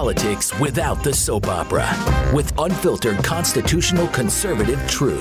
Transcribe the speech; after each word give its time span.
politics 0.00 0.58
without 0.58 1.04
the 1.04 1.12
soap 1.12 1.46
opera 1.46 1.86
with 2.34 2.58
unfiltered 2.58 3.22
constitutional 3.22 4.08
conservative 4.08 4.80
truth. 4.88 5.20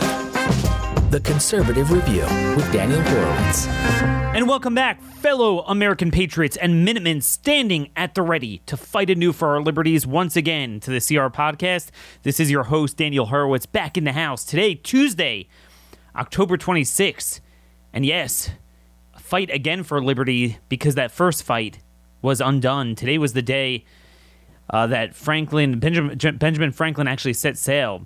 The 1.12 1.20
Conservative 1.22 1.92
Review 1.92 2.22
with 2.56 2.72
Daniel 2.72 3.02
Horowitz. 3.02 3.68
And 3.68 4.48
welcome 4.48 4.74
back, 4.74 5.02
fellow 5.02 5.64
American 5.64 6.12
patriots 6.12 6.56
and 6.56 6.86
Minutemen 6.86 7.20
standing 7.20 7.90
at 7.98 8.16
the 8.16 8.22
ready 8.22 8.60
to 8.68 8.78
fight 8.78 9.10
anew 9.10 9.34
for 9.34 9.50
our 9.50 9.62
liberties 9.62 10.08
once 10.08 10.38
again 10.38 10.80
to 10.80 10.92
the 10.92 11.02
CR 11.02 11.28
podcast. 11.28 11.90
This 12.24 12.40
is 12.40 12.50
your 12.50 12.64
host, 12.64 12.96
Daniel 12.96 13.26
Horowitz, 13.26 13.66
back 13.66 13.98
in 13.98 14.06
the 14.06 14.14
house 14.14 14.46
today, 14.46 14.76
Tuesday, 14.76 15.50
October 16.16 16.56
26th. 16.56 17.42
And 17.92 18.06
yes, 18.06 18.52
fight 19.18 19.50
again 19.50 19.84
for 19.84 20.02
liberty 20.02 20.58
because 20.70 20.96
that 20.96 21.12
first 21.12 21.44
fight 21.44 21.80
was 22.22 22.40
undone. 22.40 22.96
Today 22.96 23.18
was 23.18 23.34
the 23.34 23.42
day 23.42 23.84
uh, 24.70 24.88
that 24.88 25.16
Franklin, 25.16 25.80
Benjamin, 25.80 26.18
Benjamin 26.18 26.72
Franklin 26.72 27.08
actually 27.08 27.34
set 27.34 27.58
sail 27.58 28.06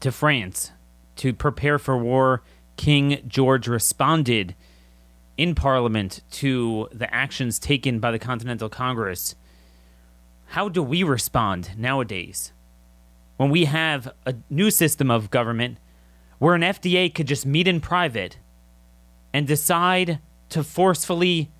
to 0.00 0.12
France 0.12 0.72
to 1.16 1.32
prepare 1.32 1.78
for 1.78 1.96
war. 1.96 2.42
King 2.76 3.22
George 3.26 3.68
responded 3.68 4.54
in 5.36 5.54
Parliament 5.54 6.22
to 6.30 6.88
the 6.92 7.12
actions 7.12 7.58
taken 7.58 7.98
by 7.98 8.10
the 8.10 8.18
Continental 8.18 8.68
Congress. 8.68 9.34
How 10.48 10.68
do 10.68 10.82
we 10.82 11.02
respond 11.02 11.76
nowadays 11.76 12.52
when 13.36 13.50
we 13.50 13.64
have 13.64 14.12
a 14.24 14.34
new 14.48 14.70
system 14.70 15.10
of 15.10 15.30
government 15.30 15.78
where 16.38 16.54
an 16.54 16.62
FDA 16.62 17.12
could 17.12 17.26
just 17.26 17.46
meet 17.46 17.66
in 17.66 17.80
private 17.80 18.38
and 19.32 19.46
decide 19.46 20.18
to 20.50 20.62
forcefully 20.62 21.50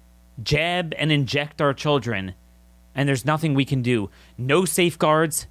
jab 0.42 0.94
and 0.98 1.10
inject 1.10 1.60
our 1.60 1.74
children, 1.74 2.34
and 2.96 3.08
there's 3.08 3.24
nothing 3.24 3.54
we 3.54 3.64
can 3.64 3.82
do? 3.82 4.10
No 4.36 4.64
safeguards, 4.64 5.46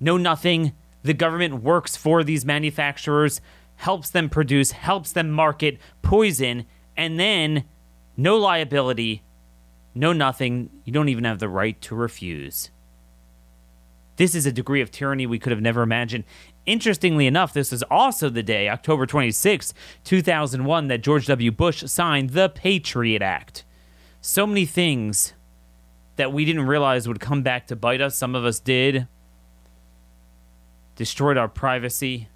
no 0.00 0.18
nothing. 0.18 0.72
The 1.02 1.14
government 1.14 1.62
works 1.62 1.96
for 1.96 2.22
these 2.22 2.44
manufacturers, 2.44 3.40
helps 3.76 4.10
them 4.10 4.28
produce, 4.28 4.72
helps 4.72 5.12
them 5.12 5.30
market 5.30 5.78
poison, 6.02 6.66
and 6.96 7.18
then 7.18 7.64
no 8.16 8.36
liability, 8.36 9.22
no 9.94 10.12
nothing. 10.12 10.68
You 10.84 10.92
don't 10.92 11.08
even 11.08 11.24
have 11.24 11.38
the 11.38 11.48
right 11.48 11.80
to 11.82 11.94
refuse. 11.94 12.70
This 14.16 14.34
is 14.34 14.44
a 14.44 14.52
degree 14.52 14.82
of 14.82 14.90
tyranny 14.90 15.26
we 15.26 15.38
could 15.38 15.52
have 15.52 15.62
never 15.62 15.82
imagined. 15.82 16.24
Interestingly 16.66 17.26
enough, 17.26 17.52
this 17.52 17.72
is 17.72 17.82
also 17.84 18.28
the 18.28 18.42
day, 18.42 18.68
October 18.68 19.06
26, 19.06 19.72
2001, 20.04 20.88
that 20.88 21.02
George 21.02 21.26
W. 21.26 21.50
Bush 21.50 21.82
signed 21.86 22.30
the 22.30 22.48
Patriot 22.48 23.22
Act. 23.22 23.64
So 24.20 24.46
many 24.46 24.66
things 24.66 25.32
that 26.22 26.32
we 26.32 26.44
didn't 26.44 26.68
realize 26.68 27.08
would 27.08 27.18
come 27.18 27.42
back 27.42 27.66
to 27.66 27.74
bite 27.74 28.00
us. 28.00 28.14
Some 28.14 28.36
of 28.36 28.44
us 28.44 28.60
did. 28.60 29.08
Destroyed 30.94 31.36
our 31.36 31.48
privacy. 31.48 32.28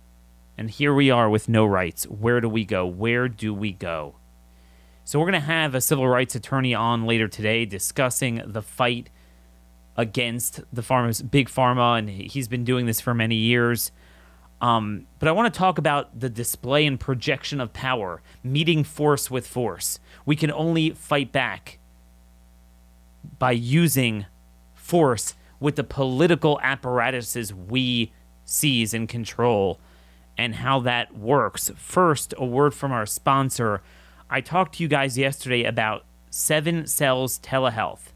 And 0.59 0.69
here 0.69 0.93
we 0.93 1.09
are 1.09 1.31
with 1.31 1.49
no 1.49 1.65
rights. 1.65 2.03
Where 2.09 2.41
do 2.41 2.49
we 2.49 2.65
go? 2.65 2.85
Where 2.85 3.29
do 3.29 3.55
we 3.55 3.71
go? 3.71 4.17
So, 5.05 5.21
we're 5.21 5.27
going 5.27 5.41
to 5.41 5.47
have 5.47 5.77
a 5.77 5.81
civil 5.81 6.09
rights 6.09 6.35
attorney 6.35 6.75
on 6.75 7.07
later 7.07 7.29
today 7.29 7.65
discussing 7.65 8.43
the 8.45 8.61
fight 8.61 9.09
against 9.97 10.63
the 10.73 10.83
farmers, 10.83 11.23
big 11.23 11.49
pharma, 11.49 11.97
and 11.97 12.11
he's 12.11 12.49
been 12.49 12.65
doing 12.65 12.87
this 12.87 13.01
for 13.01 13.15
many 13.15 13.37
years. 13.37 13.93
Um, 14.61 15.07
but 15.21 15.29
I 15.29 15.33
want 15.33 15.55
to 15.55 15.57
talk 15.57 15.79
about 15.79 16.19
the 16.19 16.29
display 16.29 16.87
and 16.87 16.99
projection 16.99 17.61
of 17.61 17.73
power, 17.73 18.21
meeting 18.43 18.83
force 18.83 19.31
with 19.31 19.47
force. 19.47 20.01
We 20.25 20.35
can 20.35 20.51
only 20.51 20.91
fight 20.91 21.31
back 21.31 21.76
by 23.39 23.53
using 23.53 24.27
force 24.75 25.35
with 25.59 25.77
the 25.77 25.85
political 25.85 26.61
apparatuses 26.63 27.53
we 27.53 28.13
seize 28.45 28.95
and 28.95 29.09
control 29.09 29.81
and 30.39 30.57
how 30.57 30.81
that 30.81 31.17
works. 31.17 31.71
First, 31.77 32.35
a 32.37 32.45
word 32.45 32.75
from 32.75 32.93
our 32.93 33.07
sponsor. 33.07 33.83
I 34.29 34.41
talked 34.41 34.77
to 34.77 34.83
you 34.83 34.89
guys 34.89 35.17
yesterday 35.17 35.65
about 35.65 36.05
Seven 36.31 36.87
Cells 36.87 37.39
Telehealth. 37.39 38.13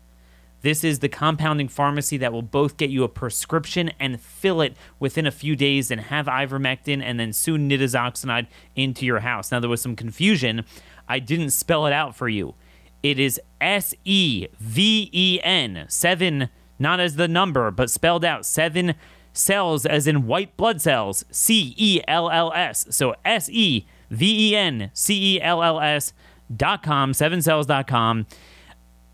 This 0.63 0.85
is 0.85 0.99
the 0.99 1.09
compounding 1.09 1.69
pharmacy 1.69 2.19
that 2.19 2.33
will 2.33 2.43
both 2.43 2.77
get 2.77 2.91
you 2.91 3.03
a 3.03 3.09
prescription 3.09 3.93
and 3.99 4.21
fill 4.21 4.61
it 4.61 4.77
within 4.99 5.27
a 5.27 5.31
few 5.31 5.57
days 5.57 5.91
and 5.91 6.03
have 6.03 6.27
ivermectin 6.27 7.03
and 7.03 7.19
then 7.19 7.33
soon 7.33 7.69
nitazoxanide 7.69 8.47
into 8.77 9.07
your 9.07 9.21
house. 9.21 9.51
Now, 9.51 9.61
there 9.61 9.71
was 9.71 9.81
some 9.81 9.97
confusion. 9.97 10.67
I 11.09 11.19
didn't 11.19 11.51
spell 11.51 11.87
it 11.87 11.95
out 11.95 12.15
for 12.15 12.29
you. 12.29 12.55
It 13.03 13.19
is 13.19 13.41
S 13.61 13.95
E 14.05 14.49
V 14.59 15.11
E 15.13 15.41
N, 15.43 15.87
seven, 15.89 16.49
not 16.79 17.01
as 17.01 17.17
the 17.17 17.29
number, 17.29 17.71
but 17.71 17.91
spelled 17.91 18.25
out, 18.25 18.45
seven 18.45 18.95
cells 19.33 19.87
as 19.87 20.07
in 20.07 20.27
white 20.27 20.57
blood 20.57 20.81
cells, 20.81 21.25
C 21.31 21.75
E 21.77 22.01
L 22.07 22.31
L 22.31 22.53
S. 22.55 22.87
So 22.91 23.15
S 23.25 23.49
E 23.49 23.87
V 24.11 24.51
E 24.51 24.57
N 24.57 24.91
C 24.93 25.37
E 25.37 25.41
L 25.43 25.63
L 25.63 25.81
S 25.81 26.13
dot 26.55 26.83
com, 26.83 27.13
sevencells.com. 27.13 27.85
com 27.85 28.27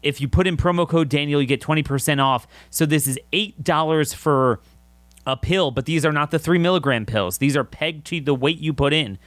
if 0.06 0.20
you 0.20 0.28
put 0.28 0.46
in 0.46 0.56
promo 0.56 0.88
code 0.88 1.08
Daniel, 1.08 1.40
you 1.40 1.48
get 1.48 1.60
20% 1.60 2.22
off. 2.22 2.46
So 2.70 2.86
this 2.86 3.08
is 3.08 3.18
$8 3.32 4.14
for 4.14 4.60
a 5.26 5.36
pill, 5.36 5.72
but 5.72 5.84
these 5.84 6.04
are 6.04 6.12
not 6.12 6.30
the 6.30 6.38
three 6.38 6.58
milligram 6.58 7.04
pills. 7.04 7.38
These 7.38 7.56
are 7.56 7.64
pegged 7.64 8.06
to 8.06 8.20
the 8.20 8.34
weight 8.34 8.58
you 8.58 8.72
put 8.72 8.92
in. 8.92 9.18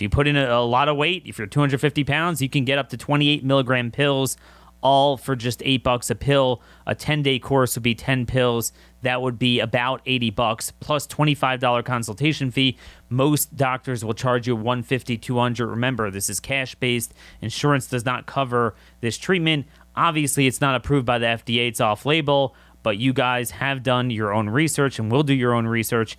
If 0.00 0.02
you 0.02 0.08
put 0.08 0.26
in 0.26 0.34
a, 0.34 0.46
a 0.50 0.64
lot 0.64 0.88
of 0.88 0.96
weight, 0.96 1.24
if 1.26 1.36
you're 1.36 1.46
250 1.46 2.04
pounds, 2.04 2.40
you 2.40 2.48
can 2.48 2.64
get 2.64 2.78
up 2.78 2.88
to 2.88 2.96
28 2.96 3.44
milligram 3.44 3.90
pills, 3.90 4.38
all 4.80 5.18
for 5.18 5.36
just 5.36 5.60
eight 5.62 5.84
bucks 5.84 6.08
a 6.08 6.14
pill. 6.14 6.62
A 6.86 6.94
10 6.94 7.22
day 7.22 7.38
course 7.38 7.76
would 7.76 7.82
be 7.82 7.94
10 7.94 8.24
pills. 8.24 8.72
That 9.02 9.20
would 9.20 9.38
be 9.38 9.60
about 9.60 10.00
80 10.06 10.30
bucks 10.30 10.72
plus 10.80 11.06
$25 11.06 11.84
consultation 11.84 12.50
fee. 12.50 12.78
Most 13.10 13.54
doctors 13.54 14.02
will 14.02 14.14
charge 14.14 14.46
you 14.46 14.56
150, 14.56 15.18
200. 15.18 15.66
Remember, 15.66 16.10
this 16.10 16.30
is 16.30 16.40
cash 16.40 16.74
based. 16.76 17.12
Insurance 17.42 17.86
does 17.86 18.06
not 18.06 18.24
cover 18.24 18.74
this 19.02 19.18
treatment. 19.18 19.66
Obviously, 19.96 20.46
it's 20.46 20.62
not 20.62 20.76
approved 20.76 21.04
by 21.04 21.18
the 21.18 21.26
FDA, 21.26 21.68
it's 21.68 21.78
off 21.78 22.06
label, 22.06 22.54
but 22.82 22.96
you 22.96 23.12
guys 23.12 23.50
have 23.50 23.82
done 23.82 24.08
your 24.08 24.32
own 24.32 24.48
research 24.48 24.98
and 24.98 25.12
will 25.12 25.24
do 25.24 25.34
your 25.34 25.52
own 25.52 25.66
research. 25.66 26.16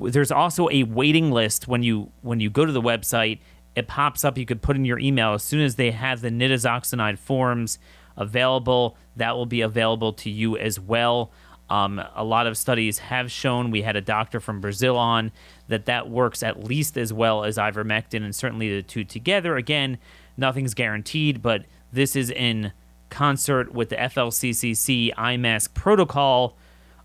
There's 0.00 0.32
also 0.32 0.68
a 0.70 0.82
waiting 0.84 1.30
list 1.30 1.68
when 1.68 1.82
you 1.82 2.10
when 2.22 2.40
you 2.40 2.50
go 2.50 2.64
to 2.64 2.72
the 2.72 2.82
website. 2.82 3.38
It 3.74 3.88
pops 3.88 4.24
up. 4.24 4.38
You 4.38 4.46
could 4.46 4.62
put 4.62 4.76
in 4.76 4.84
your 4.84 4.98
email 4.98 5.34
as 5.34 5.42
soon 5.42 5.60
as 5.60 5.76
they 5.76 5.90
have 5.90 6.20
the 6.20 6.30
nitazoxanide 6.30 7.18
forms 7.18 7.78
available. 8.16 8.96
That 9.16 9.36
will 9.36 9.46
be 9.46 9.60
available 9.60 10.12
to 10.14 10.30
you 10.30 10.56
as 10.56 10.78
well. 10.78 11.32
Um, 11.70 12.00
a 12.14 12.22
lot 12.22 12.46
of 12.46 12.58
studies 12.58 12.98
have 12.98 13.30
shown. 13.30 13.70
We 13.70 13.82
had 13.82 13.96
a 13.96 14.00
doctor 14.00 14.38
from 14.38 14.60
Brazil 14.60 14.96
on 14.96 15.32
that 15.68 15.86
that 15.86 16.10
works 16.10 16.42
at 16.42 16.62
least 16.62 16.96
as 16.96 17.12
well 17.12 17.44
as 17.44 17.56
ivermectin, 17.56 18.22
and 18.22 18.34
certainly 18.34 18.74
the 18.74 18.82
two 18.82 19.02
together. 19.04 19.56
Again, 19.56 19.98
nothing's 20.36 20.74
guaranteed, 20.74 21.40
but 21.40 21.64
this 21.92 22.14
is 22.14 22.30
in 22.30 22.72
concert 23.08 23.72
with 23.72 23.88
the 23.88 23.96
FLCCC 23.96 25.12
I-MASK 25.16 25.72
protocol, 25.74 26.56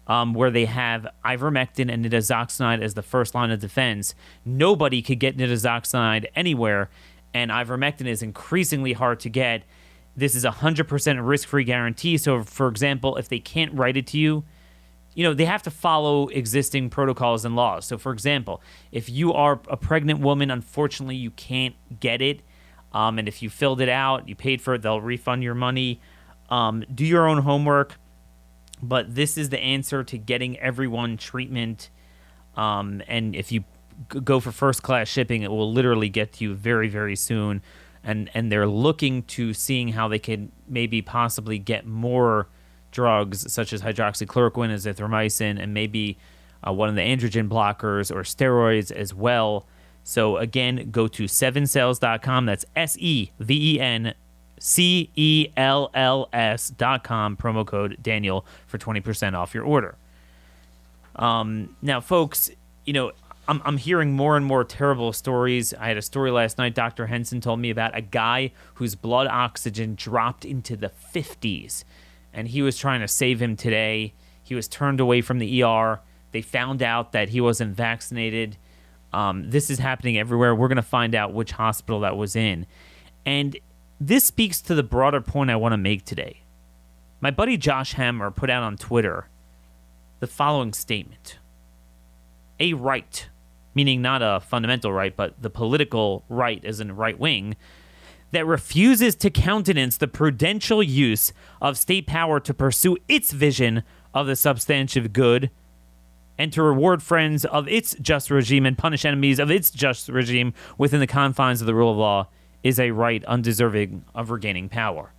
um, 0.09 0.33
where 0.33 0.51
they 0.51 0.65
have 0.65 1.07
ivermectin 1.23 1.89
and 1.89 2.03
nitazoxanide 2.03 2.81
as 2.81 2.95
the 2.95 3.01
first 3.01 3.33
line 3.33 3.51
of 3.51 3.59
defense. 3.59 4.13
Nobody 4.43 5.01
could 5.01 5.19
get 5.19 5.37
nitazoxanide 5.37 6.25
anywhere, 6.35 6.89
and 7.33 7.49
ivermectin 7.49 8.07
is 8.07 8.21
increasingly 8.21 8.91
hard 8.93 9.21
to 9.21 9.29
get. 9.29 9.63
This 10.17 10.35
is 10.35 10.43
a 10.43 10.51
100% 10.51 11.25
risk 11.25 11.47
free 11.47 11.63
guarantee. 11.63 12.17
So, 12.17 12.43
for 12.43 12.67
example, 12.67 13.15
if 13.15 13.29
they 13.29 13.39
can't 13.39 13.73
write 13.73 13.95
it 13.95 14.07
to 14.07 14.17
you, 14.17 14.43
you 15.13 15.23
know, 15.23 15.33
they 15.33 15.45
have 15.45 15.63
to 15.63 15.71
follow 15.71 16.27
existing 16.27 16.89
protocols 16.89 17.45
and 17.45 17.55
laws. 17.55 17.85
So, 17.85 17.97
for 17.97 18.11
example, 18.11 18.61
if 18.91 19.09
you 19.09 19.31
are 19.33 19.61
a 19.69 19.77
pregnant 19.77 20.19
woman, 20.19 20.51
unfortunately, 20.51 21.15
you 21.15 21.31
can't 21.31 21.75
get 21.99 22.21
it 22.21 22.41
um, 22.91 23.19
and 23.19 23.27
if 23.27 23.41
you 23.41 23.49
filled 23.49 23.81
it 23.81 23.89
out, 23.89 24.27
you 24.27 24.35
paid 24.35 24.61
for 24.61 24.73
it, 24.75 24.81
they'll 24.81 25.01
refund 25.01 25.43
your 25.43 25.55
money. 25.55 26.01
Um, 26.49 26.83
do 26.93 27.05
your 27.05 27.27
own 27.27 27.39
homework. 27.39 27.95
But 28.81 29.15
this 29.15 29.37
is 29.37 29.49
the 29.49 29.59
answer 29.59 30.03
to 30.03 30.17
getting 30.17 30.57
everyone 30.59 31.17
treatment. 31.17 31.89
Um, 32.55 33.01
and 33.07 33.35
if 33.35 33.51
you 33.51 33.63
go 34.07 34.39
for 34.39 34.51
first 34.51 34.83
class 34.83 35.07
shipping, 35.07 35.41
it 35.41 35.51
will 35.51 35.71
literally 35.71 36.09
get 36.09 36.33
to 36.33 36.45
you 36.45 36.55
very, 36.55 36.87
very 36.87 37.15
soon. 37.15 37.61
And 38.03 38.29
and 38.33 38.51
they're 38.51 38.67
looking 38.67 39.23
to 39.23 39.53
seeing 39.53 39.89
how 39.89 40.07
they 40.07 40.19
can 40.19 40.51
maybe 40.67 41.01
possibly 41.01 41.59
get 41.59 41.85
more 41.85 42.47
drugs 42.91 43.51
such 43.51 43.73
as 43.73 43.81
hydroxychloroquine, 43.81 44.73
azithromycin, 44.73 45.61
and 45.61 45.73
maybe 45.73 46.17
uh, 46.65 46.71
one 46.71 46.87
of 46.87 46.95
the 46.95 47.01
androgen 47.01 47.49
blockers 47.49 48.09
or 48.09 48.21
steroids 48.21 48.91
as 48.91 49.13
well 49.13 49.67
so 50.09 50.37
again, 50.37 50.89
go 50.89 51.07
to 51.07 51.25
sevencells.com. 51.25 52.45
That's 52.47 52.65
S 52.75 52.97
E 52.99 53.31
V 53.39 53.75
E 53.75 53.79
N 53.79 54.15
C 54.59 55.09
E 55.15 55.47
L 55.57 55.89
L 55.93 56.29
com, 57.03 57.35
promo 57.37 57.65
code 57.65 57.97
Daniel 58.01 58.45
for 58.67 58.77
20% 58.77 59.33
off 59.33 59.53
your 59.53 59.63
order. 59.63 59.95
Um, 61.15 61.75
now, 61.81 61.99
folks, 61.99 62.49
you 62.85 62.93
know, 62.93 63.11
I'm, 63.47 63.61
I'm 63.65 63.77
hearing 63.77 64.11
more 64.13 64.37
and 64.37 64.45
more 64.45 64.63
terrible 64.63 65.11
stories. 65.11 65.73
I 65.73 65.87
had 65.87 65.97
a 65.97 66.01
story 66.03 66.29
last 66.29 66.57
night. 66.59 66.75
Dr. 66.75 67.07
Henson 67.07 67.41
told 67.41 67.59
me 67.59 67.71
about 67.71 67.97
a 67.97 68.01
guy 68.01 68.51
whose 68.75 68.93
blood 68.93 69.25
oxygen 69.27 69.95
dropped 69.95 70.45
into 70.45 70.77
the 70.77 70.91
50s, 71.13 71.83
and 72.31 72.47
he 72.47 72.61
was 72.61 72.77
trying 72.77 73.01
to 73.01 73.07
save 73.07 73.41
him 73.41 73.55
today 73.55 74.13
He 74.43 74.55
was 74.55 74.67
turned 74.67 74.99
away 74.99 75.21
from 75.21 75.39
the 75.39 75.63
ER. 75.63 75.99
They 76.31 76.41
found 76.41 76.81
out 76.81 77.11
that 77.11 77.29
he 77.29 77.41
wasn't 77.41 77.75
vaccinated. 77.75 78.57
Um, 79.11 79.49
this 79.49 79.69
is 79.69 79.79
happening 79.79 80.17
everywhere. 80.17 80.55
We're 80.55 80.67
going 80.67 80.75
to 80.77 80.81
find 80.81 81.15
out 81.15 81.33
which 81.33 81.51
hospital 81.51 81.99
that 82.01 82.17
was 82.17 82.35
in. 82.35 82.65
And 83.25 83.57
this 83.99 84.23
speaks 84.23 84.61
to 84.61 84.75
the 84.75 84.83
broader 84.83 85.21
point 85.21 85.49
I 85.49 85.55
want 85.57 85.73
to 85.73 85.77
make 85.77 86.05
today. 86.05 86.41
My 87.19 87.31
buddy 87.31 87.57
Josh 87.57 87.93
Hammer 87.93 88.31
put 88.31 88.49
out 88.49 88.63
on 88.63 88.77
Twitter 88.77 89.27
the 90.19 90.27
following 90.27 90.73
statement 90.73 91.37
A 92.59 92.73
right, 92.73 93.27
meaning 93.75 94.01
not 94.01 94.21
a 94.21 94.39
fundamental 94.39 94.93
right, 94.93 95.15
but 95.15 95.41
the 95.41 95.49
political 95.49 96.23
right 96.29 96.63
as 96.63 96.79
in 96.79 96.95
right 96.95 97.19
wing, 97.19 97.57
that 98.31 98.45
refuses 98.45 99.15
to 99.15 99.29
countenance 99.29 99.97
the 99.97 100.07
prudential 100.07 100.81
use 100.81 101.33
of 101.61 101.77
state 101.77 102.07
power 102.07 102.39
to 102.39 102.53
pursue 102.53 102.95
its 103.07 103.31
vision 103.31 103.83
of 104.13 104.27
the 104.27 104.35
substantive 104.35 105.11
good 105.11 105.49
and 106.37 106.53
to 106.53 106.63
reward 106.63 107.03
friends 107.03 107.43
of 107.43 107.67
its 107.67 107.95
just 107.99 108.31
regime 108.31 108.65
and 108.65 108.77
punish 108.77 109.03
enemies 109.03 109.39
of 109.39 109.51
its 109.51 109.69
just 109.69 110.07
regime 110.07 110.53
within 110.77 111.01
the 111.01 111.07
confines 111.07 111.59
of 111.59 111.67
the 111.67 111.75
rule 111.75 111.91
of 111.91 111.97
law 111.97 112.27
is 112.63 112.79
a 112.79 112.91
right 112.91 113.23
undeserving 113.25 114.03
of 114.13 114.29
regaining 114.29 114.69
power. 114.69 115.13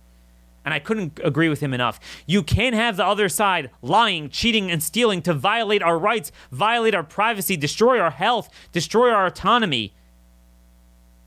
And 0.63 0.73
I 0.73 0.79
couldn't 0.79 1.19
agree 1.23 1.49
with 1.49 1.59
him 1.59 1.73
enough. 1.73 1.99
You 2.27 2.43
can't 2.43 2.75
have 2.75 2.97
the 2.97 3.05
other 3.05 3.29
side 3.29 3.71
lying, 3.81 4.29
cheating, 4.29 4.69
and 4.69 4.81
stealing 4.83 5.21
to 5.23 5.33
violate 5.33 5.81
our 5.81 5.97
rights, 5.97 6.31
violate 6.51 6.93
our 6.93 7.03
privacy, 7.03 7.57
destroy 7.57 7.99
our 7.99 8.11
health, 8.11 8.49
destroy 8.71 9.09
our 9.09 9.25
autonomy, 9.25 9.95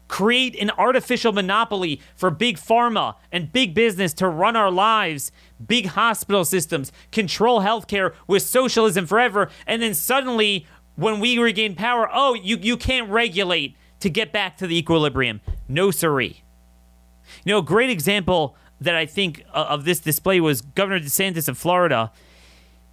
create 0.07 0.55
an 0.61 0.71
artificial 0.79 1.33
monopoly 1.33 2.01
for 2.15 2.31
big 2.31 2.57
pharma 2.57 3.17
and 3.33 3.53
big 3.53 3.75
business 3.75 4.13
to 4.13 4.29
run 4.29 4.55
our 4.55 4.71
lives, 4.71 5.33
big 5.67 5.87
hospital 5.87 6.45
systems, 6.45 6.93
control 7.11 7.63
healthcare 7.63 8.15
with 8.29 8.43
socialism 8.43 9.07
forever, 9.07 9.51
and 9.67 9.83
then 9.83 9.95
suddenly, 9.95 10.67
when 10.95 11.19
we 11.19 11.39
regain 11.39 11.75
power, 11.75 12.09
oh, 12.13 12.35
you, 12.35 12.57
you 12.57 12.77
can't 12.77 13.11
regulate 13.11 13.77
to 14.05 14.11
get 14.11 14.33
back 14.33 14.59
to 14.59 14.67
the 14.67 14.77
equilibrium. 14.77 15.41
No 15.67 15.91
siree. 15.91 16.43
You 17.43 17.55
know, 17.55 17.59
a 17.61 17.63
great 17.63 17.89
example 17.89 18.55
that 18.83 18.95
I 18.95 19.07
think 19.07 19.47
uh, 19.49 19.65
of 19.71 19.87
this 19.87 19.99
display 19.99 20.41
was 20.41 20.61
Governor 20.61 21.01
DeSantis 21.01 21.49
of 21.49 21.57
Florida. 21.57 22.13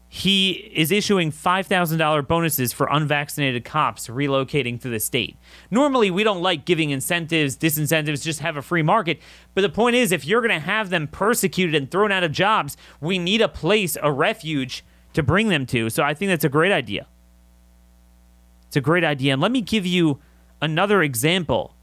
He 0.07 0.51
is 0.73 0.89
issuing 0.89 1.33
$5,000 1.33 2.27
bonuses 2.29 2.71
for 2.71 2.87
unvaccinated 2.89 3.65
cops 3.65 4.07
relocating 4.07 4.79
to 4.81 4.87
the 4.87 5.01
state. 5.01 5.35
Normally, 5.69 6.09
we 6.09 6.23
don't 6.23 6.41
like 6.41 6.63
giving 6.63 6.91
incentives, 6.91 7.57
disincentives, 7.57 8.23
just 8.23 8.39
have 8.39 8.55
a 8.55 8.61
free 8.61 8.81
market. 8.81 9.19
But 9.53 9.61
the 9.61 9.69
point 9.69 9.97
is, 9.97 10.13
if 10.13 10.23
you're 10.23 10.39
going 10.39 10.57
to 10.61 10.65
have 10.65 10.91
them 10.91 11.09
persecuted 11.09 11.75
and 11.75 11.91
thrown 11.91 12.13
out 12.13 12.23
of 12.23 12.31
jobs, 12.31 12.77
we 13.01 13.19
need 13.19 13.41
a 13.41 13.49
place, 13.49 13.97
a 14.01 14.13
refuge 14.13 14.85
to 15.11 15.23
bring 15.23 15.49
them 15.49 15.65
to. 15.65 15.89
So 15.89 16.03
I 16.03 16.13
think 16.13 16.29
that's 16.29 16.45
a 16.45 16.49
great 16.49 16.71
idea. 16.71 17.05
It's 18.67 18.77
a 18.77 18.81
great 18.81 19.03
idea. 19.03 19.33
And 19.33 19.41
let 19.41 19.51
me 19.51 19.59
give 19.59 19.85
you 19.85 20.21
another 20.61 21.01
example 21.01 21.75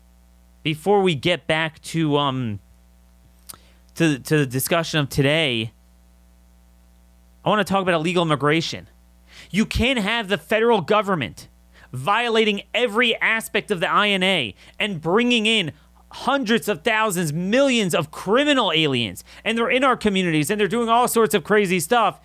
before 0.62 1.02
we 1.02 1.14
get 1.14 1.46
back 1.46 1.80
to 1.82 2.16
um 2.16 2.60
to 3.94 4.18
to 4.18 4.38
the 4.38 4.46
discussion 4.46 5.00
of 5.00 5.08
today. 5.08 5.72
I 7.44 7.48
want 7.48 7.66
to 7.66 7.70
talk 7.70 7.82
about 7.82 7.94
illegal 7.94 8.22
immigration. 8.24 8.88
You 9.50 9.64
can't 9.64 9.98
have 9.98 10.28
the 10.28 10.38
federal 10.38 10.80
government 10.80 11.48
violating 11.92 12.62
every 12.74 13.16
aspect 13.16 13.70
of 13.70 13.80
the 13.80 13.86
INA 13.86 14.52
and 14.78 15.00
bringing 15.00 15.46
in 15.46 15.72
hundreds 16.10 16.68
of 16.68 16.82
thousands, 16.82 17.32
millions 17.32 17.94
of 17.94 18.10
criminal 18.10 18.72
aliens, 18.72 19.24
and 19.44 19.56
they're 19.56 19.70
in 19.70 19.84
our 19.84 19.96
communities 19.96 20.50
and 20.50 20.60
they're 20.60 20.68
doing 20.68 20.88
all 20.88 21.08
sorts 21.08 21.34
of 21.34 21.44
crazy 21.44 21.80
stuff. 21.80 22.20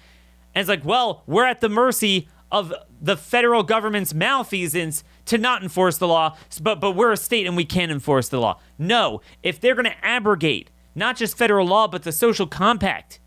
And 0.54 0.62
it's 0.62 0.70
like, 0.70 0.86
well, 0.86 1.24
we're 1.26 1.46
at 1.46 1.62
the 1.62 1.70
mercy 1.70 2.28
of 2.52 2.74
the 3.02 3.18
federal 3.18 3.64
government's 3.64 4.14
malfeasance 4.14 5.04
to 5.26 5.38
not 5.38 5.64
enforce 5.64 5.98
the 5.98 6.08
law, 6.08 6.38
but 6.62 6.80
but 6.80 6.92
we're 6.92 7.12
a 7.12 7.18
state 7.18 7.46
and 7.46 7.56
we 7.56 7.66
can't 7.66 7.92
enforce 7.92 8.30
the 8.30 8.40
law. 8.40 8.60
No, 8.78 9.22
if 9.42 9.60
they're 9.60 9.76
going 9.76 9.86
to 9.86 10.06
abrogate 10.06 10.70
not 10.96 11.16
just 11.16 11.38
federal 11.38 11.68
law 11.68 11.88
but 11.88 12.04
the 12.04 12.12
social 12.12 12.48
compact, 12.48 13.20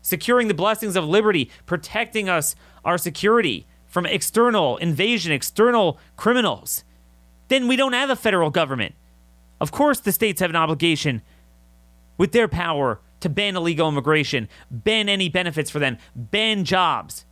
securing 0.00 0.48
the 0.48 0.54
blessings 0.54 0.96
of 0.96 1.04
liberty, 1.04 1.50
protecting 1.66 2.28
us 2.28 2.54
our 2.84 2.98
security 2.98 3.66
from 3.86 4.06
external 4.06 4.76
invasion, 4.78 5.32
external 5.32 5.98
criminals, 6.16 6.84
then 7.48 7.68
we 7.68 7.76
don't 7.76 7.92
have 7.92 8.10
a 8.10 8.16
federal 8.16 8.50
government. 8.50 8.94
Of 9.60 9.70
course, 9.70 10.00
the 10.00 10.12
states 10.12 10.40
have 10.40 10.50
an 10.50 10.56
obligation 10.56 11.22
with 12.16 12.32
their 12.32 12.48
power 12.48 13.00
to 13.20 13.28
ban 13.28 13.56
illegal 13.56 13.88
immigration, 13.88 14.48
ban 14.70 15.08
any 15.08 15.28
benefits 15.28 15.70
for 15.70 15.78
them, 15.78 15.98
ban 16.16 16.64
jobs. 16.64 17.24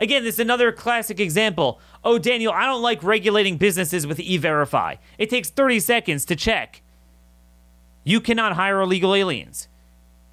Again, 0.00 0.24
this 0.24 0.34
is 0.34 0.40
another 0.40 0.72
classic 0.72 1.20
example. 1.20 1.80
Oh, 2.02 2.18
Daniel, 2.18 2.52
I 2.52 2.66
don't 2.66 2.82
like 2.82 3.02
regulating 3.02 3.56
businesses 3.56 4.06
with 4.06 4.18
e 4.20 4.36
verify. 4.36 4.96
It 5.18 5.30
takes 5.30 5.50
30 5.50 5.80
seconds 5.80 6.24
to 6.26 6.36
check. 6.36 6.82
You 8.02 8.20
cannot 8.20 8.54
hire 8.54 8.80
illegal 8.80 9.14
aliens. 9.14 9.68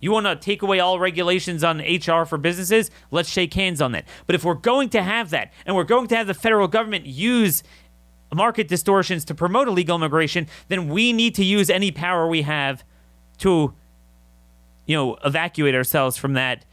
You 0.02 0.12
want 0.12 0.26
to 0.26 0.36
take 0.36 0.64
away 0.64 0.80
all 0.80 1.00
regulations 1.00 1.64
on 1.64 1.80
HR 1.80 2.26
for 2.26 2.38
businesses? 2.40 2.90
Let's 3.12 3.30
shake 3.30 3.54
hands 3.54 3.82
on 3.82 3.92
that. 3.92 4.06
But 4.26 4.36
if 4.36 4.44
we're 4.44 4.56
going 4.56 4.90
to 4.90 5.04
have 5.04 5.30
that, 5.30 5.54
and 5.66 5.76
we're 5.76 5.84
going 5.84 6.08
to 6.08 6.16
have 6.16 6.26
the 6.26 6.34
federal 6.34 6.68
government 6.68 7.06
use 7.06 7.62
market 8.34 8.68
distortions 8.68 9.24
to 9.26 9.36
promote 9.36 9.68
illegal 9.68 9.96
immigration, 9.96 10.48
then 10.70 10.90
we 10.90 11.14
need 11.14 11.36
to 11.36 11.46
use 11.46 11.70
any 11.70 11.92
power 11.92 12.28
we 12.28 12.42
have 12.42 12.84
to, 13.40 13.74
you 14.88 14.96
know, 14.96 15.18
evacuate 15.24 15.76
ourselves 15.76 16.18
from 16.18 16.34
that 16.34 16.66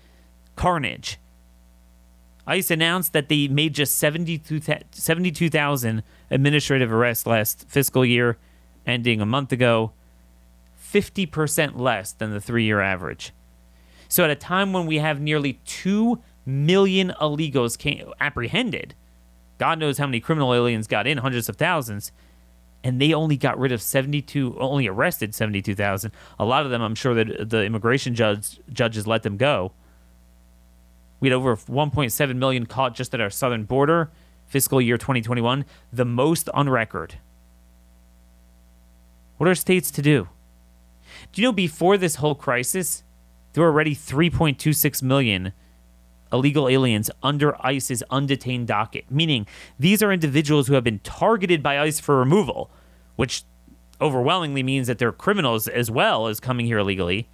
carnage. 0.57 1.19
ICE 2.49 2.71
announced 2.71 3.13
that 3.13 3.29
they 3.29 3.47
made 3.47 3.75
just 3.75 3.99
72,000 3.99 6.03
administrative 6.31 6.91
arrests 6.91 7.27
last 7.27 7.69
fiscal 7.69 8.07
year, 8.07 8.39
ending 8.87 9.21
a 9.21 9.27
month 9.27 9.53
ago, 9.53 9.93
50% 10.83 11.79
less 11.79 12.13
than 12.13 12.33
the 12.33 12.41
three 12.41 12.65
year 12.65 12.81
average. 12.81 13.35
So, 14.09 14.25
at 14.25 14.31
a 14.31 14.35
time 14.35 14.73
when 14.73 14.87
we 14.87 14.97
have 14.99 15.21
nearly 15.21 15.61
2 15.67 16.19
million 16.47 17.13
illegals 17.21 17.77
came, 17.77 18.11
apprehended, 18.19 18.95
God 19.59 19.79
knows 19.79 19.99
how 19.99 20.07
many 20.07 20.19
criminal 20.19 20.55
aliens 20.55 20.87
got 20.87 21.07
in, 21.07 21.19
hundreds 21.19 21.51
of 21.51 21.57
thousands, 21.57 22.13
and 22.83 22.99
they 22.99 23.13
only 23.13 23.37
got 23.37 23.59
rid 23.59 23.73
of 23.73 23.83
72, 23.83 24.57
only 24.59 24.87
arrested 24.87 25.35
72,000. 25.35 26.11
A 26.39 26.47
lot 26.47 26.65
of 26.65 26.71
them, 26.71 26.81
I'm 26.81 26.95
sure 26.95 27.13
that 27.13 27.51
the 27.51 27.65
immigration 27.65 28.15
judge, 28.15 28.59
judges 28.73 29.07
let 29.07 29.23
them 29.23 29.37
go. 29.37 29.73
We 31.21 31.29
had 31.29 31.35
over 31.35 31.57
1.7 31.57 32.37
million 32.37 32.67
caught 32.67 32.95
just 32.95 33.15
at 33.15 33.21
our 33.21 33.31
southern 33.31 33.65
border, 33.65 34.11
fiscal 34.47 34.81
year 34.81 34.97
2021, 34.97 35.65
the 35.93 36.05
most 36.05 36.49
on 36.51 36.69
record. 36.69 37.17
What 39.37 39.49
are 39.49 39.55
states 39.55 39.91
to 39.93 40.03
do? 40.03 40.29
Do 41.33 41.43
you 41.43 41.49
know 41.49 41.53
before 41.53 41.97
this 41.97 42.17
whole 42.17 42.35
crisis, 42.35 43.03
there 43.53 43.63
were 43.63 43.71
already 43.71 43.95
3.26 43.95 45.03
million 45.03 45.53
illegal 46.33 46.69
aliens 46.69 47.11
under 47.23 47.55
ICE's 47.65 48.03
undetained 48.11 48.67
docket, 48.67 49.11
meaning 49.11 49.47
these 49.79 50.03
are 50.03 50.13
individuals 50.13 50.69
who 50.69 50.75
have 50.75 50.85
been 50.85 50.99
targeted 51.01 51.63
by 51.63 51.81
ICE 51.81 51.99
for 51.99 52.19
removal, 52.19 52.71
which 53.17 53.45
overwhelmingly 54.01 54.63
means 54.63 54.87
that 54.87 54.99
they're 54.99 55.11
criminals 55.11 55.67
as 55.67 55.91
well 55.91 56.27
as 56.29 56.39
coming 56.39 56.67
here 56.67 56.79
illegally, 56.79 57.29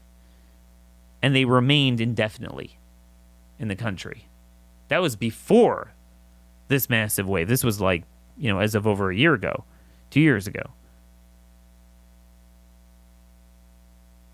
and 1.20 1.35
they 1.35 1.44
remained 1.44 2.00
indefinitely 2.00 2.78
in 3.58 3.68
the 3.68 3.76
country. 3.76 4.28
That 4.88 5.02
was 5.02 5.16
before 5.16 5.92
this 6.68 6.88
massive 6.88 7.28
wave. 7.28 7.49
This 7.49 7.64
was 7.64 7.80
like, 7.80 8.04
you 8.37 8.52
know, 8.52 8.58
as 8.58 8.75
of 8.75 8.87
over 8.87 9.11
a 9.11 9.16
year 9.16 9.34
ago, 9.34 9.64
two 10.11 10.20
years 10.20 10.46
ago. 10.46 10.70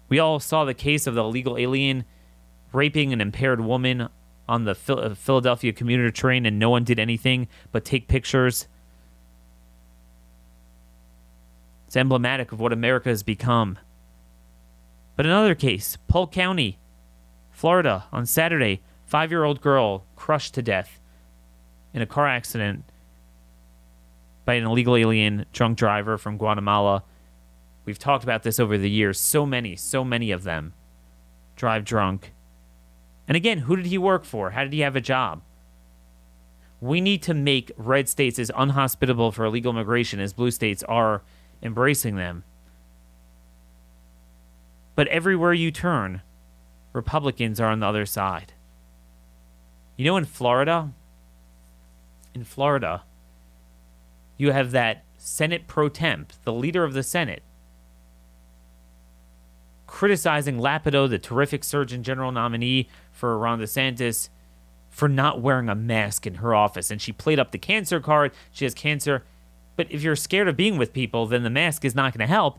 We 0.09 0.19
all 0.19 0.41
saw 0.41 0.65
the 0.65 0.75
case 0.75 1.07
of 1.07 1.15
the 1.15 1.23
illegal 1.23 1.57
alien 1.57 2.05
raping 2.73 3.13
an 3.13 3.21
impaired 3.21 3.61
woman 3.61 4.09
on 4.49 4.65
the 4.65 4.77
uh, 4.89 5.15
Philadelphia 5.15 5.73
commuter 5.73 6.11
train, 6.11 6.45
and 6.45 6.59
no 6.59 6.71
one 6.71 6.83
did 6.83 6.99
anything 6.99 7.47
but 7.71 7.85
take 7.85 8.09
pictures. 8.09 8.67
It's 11.87 11.97
emblematic 11.97 12.51
of 12.51 12.61
what 12.61 12.73
America 12.73 13.09
has 13.09 13.23
become. 13.23 13.79
But 15.15 15.27
another 15.27 15.55
case, 15.55 15.97
Polk 16.09 16.33
County, 16.33 16.79
Florida, 17.51 18.07
on 18.13 18.27
Saturday, 18.27 18.81
Five 19.11 19.33
year 19.33 19.43
old 19.43 19.61
girl 19.61 20.05
crushed 20.15 20.55
to 20.55 20.63
death 20.63 21.01
in 21.93 22.01
a 22.01 22.07
car 22.07 22.29
accident 22.29 22.85
by 24.45 24.55
an 24.55 24.65
illegal 24.65 24.95
alien 24.95 25.47
drunk 25.53 25.79
driver 25.79 26.17
from 26.17 26.37
Guatemala. 26.37 27.03
We've 27.85 27.99
talked 27.99 28.23
about 28.23 28.45
this 28.45 28.61
over 28.61 28.79
the 28.79 28.89
years. 28.89 29.19
So 29.19 29.45
many, 29.45 29.75
so 29.75 30.05
many 30.05 30.31
of 30.31 30.45
them 30.45 30.75
drive 31.57 31.85
drunk. 31.85 32.33
And 33.27 33.37
again, 33.37 33.59
who 33.59 33.75
did 33.75 33.87
he 33.87 33.99
work 33.99 34.25
for? 34.25 34.51
How 34.51 34.63
did 34.63 34.73
he 34.73 34.81
have 34.81 34.95
a 34.95 35.01
job? 35.01 35.43
We 36.81 37.01
need 37.01 37.21
to 37.25 37.35
make 37.35 37.73
red 37.77 38.09
states 38.09 38.39
as 38.39 38.53
unhospitable 38.57 39.33
for 39.33 39.45
illegal 39.45 39.73
immigration 39.73 40.21
as 40.21 40.33
blue 40.33 40.53
states 40.53 40.85
are 40.85 41.23
embracing 41.65 42.15
them. 42.15 42.45
But 44.95 45.09
everywhere 45.09 45.53
you 45.53 45.73
turn, 45.73 46.23
Republicans 46.93 47.59
are 47.59 47.73
on 47.73 47.81
the 47.81 47.87
other 47.87 48.07
side. 48.07 48.53
You 50.01 50.07
know, 50.07 50.17
in 50.17 50.25
Florida, 50.25 50.95
in 52.33 52.43
Florida, 52.45 53.03
you 54.39 54.51
have 54.51 54.71
that 54.71 55.05
Senate 55.19 55.67
pro 55.67 55.91
tem, 55.91 56.27
the 56.45 56.55
leader 56.55 56.85
of 56.85 56.95
the 56.95 57.03
Senate, 57.03 57.43
criticizing 59.87 60.57
Ladapo, 60.57 61.07
the 61.07 61.19
terrific 61.19 61.65
Surgeon 61.65 62.03
General 62.03 62.33
nominee 62.33 62.89
for 63.13 63.37
Ron 63.37 63.61
DeSantis, 63.61 64.31
for 64.89 65.07
not 65.07 65.43
wearing 65.43 65.69
a 65.69 65.75
mask 65.75 66.27
in 66.27 66.37
her 66.37 66.55
office. 66.55 66.91
And 66.91 67.03
she 67.03 67.13
played 67.13 67.39
up 67.39 67.51
the 67.51 67.59
cancer 67.59 68.01
card. 68.01 68.33
She 68.53 68.65
has 68.65 68.73
cancer. 68.73 69.27
But 69.77 69.93
if 69.93 70.03
you're 70.03 70.17
scared 70.17 70.49
of 70.49 70.57
being 70.57 70.79
with 70.79 70.95
people, 70.95 71.27
then 71.27 71.43
the 71.43 71.51
mask 71.51 71.85
is 71.85 71.95
not 71.95 72.15
going 72.15 72.27
to 72.27 72.35
help. 72.35 72.59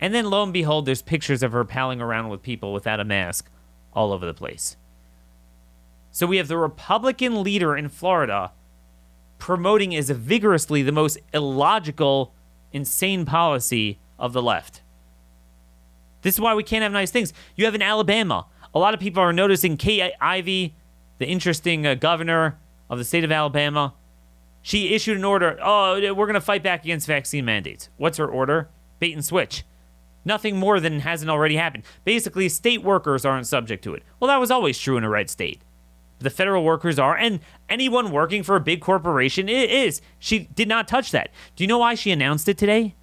And 0.00 0.12
then 0.12 0.28
lo 0.28 0.42
and 0.42 0.52
behold, 0.52 0.86
there's 0.86 1.00
pictures 1.00 1.44
of 1.44 1.52
her 1.52 1.64
palling 1.64 2.00
around 2.00 2.28
with 2.28 2.42
people 2.42 2.72
without 2.72 2.98
a 2.98 3.04
mask 3.04 3.48
all 3.92 4.12
over 4.12 4.26
the 4.26 4.34
place. 4.34 4.76
So 6.12 6.26
we 6.26 6.36
have 6.36 6.48
the 6.48 6.58
Republican 6.58 7.42
leader 7.42 7.76
in 7.76 7.88
Florida 7.88 8.52
promoting 9.38 9.96
as 9.96 10.10
vigorously 10.10 10.82
the 10.82 10.92
most 10.92 11.18
illogical, 11.32 12.32
insane 12.70 13.24
policy 13.24 13.98
of 14.18 14.32
the 14.32 14.42
left. 14.42 14.82
This 16.20 16.34
is 16.34 16.40
why 16.40 16.54
we 16.54 16.62
can't 16.62 16.82
have 16.82 16.92
nice 16.92 17.10
things. 17.10 17.32
You 17.56 17.64
have 17.64 17.74
in 17.74 17.82
Alabama, 17.82 18.46
a 18.74 18.78
lot 18.78 18.94
of 18.94 19.00
people 19.00 19.22
are 19.22 19.32
noticing 19.32 19.76
Kay 19.76 20.12
Ivey, 20.20 20.74
the 21.18 21.26
interesting 21.26 21.86
uh, 21.86 21.94
governor 21.94 22.58
of 22.88 22.98
the 22.98 23.04
state 23.04 23.24
of 23.24 23.32
Alabama. 23.32 23.94
She 24.60 24.94
issued 24.94 25.16
an 25.16 25.24
order. 25.24 25.58
Oh, 25.60 25.94
we're 26.14 26.26
going 26.26 26.34
to 26.34 26.40
fight 26.40 26.62
back 26.62 26.84
against 26.84 27.06
vaccine 27.06 27.44
mandates. 27.44 27.88
What's 27.96 28.18
her 28.18 28.28
order? 28.28 28.68
Bait 29.00 29.12
and 29.12 29.24
switch. 29.24 29.64
Nothing 30.24 30.56
more 30.56 30.78
than 30.78 31.00
hasn't 31.00 31.30
already 31.30 31.56
happened. 31.56 31.82
Basically, 32.04 32.48
state 32.48 32.84
workers 32.84 33.24
aren't 33.24 33.48
subject 33.48 33.82
to 33.84 33.94
it. 33.94 34.04
Well, 34.20 34.28
that 34.28 34.38
was 34.38 34.52
always 34.52 34.78
true 34.78 34.96
in 34.96 35.04
a 35.04 35.08
red 35.08 35.28
state. 35.30 35.62
The 36.22 36.30
federal 36.30 36.64
workers 36.64 36.98
are, 36.98 37.16
and 37.16 37.40
anyone 37.68 38.10
working 38.10 38.42
for 38.42 38.56
a 38.56 38.60
big 38.60 38.80
corporation 38.80 39.48
is. 39.48 40.00
She 40.18 40.40
did 40.40 40.68
not 40.68 40.88
touch 40.88 41.10
that. 41.10 41.30
Do 41.56 41.64
you 41.64 41.68
know 41.68 41.78
why 41.78 41.94
she 41.94 42.10
announced 42.10 42.48
it 42.48 42.56
today? 42.56 42.94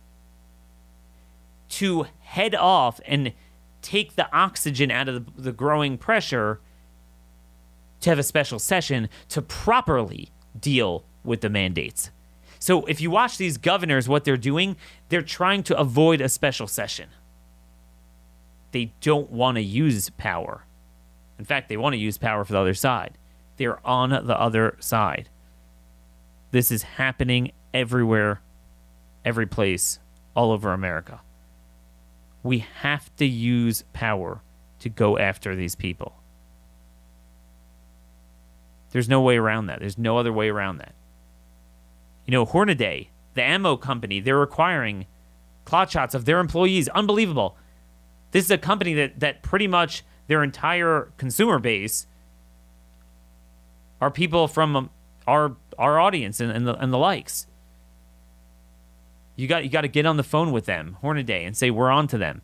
To 1.70 2.08
head 2.22 2.56
off 2.56 3.00
and 3.06 3.34
take 3.82 4.16
the 4.16 4.34
oxygen 4.36 4.92
out 4.92 5.08
of 5.08 5.36
the, 5.36 5.42
the 5.42 5.52
growing 5.52 5.98
pressure 5.98 6.60
to 8.02 8.10
have 8.10 8.20
a 8.20 8.24
special 8.24 8.60
session 8.60 9.10
to 9.30 9.42
properly 9.42 10.30
deal 10.60 11.04
with 11.24 11.42
the 11.42 11.50
mandates. 11.50 12.12
So 12.60 12.86
if 12.86 13.00
you 13.00 13.12
watch 13.12 13.38
these 13.38 13.58
governors, 13.58 14.10
what 14.10 14.26
they're 14.26 14.38
doing, 14.38 14.76
they're 15.10 15.22
trying 15.22 15.64
to 15.64 15.78
avoid 15.78 16.22
a 16.22 16.30
special 16.30 16.68
session. 16.68 17.10
They 18.72 18.94
don't 19.02 19.32
want 19.32 19.56
to 19.56 19.62
use 19.62 20.10
power. 20.12 20.66
In 21.40 21.46
fact, 21.46 21.70
they 21.70 21.78
want 21.78 21.94
to 21.94 21.98
use 21.98 22.18
power 22.18 22.44
for 22.44 22.52
the 22.52 22.60
other 22.60 22.74
side. 22.74 23.18
They're 23.58 23.86
on 23.88 24.10
the 24.10 24.40
other 24.40 24.76
side. 24.80 25.30
This 26.52 26.72
is 26.72 26.84
happening 26.84 27.54
everywhere, 27.74 28.42
every 29.24 29.48
place, 29.48 30.00
all 30.36 30.52
over 30.52 30.74
America. 30.74 31.22
We 32.44 32.60
have 32.82 33.16
to 33.18 33.26
use 33.26 33.84
power 33.94 34.42
to 34.80 34.90
go 34.90 35.18
after 35.18 35.56
these 35.56 35.76
people. 35.76 36.16
There's 38.92 39.10
no 39.10 39.22
way 39.22 39.38
around 39.38 39.68
that. 39.68 39.80
There's 39.80 39.98
no 39.98 40.18
other 40.18 40.34
way 40.34 40.50
around 40.50 40.78
that. 40.78 40.94
You 42.26 42.32
know, 42.32 42.46
Hornady, 42.46 43.08
the 43.34 43.44
ammo 43.44 43.78
company, 43.78 44.20
they're 44.20 44.38
requiring 44.38 45.06
clot 45.66 45.92
shots 45.92 46.16
of 46.16 46.26
their 46.26 46.40
employees. 46.40 46.90
Unbelievable. 46.90 47.56
This 48.32 48.46
is 48.46 48.52
a 48.52 48.58
company 48.58 48.94
that, 48.96 49.20
that 49.20 49.44
pretty 49.44 49.68
much 49.68 50.04
their 50.30 50.44
entire 50.44 51.12
consumer 51.18 51.58
base 51.58 52.06
are 54.00 54.12
people 54.12 54.48
from 54.48 54.76
um, 54.76 54.90
our 55.28 55.58
our 55.78 56.00
audience 56.00 56.40
and, 56.40 56.52
and, 56.52 56.68
the, 56.68 56.76
and 56.76 56.94
the 56.94 56.98
likes. 56.98 57.48
You 59.36 59.48
got 59.48 59.64
you 59.64 59.72
got 59.72 59.82
to 59.82 59.88
get 59.88 60.06
on 60.06 60.18
the 60.18 60.24
phone 60.24 60.52
with 60.52 60.66
them, 60.66 60.98
Hornady, 61.04 61.46
and 61.48 61.58
say 61.58 61.72
we're 61.72 61.90
on 61.90 62.08
to 62.10 62.18
them. 62.18 62.44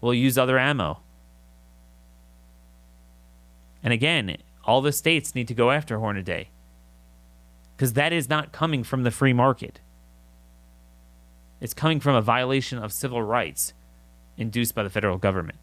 We'll 0.00 0.14
use 0.14 0.38
other 0.38 0.58
ammo. 0.58 1.00
And 3.82 3.92
again, 3.92 4.36
all 4.64 4.80
the 4.80 4.92
states 4.92 5.34
need 5.34 5.48
to 5.48 5.54
go 5.54 5.72
after 5.72 5.98
Hornady 5.98 6.46
because 7.76 7.94
that 7.94 8.12
is 8.12 8.28
not 8.28 8.52
coming 8.52 8.84
from 8.84 9.02
the 9.02 9.10
free 9.10 9.32
market. 9.32 9.80
It's 11.60 11.74
coming 11.74 11.98
from 11.98 12.14
a 12.14 12.22
violation 12.22 12.78
of 12.78 12.92
civil 12.92 13.22
rights 13.22 13.72
induced 14.36 14.76
by 14.76 14.84
the 14.84 14.90
federal 14.90 15.18
government. 15.18 15.58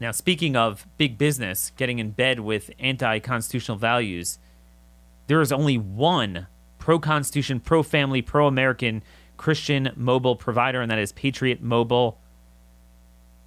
Now, 0.00 0.12
speaking 0.12 0.56
of 0.56 0.86
big 0.96 1.18
business 1.18 1.72
getting 1.76 1.98
in 1.98 2.10
bed 2.10 2.40
with 2.40 2.70
anti 2.78 3.18
constitutional 3.18 3.76
values, 3.76 4.38
there 5.26 5.42
is 5.42 5.52
only 5.52 5.76
one 5.76 6.46
pro 6.78 6.98
Constitution, 6.98 7.60
pro 7.60 7.82
family, 7.82 8.22
pro 8.22 8.46
American 8.46 9.02
Christian 9.36 9.92
mobile 9.94 10.36
provider, 10.36 10.80
and 10.80 10.90
that 10.90 10.98
is 10.98 11.12
Patriot 11.12 11.62
Mobile. 11.62 12.18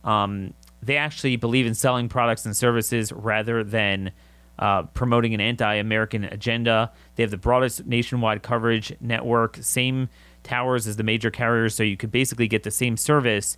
Um, 0.03 0.53
they 0.81 0.97
actually 0.97 1.37
believe 1.37 1.65
in 1.65 1.73
selling 1.73 2.07
products 2.07 2.45
and 2.45 2.55
services 2.55 3.11
rather 3.11 3.63
than 3.63 4.11
uh, 4.59 4.83
promoting 4.83 5.33
an 5.33 5.41
anti 5.41 5.75
American 5.75 6.23
agenda. 6.25 6.91
They 7.15 7.23
have 7.23 7.31
the 7.31 7.37
broadest 7.37 7.85
nationwide 7.87 8.43
coverage 8.43 8.95
network, 9.01 9.57
same 9.61 10.09
towers 10.43 10.87
as 10.87 10.97
the 10.97 11.03
major 11.03 11.31
carriers, 11.31 11.73
so 11.73 11.81
you 11.81 11.97
could 11.97 12.11
basically 12.11 12.47
get 12.47 12.61
the 12.61 12.71
same 12.71 12.95
service 12.95 13.57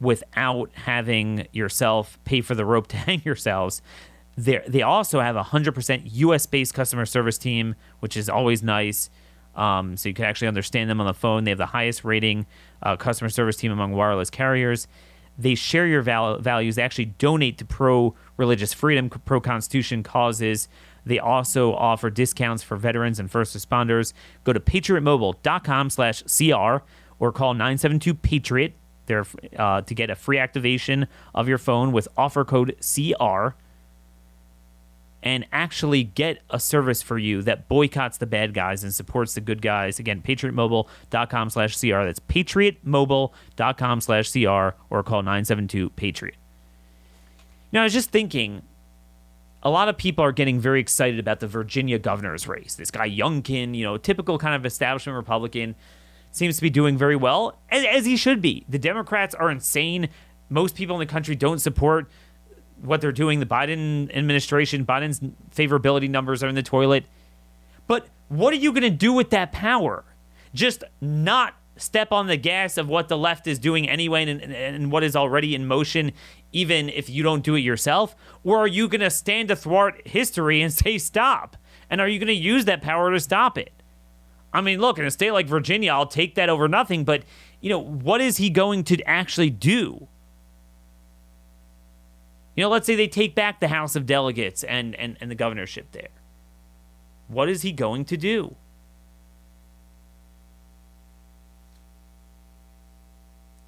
without 0.00 0.70
having 0.74 1.46
yourself 1.52 2.18
pay 2.24 2.40
for 2.40 2.54
the 2.54 2.64
rope 2.64 2.86
to 2.88 2.96
hang 3.08 3.22
yourselves. 3.24 3.82
They 4.36 4.62
they 4.66 4.82
also 4.82 5.20
have 5.20 5.36
a 5.36 5.42
hundred 5.42 5.74
percent 5.74 6.06
U.S. 6.06 6.46
based 6.46 6.74
customer 6.74 7.06
service 7.06 7.38
team, 7.38 7.74
which 8.00 8.16
is 8.16 8.28
always 8.28 8.62
nice. 8.62 9.10
Um, 9.54 9.96
so 9.96 10.08
you 10.08 10.14
can 10.14 10.24
actually 10.24 10.48
understand 10.48 10.88
them 10.88 11.00
on 11.00 11.06
the 11.06 11.14
phone. 11.14 11.44
They 11.44 11.50
have 11.50 11.58
the 11.58 11.66
highest 11.66 12.04
rating 12.04 12.46
uh, 12.82 12.96
customer 12.96 13.28
service 13.28 13.56
team 13.56 13.72
among 13.72 13.92
wireless 13.92 14.30
carriers. 14.30 14.86
They 15.36 15.54
share 15.54 15.86
your 15.86 16.02
val- 16.02 16.38
values. 16.38 16.76
They 16.76 16.82
actually 16.82 17.06
donate 17.06 17.58
to 17.58 17.64
pro 17.64 18.14
religious 18.36 18.72
freedom, 18.72 19.10
pro 19.10 19.40
constitution 19.40 20.02
causes. 20.02 20.68
They 21.04 21.18
also 21.18 21.72
offer 21.74 22.10
discounts 22.10 22.62
for 22.62 22.76
veterans 22.76 23.18
and 23.18 23.30
first 23.30 23.56
responders. 23.56 24.12
Go 24.44 24.52
to 24.52 24.60
patriotmobile.com 24.60 25.90
slash 25.90 26.22
CR 26.22 26.84
or 27.18 27.32
call 27.32 27.54
972 27.54 28.14
Patriot 28.14 28.74
there 29.10 29.26
uh, 29.58 29.82
to 29.82 29.94
get 29.94 30.08
a 30.08 30.14
free 30.14 30.38
activation 30.38 31.06
of 31.34 31.48
your 31.48 31.58
phone 31.58 31.92
with 31.92 32.08
offer 32.16 32.44
code 32.44 32.76
CR 32.80 33.54
and 35.22 35.46
actually 35.52 36.02
get 36.02 36.40
a 36.48 36.58
service 36.58 37.02
for 37.02 37.18
you 37.18 37.42
that 37.42 37.68
boycotts 37.68 38.18
the 38.18 38.26
bad 38.26 38.54
guys 38.54 38.82
and 38.82 38.94
supports 38.94 39.34
the 39.34 39.40
good 39.40 39.60
guys. 39.60 39.98
Again, 39.98 40.22
patriotmobile.com 40.22 41.50
slash 41.50 41.78
CR. 41.78 42.04
That's 42.04 42.20
patriotmobile.com 42.20 44.00
slash 44.00 44.32
CR 44.32 44.76
or 44.88 45.02
call 45.02 45.22
972 45.22 45.90
Patriot. 45.90 46.36
Now, 47.72 47.82
I 47.82 47.84
was 47.84 47.92
just 47.92 48.10
thinking, 48.10 48.62
a 49.62 49.70
lot 49.70 49.88
of 49.88 49.96
people 49.96 50.24
are 50.24 50.32
getting 50.32 50.58
very 50.58 50.80
excited 50.80 51.20
about 51.20 51.40
the 51.40 51.46
Virginia 51.46 51.98
governor's 51.98 52.48
race. 52.48 52.74
This 52.76 52.90
guy, 52.90 53.08
Youngkin, 53.08 53.76
you 53.76 53.84
know, 53.84 53.98
typical 53.98 54.38
kind 54.38 54.54
of 54.54 54.64
establishment 54.64 55.16
Republican 55.16 55.74
seems 56.30 56.56
to 56.56 56.62
be 56.62 56.70
doing 56.70 56.96
very 56.96 57.16
well, 57.16 57.58
as, 57.70 57.84
as 57.84 58.06
he 58.06 58.16
should 58.16 58.40
be. 58.40 58.64
The 58.68 58.78
Democrats 58.78 59.34
are 59.34 59.50
insane. 59.50 60.08
Most 60.48 60.74
people 60.74 60.96
in 60.96 61.00
the 61.00 61.12
country 61.12 61.34
don't 61.34 61.58
support 61.58 62.10
what 62.82 63.00
they're 63.00 63.12
doing. 63.12 63.40
The 63.40 63.46
Biden 63.46 64.14
administration, 64.16 64.86
Biden's 64.86 65.20
favorability 65.54 66.08
numbers 66.08 66.42
are 66.42 66.48
in 66.48 66.54
the 66.54 66.62
toilet. 66.62 67.04
But 67.86 68.06
what 68.28 68.52
are 68.52 68.56
you 68.56 68.72
going 68.72 68.82
to 68.82 68.90
do 68.90 69.12
with 69.12 69.30
that 69.30 69.52
power? 69.52 70.04
Just 70.54 70.84
not 71.00 71.54
step 71.76 72.12
on 72.12 72.26
the 72.26 72.36
gas 72.36 72.76
of 72.76 72.88
what 72.88 73.08
the 73.08 73.16
left 73.16 73.46
is 73.46 73.58
doing 73.58 73.88
anyway 73.88 74.28
and, 74.28 74.40
and, 74.40 74.52
and 74.52 74.92
what 74.92 75.02
is 75.02 75.16
already 75.16 75.54
in 75.54 75.66
motion, 75.66 76.12
even 76.52 76.88
if 76.90 77.08
you 77.08 77.22
don't 77.22 77.42
do 77.42 77.54
it 77.54 77.60
yourself? 77.60 78.14
Or 78.44 78.58
are 78.58 78.66
you 78.66 78.88
going 78.88 79.00
to 79.00 79.10
stand 79.10 79.50
athwart 79.50 80.06
history 80.06 80.62
and 80.62 80.72
say 80.72 80.98
stop? 80.98 81.56
And 81.88 82.00
are 82.00 82.08
you 82.08 82.18
going 82.18 82.28
to 82.28 82.34
use 82.34 82.66
that 82.66 82.82
power 82.82 83.10
to 83.10 83.18
stop 83.18 83.58
it? 83.58 83.79
I 84.52 84.60
mean, 84.60 84.80
look, 84.80 84.98
in 84.98 85.04
a 85.04 85.10
state 85.10 85.32
like 85.32 85.46
Virginia, 85.46 85.92
I'll 85.92 86.06
take 86.06 86.34
that 86.34 86.48
over 86.48 86.66
nothing, 86.66 87.04
but, 87.04 87.22
you 87.60 87.70
know, 87.70 87.78
what 87.78 88.20
is 88.20 88.38
he 88.38 88.50
going 88.50 88.84
to 88.84 89.00
actually 89.04 89.50
do? 89.50 90.08
You 92.56 92.64
know, 92.64 92.68
let's 92.68 92.86
say 92.86 92.96
they 92.96 93.08
take 93.08 93.34
back 93.34 93.60
the 93.60 93.68
House 93.68 93.94
of 93.94 94.06
Delegates 94.06 94.64
and, 94.64 94.94
and, 94.96 95.16
and 95.20 95.30
the 95.30 95.36
governorship 95.36 95.92
there. 95.92 96.08
What 97.28 97.48
is 97.48 97.62
he 97.62 97.70
going 97.70 98.04
to 98.06 98.16
do? 98.16 98.56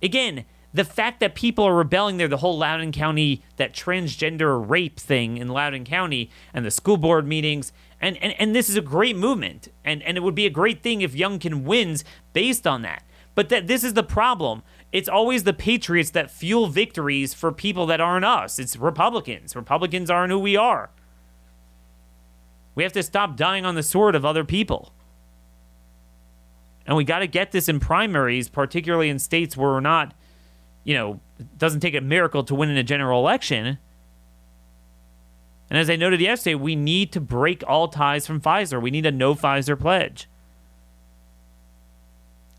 Again, 0.03 0.45
the 0.75 0.85
fact 0.85 1.21
that 1.21 1.35
people 1.35 1.64
are 1.64 1.75
rebelling 1.75 2.17
there, 2.17 2.29
the 2.29 2.38
whole 2.38 2.57
Loudoun 2.57 2.93
County, 2.93 3.43
that 3.57 3.75
transgender 3.75 4.69
rape 4.69 4.99
thing 4.99 5.37
in 5.37 5.49
Loudoun 5.49 5.85
County, 5.85 6.31
and 6.55 6.64
the 6.64 6.71
school 6.71 6.97
board 6.97 7.26
meetings, 7.26 7.73
and, 8.00 8.17
and, 8.23 8.35
and 8.38 8.55
this 8.55 8.69
is 8.69 8.76
a 8.76 8.81
great 8.81 9.17
movement. 9.17 9.69
And, 9.85 10.02
and 10.02 10.17
it 10.17 10.23
would 10.23 10.35
be 10.35 10.47
a 10.47 10.50
great 10.50 10.83
thing 10.83 11.02
if 11.02 11.14
Youngkin 11.14 11.62
wins 11.62 12.05
based 12.33 12.67
on 12.67 12.83
that. 12.83 13.05
But 13.35 13.49
that 13.50 13.67
this 13.67 13.85
is 13.85 13.95
the 13.95 14.02
problem. 14.02 14.62
it's 14.91 15.09
always 15.09 15.45
the 15.45 15.55
patriots 15.55 16.11
that 16.11 16.31
fuel 16.31 16.67
victories 16.67 17.33
for 17.33 17.52
people 17.52 17.87
that 17.87 18.00
aren't 18.00 18.25
us. 18.25 18.59
It's 18.59 18.76
Republicans. 18.76 19.57
Republicans 19.57 20.11
aren't 20.11 20.33
who 20.33 20.38
we 20.38 20.57
are. 20.57 20.91
We 22.75 22.83
have 22.83 22.93
to 22.93 23.02
stop 23.02 23.37
dying 23.37 23.64
on 23.64 23.75
the 23.75 23.83
sword 23.83 24.14
of 24.14 24.25
other 24.25 24.45
people. 24.45 24.93
And 26.87 26.97
we 26.97 27.05
got 27.05 27.21
to 27.21 27.26
get 27.26 27.52
this 27.52 27.69
in 27.69 27.79
primaries, 27.79 28.49
particularly 28.49 29.09
in 29.09 29.19
states 29.19 29.57
where 29.57 29.71
we're 29.71 29.81
not, 29.81 30.14
you 30.85 30.95
know, 30.95 31.21
it 31.39 31.59
doesn't 31.59 31.81
take 31.81 31.95
a 31.95 32.01
miracle 32.01 32.45
to 32.45 32.55
win 32.55 32.71
in 32.71 32.77
a 32.77 32.83
general 32.83 33.21
election. 33.21 33.79
And 35.71 35.79
as 35.79 35.89
I 35.89 35.97
noted 35.97 36.21
yesterday, 36.21 36.55
we 36.55 36.77
need 36.77 37.12
to 37.12 37.21
break 37.21 37.62
all 37.67 37.89
ties 37.89 38.27
from 38.27 38.41
Pfizer. 38.41 38.81
We 38.81 38.91
need 38.91 39.07
a 39.07 39.12
no 39.12 39.35
Pfizer 39.35 39.79
pledge. 39.79 40.29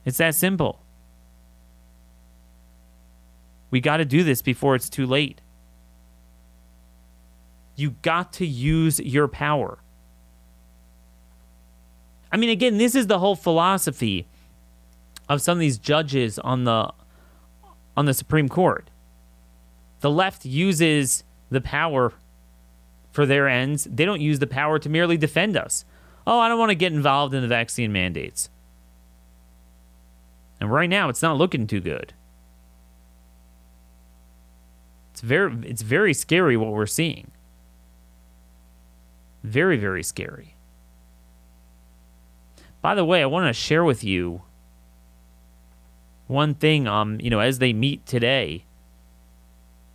It's 0.05 0.17
that 0.17 0.35
simple. 0.35 0.81
We 3.69 3.81
got 3.81 3.97
to 3.97 4.05
do 4.05 4.23
this 4.23 4.41
before 4.41 4.75
it's 4.75 4.89
too 4.89 5.05
late. 5.05 5.41
You 7.75 7.91
got 8.01 8.33
to 8.33 8.45
use 8.45 8.99
your 8.99 9.27
power. 9.27 9.79
I 12.31 12.37
mean, 12.37 12.49
again, 12.49 12.77
this 12.77 12.95
is 12.95 13.07
the 13.07 13.19
whole 13.19 13.35
philosophy 13.35 14.27
of 15.29 15.41
some 15.41 15.57
of 15.57 15.59
these 15.59 15.77
judges 15.77 16.39
on 16.39 16.63
the 16.63 16.91
on 17.95 18.05
the 18.05 18.13
Supreme 18.13 18.49
Court. 18.49 18.89
The 20.01 20.11
left 20.11 20.45
uses 20.45 21.23
the 21.49 21.61
power 21.61 22.13
for 23.11 23.25
their 23.25 23.47
ends. 23.47 23.85
They 23.85 24.05
don't 24.05 24.21
use 24.21 24.39
the 24.39 24.47
power 24.47 24.79
to 24.79 24.89
merely 24.89 25.17
defend 25.17 25.55
us. 25.55 25.85
Oh, 26.25 26.39
I 26.39 26.47
don't 26.47 26.59
want 26.59 26.71
to 26.71 26.75
get 26.75 26.93
involved 26.93 27.33
in 27.33 27.41
the 27.41 27.47
vaccine 27.47 27.91
mandates. 27.91 28.49
And 30.59 30.71
right 30.71 30.89
now, 30.89 31.09
it's 31.09 31.21
not 31.21 31.37
looking 31.37 31.67
too 31.67 31.81
good. 31.81 32.13
It's 35.11 35.21
very, 35.21 35.55
it's 35.63 35.81
very 35.81 36.13
scary 36.13 36.57
what 36.57 36.71
we're 36.71 36.85
seeing. 36.85 37.31
Very, 39.43 39.77
very 39.77 40.03
scary. 40.03 40.55
By 42.81 42.95
the 42.95 43.05
way, 43.05 43.21
I 43.21 43.25
want 43.25 43.47
to 43.47 43.53
share 43.53 43.83
with 43.83 44.03
you 44.03 44.41
one 46.33 46.55
thing. 46.55 46.87
Um, 46.87 47.19
you 47.21 47.29
know, 47.29 47.39
as 47.39 47.59
they 47.59 47.71
meet 47.71 48.05
today 48.05 48.65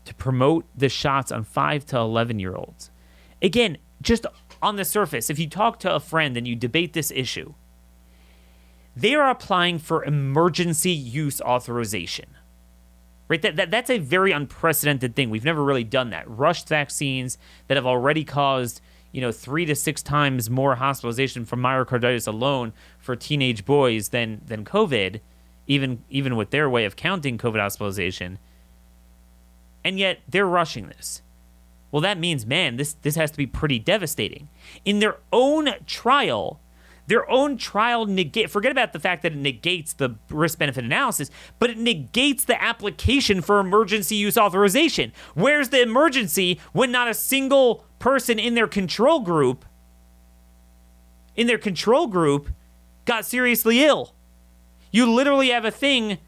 to 0.07 0.15
promote 0.15 0.65
the 0.75 0.89
shots 0.89 1.31
on 1.31 1.45
five 1.45 1.85
to 1.87 1.99
eleven 1.99 2.39
year 2.39 2.55
olds. 2.55 2.91
Again, 3.43 3.77
just 4.01 4.25
on 4.63 4.77
the 4.77 4.85
surface, 4.85 5.29
if 5.29 5.39
you 5.39 5.49
talk 5.49 5.79
to 5.81 5.95
a 5.95 6.01
friend 6.01 6.37
and 6.37 6.49
you 6.49 6.57
debate 6.57 6.95
this 6.95 7.11
issue, 7.11 7.55
they 8.97 9.15
are 9.15 9.29
applying 9.29 9.79
for 9.79 10.05
emergency 10.05 10.91
use 10.93 11.41
authorization. 11.43 12.31
Right? 13.29 13.43
That, 13.43 13.57
that, 13.57 13.71
that's 13.71 13.91
a 13.91 13.99
very 13.99 14.33
unprecedented 14.33 15.15
thing. 15.15 15.29
We've 15.29 15.45
never 15.45 15.63
really 15.63 15.85
done 15.85 16.11
that. 16.11 16.25
Rushed 16.27 16.67
vaccines 16.67 17.37
that 17.67 17.77
have 17.77 17.87
already 17.87 18.25
caused 18.25 18.81
you 19.13 19.21
know, 19.21 19.33
three 19.33 19.65
to 19.67 19.75
six 19.75 20.03
times 20.03 20.51
more 20.51 20.75
hospitalization 20.77 21.45
from 21.45 21.61
myocarditis 21.61 22.29
alone 22.29 22.73
for 22.99 23.17
teenage 23.17 23.65
boys 23.65 24.11
than 24.11 24.41
than 24.47 24.65
COVID, 24.65 25.21
even 25.69 26.03
even 26.11 26.35
with 26.35 26.51
their 26.51 26.69
way 26.69 26.85
of 26.85 26.97
counting 26.97 27.39
COVID 27.39 27.61
hospitalization. 27.61 28.39
And 29.85 29.99
yet 29.99 30.19
they're 30.29 30.47
rushing 30.47 30.89
this. 30.89 31.23
Well, 31.93 32.03
that 32.03 32.19
means, 32.19 32.45
man, 32.45 32.77
this 32.77 32.95
this 32.95 33.15
has 33.15 33.31
to 33.31 33.37
be 33.37 33.47
pretty 33.47 33.79
devastating. 33.79 34.49
In 34.85 34.99
their 34.99 35.19
own 35.33 35.69
trial, 35.87 36.59
their 37.07 37.29
own 37.31 37.57
trial 37.57 38.07
negate 38.07 38.51
forget 38.51 38.73
about 38.73 38.93
the 38.93 39.01
fact 39.01 39.23
that 39.23 39.33
it 39.33 39.39
negates 39.39 39.93
the 39.95 40.15
risk 40.31 40.59
benefit 40.59 40.85
analysis 40.85 41.31
but 41.59 41.71
it 41.71 41.79
negates 41.79 42.45
the 42.45 42.63
application 42.63 43.41
for 43.41 43.59
emergency 43.59 44.15
use 44.15 44.37
authorization 44.37 45.11
where's 45.35 45.71
the 45.71 45.81
emergency 45.81 46.61
when 46.73 46.93
not 46.93 47.09
a 47.09 47.15
single 47.15 47.87
person 47.99 48.39
in 48.39 48.55
their 48.55 48.69
control 48.69 49.21
group 49.21 49.65
in 51.35 51.47
their 51.47 51.59
control 51.59 52.07
group 52.07 52.51
got 53.07 53.25
seriously 53.25 53.83
ill 53.83 54.13
you 54.91 55.11
literally 55.11 55.51
have 55.51 55.65
a 55.65 55.71
thing 55.71 56.19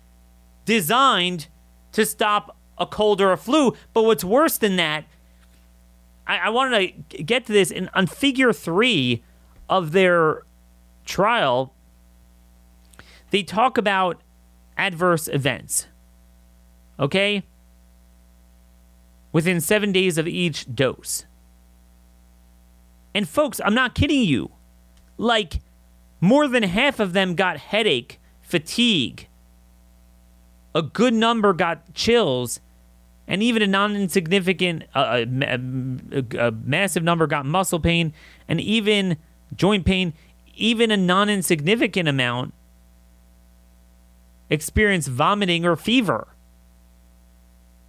designed 0.64 1.49
to 1.92 2.05
stop 2.07 2.57
a 2.79 2.87
cold 2.87 3.20
or 3.20 3.33
a 3.33 3.37
flu 3.37 3.75
but 3.92 4.03
what's 4.05 4.25
worse 4.25 4.59
than 4.59 4.77
that 4.77 5.05
i, 6.27 6.38
I 6.38 6.49
wanted 6.51 7.11
to 7.11 7.23
get 7.23 7.46
to 7.46 7.53
this 7.53 7.70
in 7.70 7.90
on 7.94 8.07
figure 8.07 8.53
three 8.53 9.23
of 9.68 9.92
their 9.92 10.42
trial, 11.11 11.75
they 13.31 13.42
talk 13.42 13.77
about 13.77 14.20
adverse 14.77 15.29
events. 15.29 15.87
Okay? 16.99 17.44
Within 19.33 19.61
seven 19.61 19.92
days 19.92 20.18
of 20.18 20.27
each 20.27 20.75
dose. 20.75 21.25
And 23.14 23.29
folks, 23.29 23.61
I'm 23.64 23.75
not 23.75 23.94
kidding 23.94 24.23
you. 24.23 24.51
Like, 25.16 25.61
more 26.20 26.49
than 26.49 26.62
half 26.62 27.01
of 27.01 27.12
them 27.12 27.35
got 27.35 27.59
headache, 27.59 28.20
fatigue. 28.51 29.29
A 30.75 30.83
good 30.83 31.15
number 31.15 31.53
got 31.53 31.95
chills, 31.95 32.61
and 33.27 33.43
even 33.43 33.63
a 33.63 33.67
non 33.67 33.97
insignificant, 33.97 34.85
uh, 34.95 35.25
a, 35.25 35.59
a, 36.13 36.49
a 36.49 36.51
massive 36.53 37.03
number 37.03 37.27
got 37.27 37.47
muscle 37.47 37.81
pain, 37.81 38.13
and 38.49 38.61
even 38.61 39.17
joint 39.55 39.85
pain, 39.85 40.13
even 40.55 40.91
a 40.91 40.97
non 40.97 41.29
insignificant 41.29 42.09
amount 42.09 42.55
experience 44.49 45.07
vomiting 45.07 45.65
or 45.65 45.77
fever. 45.77 46.29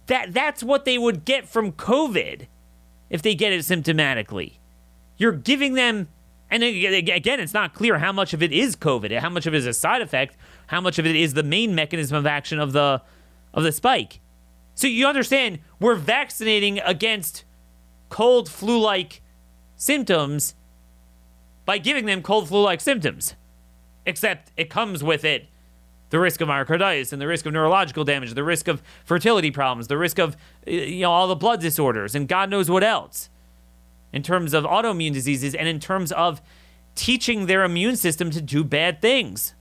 That 0.06 0.32
that's 0.32 0.62
what 0.62 0.84
they 0.84 0.98
would 0.98 1.24
get 1.24 1.48
from 1.48 1.72
COVID 1.72 2.46
if 3.10 3.22
they 3.22 3.34
get 3.34 3.52
it 3.52 3.60
symptomatically. 3.60 4.54
You're 5.16 5.32
giving 5.32 5.74
them 5.74 6.08
and 6.52 6.62
again, 6.62 7.40
it's 7.40 7.54
not 7.54 7.72
clear 7.72 7.98
how 7.98 8.12
much 8.12 8.34
of 8.34 8.42
it 8.42 8.52
is 8.52 8.76
COVID, 8.76 9.18
how 9.18 9.30
much 9.30 9.46
of 9.46 9.54
it 9.54 9.56
is 9.56 9.66
a 9.66 9.72
side 9.72 10.02
effect, 10.02 10.36
how 10.72 10.80
much 10.80 10.98
of 10.98 11.04
it 11.04 11.14
is 11.14 11.34
the 11.34 11.42
main 11.42 11.74
mechanism 11.74 12.16
of 12.16 12.26
action 12.26 12.58
of 12.58 12.72
the 12.72 13.02
of 13.52 13.62
the 13.62 13.70
spike. 13.70 14.20
So 14.74 14.86
you 14.86 15.06
understand, 15.06 15.58
we're 15.78 15.94
vaccinating 15.94 16.80
against 16.80 17.44
cold 18.08 18.48
flu-like 18.48 19.20
symptoms 19.76 20.54
by 21.66 21.76
giving 21.76 22.06
them 22.06 22.22
cold 22.22 22.48
flu 22.48 22.62
like 22.62 22.80
symptoms. 22.80 23.34
Except 24.06 24.50
it 24.56 24.70
comes 24.70 25.04
with 25.04 25.24
it 25.26 25.46
the 26.08 26.18
risk 26.18 26.40
of 26.40 26.48
myocarditis 26.48 27.12
and 27.12 27.20
the 27.20 27.26
risk 27.26 27.44
of 27.44 27.52
neurological 27.52 28.04
damage, 28.04 28.32
the 28.32 28.42
risk 28.42 28.66
of 28.66 28.82
fertility 29.04 29.50
problems, 29.50 29.88
the 29.88 29.98
risk 29.98 30.18
of 30.18 30.38
you 30.66 31.00
know 31.00 31.12
all 31.12 31.28
the 31.28 31.36
blood 31.36 31.60
disorders 31.60 32.14
and 32.14 32.26
God 32.26 32.48
knows 32.48 32.70
what 32.70 32.82
else. 32.82 33.28
In 34.10 34.22
terms 34.22 34.54
of 34.54 34.64
autoimmune 34.64 35.12
diseases 35.12 35.54
and 35.54 35.68
in 35.68 35.80
terms 35.80 36.12
of 36.12 36.40
teaching 36.94 37.44
their 37.44 37.62
immune 37.62 37.96
system 37.96 38.30
to 38.30 38.40
do 38.40 38.64
bad 38.64 39.02
things. 39.02 39.54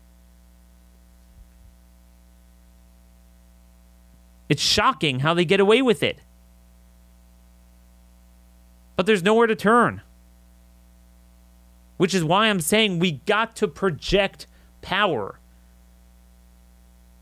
It's 4.51 4.61
shocking 4.61 5.21
how 5.21 5.33
they 5.33 5.45
get 5.45 5.59
away 5.59 5.81
with 5.81 6.03
it. 6.03 6.19
But 8.95 9.05
there's 9.05 9.23
nowhere 9.23 9.47
to 9.47 9.55
turn 9.55 10.01
which 12.01 12.15
is 12.15 12.23
why 12.23 12.47
I'm 12.47 12.61
saying 12.61 12.97
we 12.97 13.11
got 13.11 13.55
to 13.57 13.67
project 13.67 14.47
power. 14.81 15.39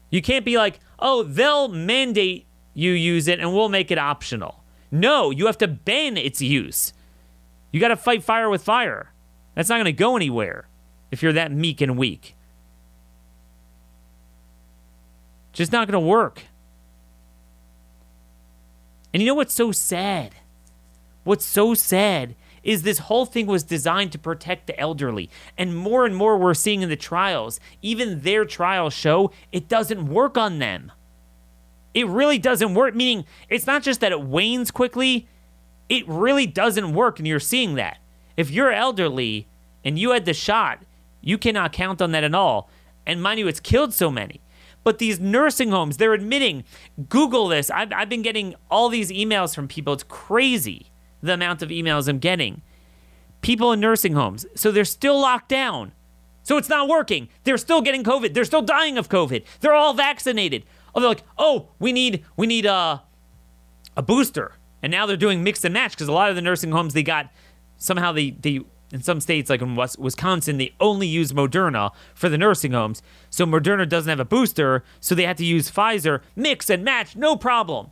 You 0.10 0.22
can't 0.22 0.46
be 0.46 0.58
like, 0.58 0.80
oh, 1.00 1.24
they'll 1.24 1.68
mandate 1.68 2.48
you 2.74 2.94
use 2.94 3.28
it 3.28 3.42
and 3.42 3.54
we'll 3.54 3.68
make 3.68 3.92
it 3.92 3.98
optional. 3.98 4.64
No, 4.90 5.32
you 5.32 5.48
have 5.48 5.58
to 5.58 5.68
ban 5.68 6.16
its 6.16 6.42
use. 6.42 6.94
You 7.74 7.82
got 7.82 7.90
to 7.90 7.98
fight 7.98 8.24
fire 8.24 8.50
with 8.50 8.64
fire. 8.64 9.12
That's 9.54 9.68
not 9.68 9.76
going 9.76 9.84
to 9.84 9.92
go 9.92 10.16
anywhere 10.16 10.70
if 11.12 11.22
you're 11.22 11.34
that 11.34 11.52
meek 11.52 11.82
and 11.82 11.98
weak. 11.98 12.38
Just 15.52 15.74
not 15.74 15.90
going 15.90 16.02
to 16.02 16.08
work. 16.08 16.44
And 19.14 19.22
you 19.22 19.28
know 19.28 19.36
what's 19.36 19.54
so 19.54 19.72
sad? 19.72 20.36
What's 21.24 21.46
so 21.46 21.74
sad 21.74 22.36
is 22.64 22.84
this 22.84 23.00
whole 23.00 23.26
thing 23.26 23.46
was 23.46 23.64
designed 23.64 24.12
to 24.12 24.20
protect 24.20 24.68
the 24.68 24.80
elderly. 24.80 25.30
And 25.58 25.76
more 25.76 26.06
and 26.06 26.16
more 26.16 26.38
we're 26.38 26.54
seeing 26.54 26.82
in 26.82 26.90
the 26.90 26.96
trials, 26.96 27.60
even 27.82 28.22
their 28.22 28.46
trials 28.46 28.94
show 28.94 29.32
it 29.52 29.68
doesn't 29.68 30.08
work 30.08 30.38
on 30.38 30.60
them. 30.60 30.92
It 31.94 32.08
really 32.08 32.38
doesn't 32.38 32.76
work, 32.76 32.94
meaning 32.96 33.26
it's 33.50 33.66
not 33.66 33.82
just 33.82 34.02
that 34.02 34.12
it 34.12 34.22
wanes 34.22 34.72
quickly, 34.72 35.28
it 35.88 36.08
really 36.08 36.46
doesn't 36.46 36.94
work. 36.94 37.18
And 37.18 37.28
you're 37.28 37.40
seeing 37.40 37.76
that. 37.76 37.98
If 38.38 38.52
you're 38.52 38.72
elderly 38.72 39.48
and 39.84 39.98
you 39.98 40.12
had 40.12 40.26
the 40.26 40.34
shot, 40.34 40.80
you 41.22 41.38
cannot 41.38 41.74
count 41.74 42.02
on 42.02 42.12
that 42.12 42.24
at 42.24 42.36
all. 42.36 42.70
And 43.06 43.24
mind 43.24 43.40
you, 43.40 43.48
it's 43.48 43.60
killed 43.60 43.94
so 43.94 44.12
many. 44.12 44.42
But 44.84 44.98
these 44.98 45.20
nursing 45.20 45.70
homes, 45.72 45.98
they're 45.98 46.14
admitting, 46.14 46.64
Google 47.10 47.48
this. 47.48 47.70
I've, 47.70 47.92
I've 47.94 48.10
been 48.10 48.22
getting 48.22 48.56
all 48.72 48.90
these 48.90 49.12
emails 49.12 49.54
from 49.54 49.68
people. 49.68 49.94
It's 49.94 50.04
crazy 50.04 50.92
the 51.22 51.34
amount 51.34 51.62
of 51.62 51.70
emails 51.70 52.08
I'm 52.08 52.20
getting. 52.20 52.62
People 53.42 53.72
in 53.72 53.80
nursing 53.80 54.14
homes, 54.14 54.46
so 54.56 54.72
they're 54.72 54.86
still 54.86 55.20
locked 55.20 55.50
down. 55.50 55.94
So 56.44 56.58
it's 56.58 56.70
not 56.70 56.90
working. 56.90 57.30
They're 57.44 57.58
still 57.58 57.82
getting 57.82 58.04
COVID. 58.04 58.34
They're 58.34 58.46
still 58.46 58.62
dying 58.62 58.98
of 58.98 59.08
COVID. 59.10 59.44
They're 59.60 59.74
all 59.74 59.94
vaccinated. 59.94 60.66
Oh, 60.94 61.00
they're 61.00 61.10
like, 61.10 61.24
oh, 61.38 61.70
we 61.80 61.94
need 61.94 62.26
we 62.36 62.48
need 62.48 62.66
a 62.66 63.04
a 63.96 64.02
booster, 64.02 64.54
and 64.82 64.92
now 64.92 65.06
they're 65.06 65.18
doing 65.18 65.44
mix 65.44 65.64
and 65.64 65.74
match 65.74 65.92
because 65.92 66.08
a 66.08 66.12
lot 66.14 66.30
of 66.30 66.36
the 66.36 66.42
nursing 66.42 66.72
homes 66.72 66.94
they 66.94 67.04
got 67.04 67.32
somehow 67.78 68.12
they 68.12 68.32
they 68.32 68.62
in 68.92 69.02
some 69.02 69.22
states 69.22 69.50
like 69.50 69.62
in 69.62 69.76
Wisconsin 69.76 70.58
they 70.58 70.74
only 70.80 71.08
use 71.08 71.32
Moderna 71.32 71.92
for 72.14 72.30
the 72.30 72.38
nursing 72.38 72.72
homes, 72.72 73.02
so 73.30 73.46
Moderna 73.46 73.88
doesn't 73.88 74.10
have 74.10 74.20
a 74.20 74.26
booster, 74.26 74.84
so 75.00 75.16
they 75.16 75.26
had 75.26 75.38
to 75.38 75.46
use 75.46 75.72
Pfizer. 75.72 76.22
Mix 76.36 76.70
and 76.70 76.84
match, 76.84 77.16
no 77.16 77.36
problem. 77.36 77.92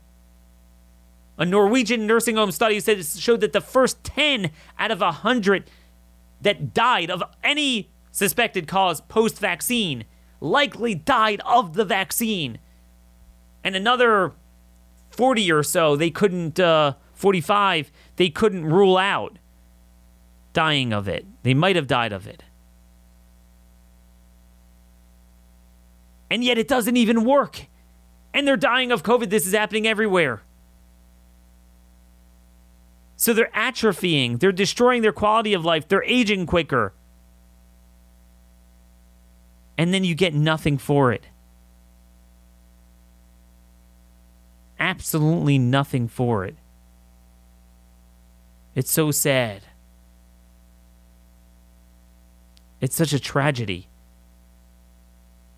A 1.37 1.45
Norwegian 1.45 2.07
nursing 2.07 2.35
home 2.35 2.51
study 2.51 2.79
said 2.79 3.05
showed 3.05 3.41
that 3.41 3.53
the 3.53 3.61
first 3.61 4.03
10 4.03 4.49
out 4.79 4.91
of 4.91 5.01
100 5.01 5.69
that 6.41 6.73
died 6.73 7.11
of 7.11 7.23
any 7.43 7.91
suspected 8.11 8.67
cause 8.67 9.01
post 9.01 9.37
vaccine 9.37 10.05
likely 10.41 10.95
died 10.95 11.41
of 11.45 11.75
the 11.75 11.85
vaccine. 11.85 12.57
And 13.63 13.75
another 13.75 14.33
40 15.11 15.51
or 15.51 15.63
so, 15.63 15.95
they 15.95 16.09
couldn't, 16.09 16.59
uh, 16.59 16.93
45, 17.13 17.91
they 18.15 18.29
couldn't 18.29 18.65
rule 18.65 18.97
out 18.97 19.37
dying 20.57 20.91
of 20.91 21.07
it. 21.07 21.23
They 21.43 21.53
might 21.53 21.75
have 21.75 21.85
died 21.85 22.11
of 22.11 22.25
it. 22.25 22.41
And 26.31 26.43
yet 26.43 26.57
it 26.57 26.67
doesn't 26.67 26.97
even 26.97 27.23
work. 27.23 27.67
And 28.33 28.47
they're 28.47 28.57
dying 28.57 28.91
of 28.91 29.03
COVID. 29.03 29.29
This 29.29 29.45
is 29.45 29.53
happening 29.53 29.85
everywhere. 29.85 30.41
So 33.17 33.33
they're 33.33 33.51
atrophying, 33.53 34.39
they're 34.39 34.51
destroying 34.51 35.03
their 35.03 35.11
quality 35.11 35.53
of 35.53 35.63
life, 35.63 35.87
they're 35.87 36.03
aging 36.03 36.47
quicker. 36.47 36.91
And 39.77 39.93
then 39.93 40.03
you 40.03 40.15
get 40.15 40.33
nothing 40.33 40.79
for 40.79 41.13
it. 41.13 41.27
Absolutely 44.79 45.59
nothing 45.59 46.07
for 46.07 46.45
it. 46.45 46.55
It's 48.73 48.91
so 48.91 49.11
sad. 49.11 49.66
It's 52.79 52.95
such 52.95 53.13
a 53.13 53.19
tragedy. 53.19 53.87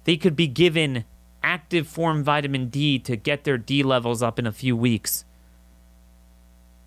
They 0.06 0.18
could 0.18 0.36
be 0.36 0.48
given 0.48 1.06
active 1.44 1.88
form 1.88 2.24
vitamin 2.24 2.68
D 2.70 3.00
to 3.00 3.16
get 3.16 3.44
their 3.44 3.58
D 3.58 3.84
levels 3.84 4.22
up 4.22 4.40
in 4.40 4.48
a 4.48 4.52
few 4.52 4.76
weeks. 4.76 5.26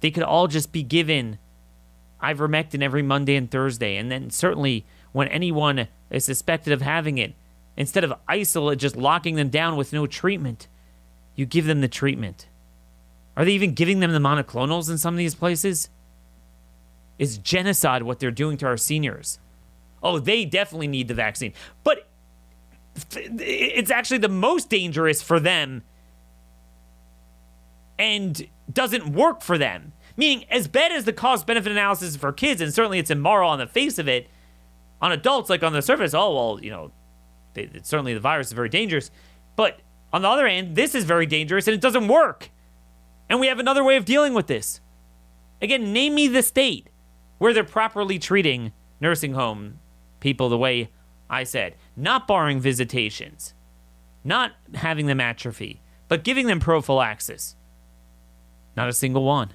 They 0.00 0.10
could 0.10 0.22
all 0.22 0.48
just 0.48 0.72
be 0.72 0.82
given 0.82 1.38
ivermectin 2.22 2.82
every 2.82 3.02
Monday 3.02 3.36
and 3.36 3.50
Thursday. 3.50 3.96
And 3.96 4.10
then 4.10 4.30
certainly 4.30 4.84
when 5.12 5.28
anyone 5.28 5.88
is 6.10 6.24
suspected 6.24 6.72
of 6.72 6.82
having 6.82 7.18
it, 7.18 7.34
instead 7.76 8.04
of 8.04 8.14
isolate 8.28 8.78
just 8.78 8.96
locking 8.96 9.36
them 9.36 9.48
down 9.48 9.76
with 9.76 9.92
no 9.92 10.06
treatment, 10.06 10.68
you 11.34 11.46
give 11.46 11.66
them 11.66 11.80
the 11.80 11.88
treatment. 11.88 12.46
Are 13.36 13.44
they 13.44 13.52
even 13.52 13.74
giving 13.74 14.00
them 14.00 14.12
the 14.12 14.18
monoclonals 14.18 14.90
in 14.90 14.98
some 14.98 15.14
of 15.14 15.18
these 15.18 15.34
places? 15.34 15.88
Is 17.18 17.38
genocide 17.38 18.02
what 18.02 18.18
they're 18.18 18.30
doing 18.30 18.56
to 18.58 18.66
our 18.66 18.76
seniors? 18.76 19.38
Oh, 20.02 20.18
they 20.18 20.44
definitely 20.44 20.88
need 20.88 21.08
the 21.08 21.14
vaccine. 21.14 21.52
But 21.84 22.08
it's 23.14 23.90
actually 23.90 24.18
the 24.18 24.28
most 24.28 24.68
dangerous 24.68 25.22
for 25.22 25.40
them 25.40 25.82
and 27.98 28.48
doesn't 28.72 29.12
work 29.12 29.42
for 29.42 29.56
them. 29.56 29.92
Meaning, 30.16 30.44
as 30.50 30.68
bad 30.68 30.92
as 30.92 31.04
the 31.04 31.12
cost 31.12 31.46
benefit 31.46 31.72
analysis 31.72 32.10
is 32.10 32.16
for 32.16 32.32
kids, 32.32 32.60
and 32.60 32.74
certainly 32.74 32.98
it's 32.98 33.10
immoral 33.10 33.48
on 33.48 33.58
the 33.58 33.66
face 33.66 33.98
of 33.98 34.08
it, 34.08 34.28
on 35.00 35.10
adults, 35.10 35.48
like 35.48 35.62
on 35.62 35.72
the 35.72 35.82
surface, 35.82 36.12
oh, 36.12 36.34
well, 36.34 36.60
you 36.62 36.70
know, 36.70 36.92
they, 37.54 37.70
certainly 37.82 38.12
the 38.14 38.20
virus 38.20 38.48
is 38.48 38.52
very 38.52 38.68
dangerous. 38.68 39.10
But 39.56 39.80
on 40.12 40.22
the 40.22 40.28
other 40.28 40.48
hand, 40.48 40.76
this 40.76 40.94
is 40.94 41.04
very 41.04 41.26
dangerous 41.26 41.66
and 41.66 41.74
it 41.74 41.80
doesn't 41.80 42.08
work. 42.08 42.50
And 43.28 43.40
we 43.40 43.46
have 43.46 43.58
another 43.58 43.82
way 43.82 43.96
of 43.96 44.04
dealing 44.04 44.34
with 44.34 44.46
this. 44.46 44.80
Again, 45.60 45.92
name 45.92 46.14
me 46.14 46.28
the 46.28 46.42
state 46.42 46.88
where 47.38 47.52
they're 47.52 47.64
properly 47.64 48.18
treating 48.18 48.72
nursing 49.00 49.32
home 49.32 49.78
people 50.22 50.48
the 50.48 50.56
way 50.56 50.88
I 51.28 51.44
said, 51.44 51.74
not 51.94 52.26
barring 52.26 52.60
visitations, 52.60 53.52
not 54.24 54.52
having 54.74 55.06
them 55.06 55.20
atrophy, 55.20 55.82
but 56.08 56.24
giving 56.24 56.46
them 56.46 56.60
prophylaxis. 56.60 57.56
Not 58.74 58.88
a 58.88 58.94
single 58.94 59.24
one. 59.24 59.50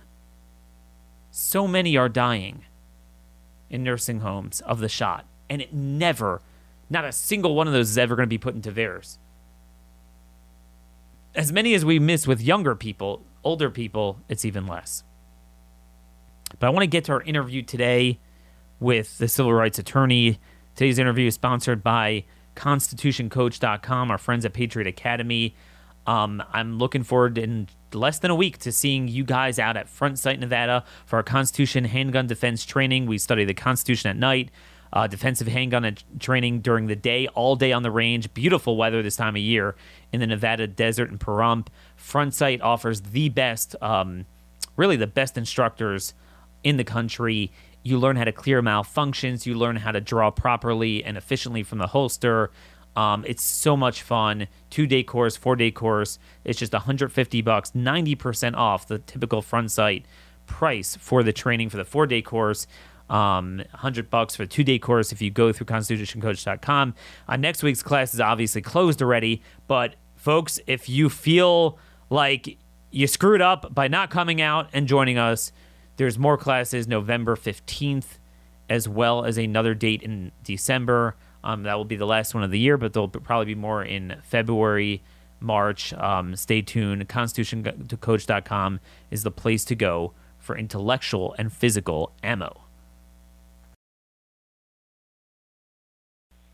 So 1.31 1.67
many 1.67 1.97
are 1.97 2.09
dying 2.09 2.65
in 3.69 3.83
nursing 3.83 4.19
homes 4.19 4.61
of 4.61 4.79
the 4.79 4.89
shot, 4.89 5.25
and 5.49 5.61
it 5.61 5.73
never, 5.73 6.41
not 6.89 7.05
a 7.05 7.11
single 7.11 7.55
one 7.55 7.67
of 7.67 7.73
those 7.73 7.89
is 7.89 7.97
ever 7.97 8.15
going 8.15 8.27
to 8.27 8.29
be 8.29 8.37
put 8.37 8.55
into 8.55 8.71
VAERS. 8.71 9.17
As 11.35 11.51
many 11.51 11.73
as 11.73 11.85
we 11.85 11.99
miss 11.99 12.27
with 12.27 12.41
younger 12.41 12.75
people, 12.75 13.23
older 13.43 13.69
people, 13.69 14.19
it's 14.27 14.45
even 14.45 14.67
less. 14.67 15.03
But 16.59 16.67
I 16.67 16.69
want 16.69 16.83
to 16.83 16.87
get 16.87 17.05
to 17.05 17.13
our 17.13 17.21
interview 17.21 17.61
today 17.61 18.19
with 18.79 19.17
the 19.17 19.27
civil 19.27 19.53
rights 19.53 19.79
attorney. 19.79 20.39
Today's 20.77 20.99
interview 20.99 21.25
is 21.25 21.33
sponsored 21.33 21.83
by 21.83 22.23
constitutioncoach.com, 22.55 24.11
our 24.11 24.19
friends 24.19 24.45
at 24.45 24.53
Patriot 24.53 24.85
Academy. 24.85 25.55
Um, 26.05 26.43
I'm 26.53 26.77
looking 26.77 27.01
forward 27.01 27.39
in 27.39 27.67
less 27.93 28.19
than 28.19 28.29
a 28.29 28.35
week 28.35 28.59
to 28.59 28.71
seeing 28.71 29.07
you 29.07 29.23
guys 29.23 29.57
out 29.57 29.75
at 29.75 29.89
Front 29.89 30.19
Sight, 30.19 30.39
Nevada 30.39 30.85
for 31.07 31.15
our 31.15 31.23
Constitution 31.23 31.85
handgun 31.85 32.27
defense 32.27 32.63
training. 32.63 33.07
We 33.07 33.17
study 33.17 33.43
the 33.43 33.55
Constitution 33.55 34.11
at 34.11 34.17
night, 34.17 34.51
uh, 34.93 35.07
defensive 35.07 35.47
handgun 35.47 35.97
training 36.19 36.61
during 36.61 36.85
the 36.85 36.95
day, 36.95 37.27
all 37.29 37.55
day 37.55 37.71
on 37.71 37.81
the 37.81 37.89
range. 37.89 38.31
Beautiful 38.35 38.77
weather 38.77 39.01
this 39.01 39.15
time 39.15 39.35
of 39.35 39.41
year 39.41 39.75
in 40.13 40.19
the 40.19 40.27
Nevada 40.27 40.67
desert 40.67 41.09
and 41.09 41.19
Pahrump. 41.19 41.69
Front 41.95 42.35
Sight 42.35 42.61
offers 42.61 43.01
the 43.01 43.29
best, 43.29 43.75
um, 43.81 44.27
really 44.75 44.95
the 44.95 45.07
best 45.07 45.39
instructors 45.39 46.13
in 46.63 46.77
the 46.77 46.83
country. 46.83 47.51
You 47.87 47.97
learn 47.97 48.17
how 48.17 48.25
to 48.25 48.33
clear 48.33 48.61
malfunctions. 48.61 49.45
You 49.45 49.55
learn 49.55 49.77
how 49.77 49.93
to 49.93 50.01
draw 50.01 50.29
properly 50.29 51.05
and 51.05 51.15
efficiently 51.15 51.63
from 51.63 51.77
the 51.77 51.87
holster. 51.87 52.51
Um, 52.97 53.23
it's 53.25 53.43
so 53.43 53.77
much 53.77 54.01
fun. 54.01 54.47
Two 54.69 54.85
day 54.87 55.03
course, 55.03 55.37
four 55.37 55.55
day 55.55 55.71
course. 55.71 56.19
It's 56.43 56.59
just 56.59 56.73
150 56.73 57.41
bucks, 57.43 57.71
90% 57.71 58.55
off 58.55 58.87
the 58.87 58.99
typical 58.99 59.41
front 59.41 59.71
sight 59.71 60.05
price 60.47 60.97
for 60.97 61.23
the 61.23 61.31
training 61.31 61.69
for 61.69 61.77
the 61.77 61.85
four 61.85 62.05
day 62.07 62.21
course. 62.21 62.67
Um, 63.09 63.59
100 63.71 64.09
bucks 64.09 64.35
for 64.35 64.43
the 64.43 64.49
two 64.49 64.65
day 64.65 64.79
course 64.79 65.13
if 65.13 65.21
you 65.21 65.31
go 65.31 65.53
through 65.53 65.67
constitutioncoach.com. 65.67 66.93
Uh, 67.29 67.37
next 67.37 67.63
week's 67.63 67.81
class 67.81 68.13
is 68.13 68.19
obviously 68.19 68.61
closed 68.61 69.01
already, 69.01 69.41
but 69.67 69.95
folks, 70.17 70.59
if 70.67 70.89
you 70.89 71.09
feel 71.09 71.79
like 72.09 72.57
you 72.91 73.07
screwed 73.07 73.41
up 73.41 73.73
by 73.73 73.87
not 73.87 74.09
coming 74.09 74.41
out 74.41 74.67
and 74.73 74.87
joining 74.87 75.17
us, 75.17 75.53
there's 75.97 76.17
more 76.17 76.37
classes 76.37 76.87
November 76.87 77.35
15th, 77.35 78.19
as 78.69 78.87
well 78.87 79.25
as 79.25 79.37
another 79.37 79.73
date 79.73 80.03
in 80.03 80.31
December. 80.43 81.15
Um, 81.43 81.63
that 81.63 81.75
will 81.75 81.85
be 81.85 81.95
the 81.95 82.05
last 82.05 82.33
one 82.33 82.43
of 82.43 82.51
the 82.51 82.59
year, 82.59 82.77
but 82.77 82.93
there'll 82.93 83.09
probably 83.09 83.45
be 83.45 83.55
more 83.55 83.83
in 83.83 84.21
February, 84.23 85.03
March. 85.39 85.93
Um, 85.93 86.35
stay 86.35 86.61
tuned. 86.61 87.07
ConstitutionCoach.com 87.07 88.79
is 89.11 89.23
the 89.23 89.31
place 89.31 89.65
to 89.65 89.75
go 89.75 90.13
for 90.39 90.57
intellectual 90.57 91.35
and 91.37 91.51
physical 91.51 92.13
ammo. 92.23 92.63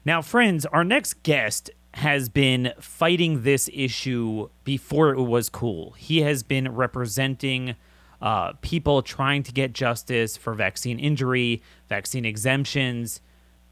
Now, 0.06 0.22
friends, 0.22 0.66
our 0.66 0.84
next 0.84 1.24
guest 1.24 1.70
has 1.96 2.28
been 2.28 2.74
fighting 2.80 3.44
this 3.44 3.70
issue 3.74 4.50
before 4.64 5.12
it 5.12 5.22
was 5.22 5.50
cool. 5.50 5.92
He 5.92 6.22
has 6.22 6.44
been 6.44 6.74
representing 6.74 7.76
uh, 8.24 8.54
people 8.62 9.02
trying 9.02 9.44
to 9.44 9.52
get 9.52 9.74
justice 9.74 10.38
for 10.38 10.54
vaccine 10.54 10.98
injury, 10.98 11.62
vaccine 11.90 12.24
exemptions 12.24 13.20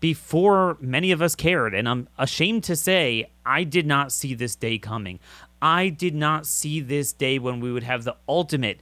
before 0.01 0.77
many 0.81 1.13
of 1.13 1.21
us 1.21 1.35
cared. 1.35 1.73
And 1.73 1.87
I'm 1.87 2.09
ashamed 2.17 2.65
to 2.65 2.75
say, 2.75 3.31
I 3.45 3.63
did 3.63 3.87
not 3.87 4.11
see 4.11 4.33
this 4.33 4.57
day 4.57 4.77
coming. 4.77 5.21
I 5.61 5.87
did 5.87 6.13
not 6.13 6.45
see 6.45 6.81
this 6.81 7.13
day 7.13 7.39
when 7.39 7.61
we 7.61 7.71
would 7.71 7.83
have 7.83 8.03
the 8.03 8.17
ultimate 8.27 8.81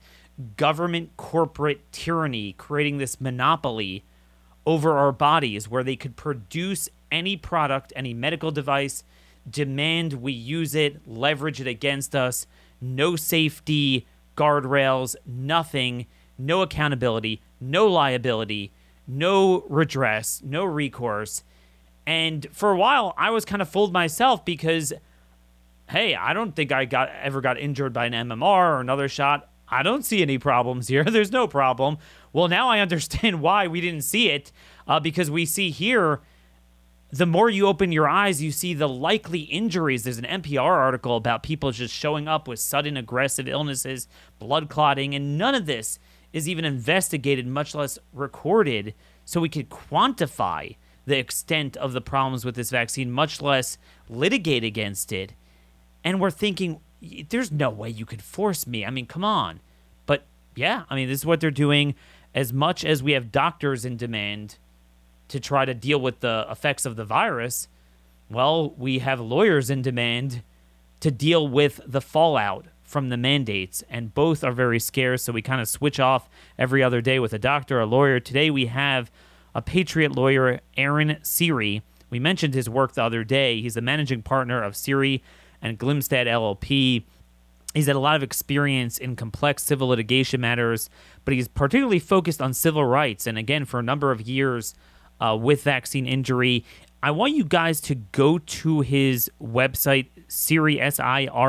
government 0.58 1.16
corporate 1.18 1.92
tyranny 1.92 2.54
creating 2.54 2.98
this 2.98 3.22
monopoly 3.22 4.04
over 4.66 4.98
our 4.98 5.12
bodies 5.12 5.70
where 5.70 5.84
they 5.84 5.96
could 5.96 6.16
produce 6.16 6.90
any 7.12 7.38
product, 7.38 7.94
any 7.96 8.16
medical 8.16 8.50
device, 8.50 9.04
demand 9.48 10.14
we 10.14 10.32
use 10.32 10.74
it, 10.74 11.08
leverage 11.08 11.62
it 11.62 11.68
against 11.68 12.16
us, 12.16 12.48
no 12.82 13.16
safety, 13.16 14.08
guardrails, 14.40 15.16
nothing, 15.26 16.06
no 16.38 16.62
accountability, 16.62 17.42
no 17.60 17.88
liability 17.88 18.72
no 19.10 19.66
redress, 19.68 20.42
no 20.46 20.64
recourse. 20.64 21.44
And 22.06 22.48
for 22.52 22.72
a 22.72 22.78
while, 22.78 23.14
I 23.18 23.32
was 23.32 23.44
kind 23.44 23.62
of 23.62 23.68
fooled 23.68 23.92
myself 23.92 24.46
because, 24.46 24.94
hey, 25.90 26.16
I 26.16 26.34
don't 26.34 26.56
think 26.56 26.72
I 26.72 26.86
got 26.86 27.10
ever 27.22 27.42
got 27.42 27.60
injured 27.60 27.92
by 27.92 28.06
an 28.06 28.14
MMR 28.14 28.44
or 28.76 28.80
another 28.80 29.10
shot. 29.10 29.50
I 29.68 29.84
don't 29.84 30.06
see 30.06 30.22
any 30.22 30.38
problems 30.38 30.88
here. 30.88 31.04
There's 31.06 31.32
no 31.32 31.48
problem. 31.48 31.98
Well, 32.32 32.48
now 32.48 32.70
I 32.70 32.80
understand 32.80 33.42
why 33.42 33.68
we 33.68 33.82
didn't 33.82 34.04
see 34.04 34.30
it 34.30 34.52
uh, 34.88 35.00
because 35.00 35.30
we 35.32 35.46
see 35.46 35.72
here 35.72 36.22
the 37.12 37.26
more 37.26 37.50
you 37.50 37.66
open 37.66 37.92
your 37.92 38.08
eyes, 38.08 38.42
you 38.42 38.52
see 38.52 38.74
the 38.74 38.88
likely 38.88 39.42
injuries. 39.42 40.04
There's 40.04 40.20
an 40.20 40.26
NPR 40.26 40.62
article 40.62 41.16
about 41.16 41.42
people 41.42 41.72
just 41.72 41.94
showing 41.94 42.28
up 42.28 42.48
with 42.48 42.60
sudden 42.60 42.98
aggressive 42.98 43.48
illnesses, 43.48 44.08
blood 44.38 44.70
clotting, 44.70 45.16
and 45.16 45.38
none 45.38 45.56
of 45.56 45.66
this 45.66 45.98
is 46.32 46.48
even 46.48 46.66
investigated, 46.66 47.48
much 47.48 47.74
less 47.74 47.98
recorded, 48.14 48.94
so 49.26 49.42
we 49.42 49.50
could 49.50 49.70
quantify 49.70 50.76
the 51.06 51.18
extent 51.18 51.76
of 51.78 51.94
the 51.94 52.02
problems 52.02 52.46
with 52.46 52.56
this 52.56 52.70
vaccine, 52.70 53.12
much 53.12 53.42
less 53.42 53.80
litigate 54.08 54.64
against 54.64 55.12
it. 55.12 55.34
And 56.04 56.22
we're 56.22 56.30
thinking, 56.30 56.80
there's 57.30 57.52
no 57.52 57.72
way 57.72 57.90
you 57.90 58.06
could 58.06 58.22
force 58.22 58.68
me. 58.68 58.86
I 58.86 58.92
mean, 58.92 59.08
come 59.08 59.24
on. 59.24 59.62
But 60.06 60.26
yeah, 60.56 60.84
I 60.90 60.96
mean, 60.96 61.08
this 61.08 61.22
is 61.22 61.26
what 61.26 61.40
they're 61.40 61.50
doing. 61.50 61.96
As 62.36 62.54
much 62.54 62.86
as 62.86 63.02
we 63.02 63.14
have 63.14 63.32
doctors 63.32 63.86
in 63.86 63.98
demand 63.98 64.60
to 65.30 65.40
try 65.40 65.66
to 65.66 65.74
deal 65.74 66.00
with 66.00 66.20
the 66.20 66.46
effects 66.50 66.86
of 66.86 66.96
the 66.96 67.06
virus, 67.06 67.68
well, 68.30 68.72
we 68.72 69.00
have 69.00 69.20
lawyers 69.20 69.70
in 69.70 69.82
demand 69.82 70.44
to 71.00 71.10
deal 71.10 71.48
with 71.48 71.80
the 71.86 72.02
fallout 72.02 72.66
from 72.84 73.10
the 73.10 73.18
mandates, 73.18 73.84
and 73.90 74.14
both 74.14 74.44
are 74.44 74.52
very 74.52 74.80
scarce. 74.80 75.24
So 75.24 75.32
we 75.32 75.42
kind 75.42 75.62
of 75.62 75.68
switch 75.68 76.00
off 76.00 76.30
every 76.58 76.84
other 76.84 77.02
day 77.02 77.20
with 77.20 77.34
a 77.34 77.40
doctor, 77.40 77.80
a 77.80 77.86
lawyer. 77.86 78.20
Today 78.20 78.50
we 78.50 78.66
have 78.66 79.12
a 79.54 79.62
Patriot 79.62 80.16
lawyer, 80.16 80.60
Aaron 80.76 81.18
Siri. 81.22 81.84
We 82.10 82.20
mentioned 82.20 82.54
his 82.54 82.70
work 82.70 82.94
the 82.94 83.04
other 83.04 83.24
day. 83.24 83.62
He's 83.62 83.76
the 83.76 83.82
managing 83.82 84.24
partner 84.24 84.62
of 84.64 84.76
Siri 84.76 85.24
and 85.62 85.78
Glimstad 85.78 86.26
LLP. 86.26 87.04
He's 87.74 87.86
had 87.86 87.96
a 87.96 88.00
lot 88.00 88.16
of 88.16 88.24
experience 88.24 88.98
in 88.98 89.16
complex 89.16 89.64
civil 89.64 89.90
litigation 89.90 90.42
matters, 90.42 90.90
but 91.24 91.36
he's 91.36 91.48
particularly 91.48 92.00
focused 92.00 92.42
on 92.42 92.54
civil 92.56 92.86
rights. 92.86 93.28
And 93.28 93.38
again, 93.38 93.66
for 93.66 93.80
a 93.80 93.84
number 93.84 94.12
of 94.12 94.22
years 94.22 94.74
uh, 95.20 95.38
with 95.40 95.64
vaccine 95.64 96.06
injury, 96.06 96.64
I 97.02 97.12
want 97.12 97.34
you 97.34 97.46
guys 97.46 97.80
to 97.82 97.96
go 97.96 98.40
to 98.40 98.82
his 98.82 99.32
website, 99.42 100.08
Siri, 100.28 100.82
S-I-R-I-L-L-P.com, 100.82 101.42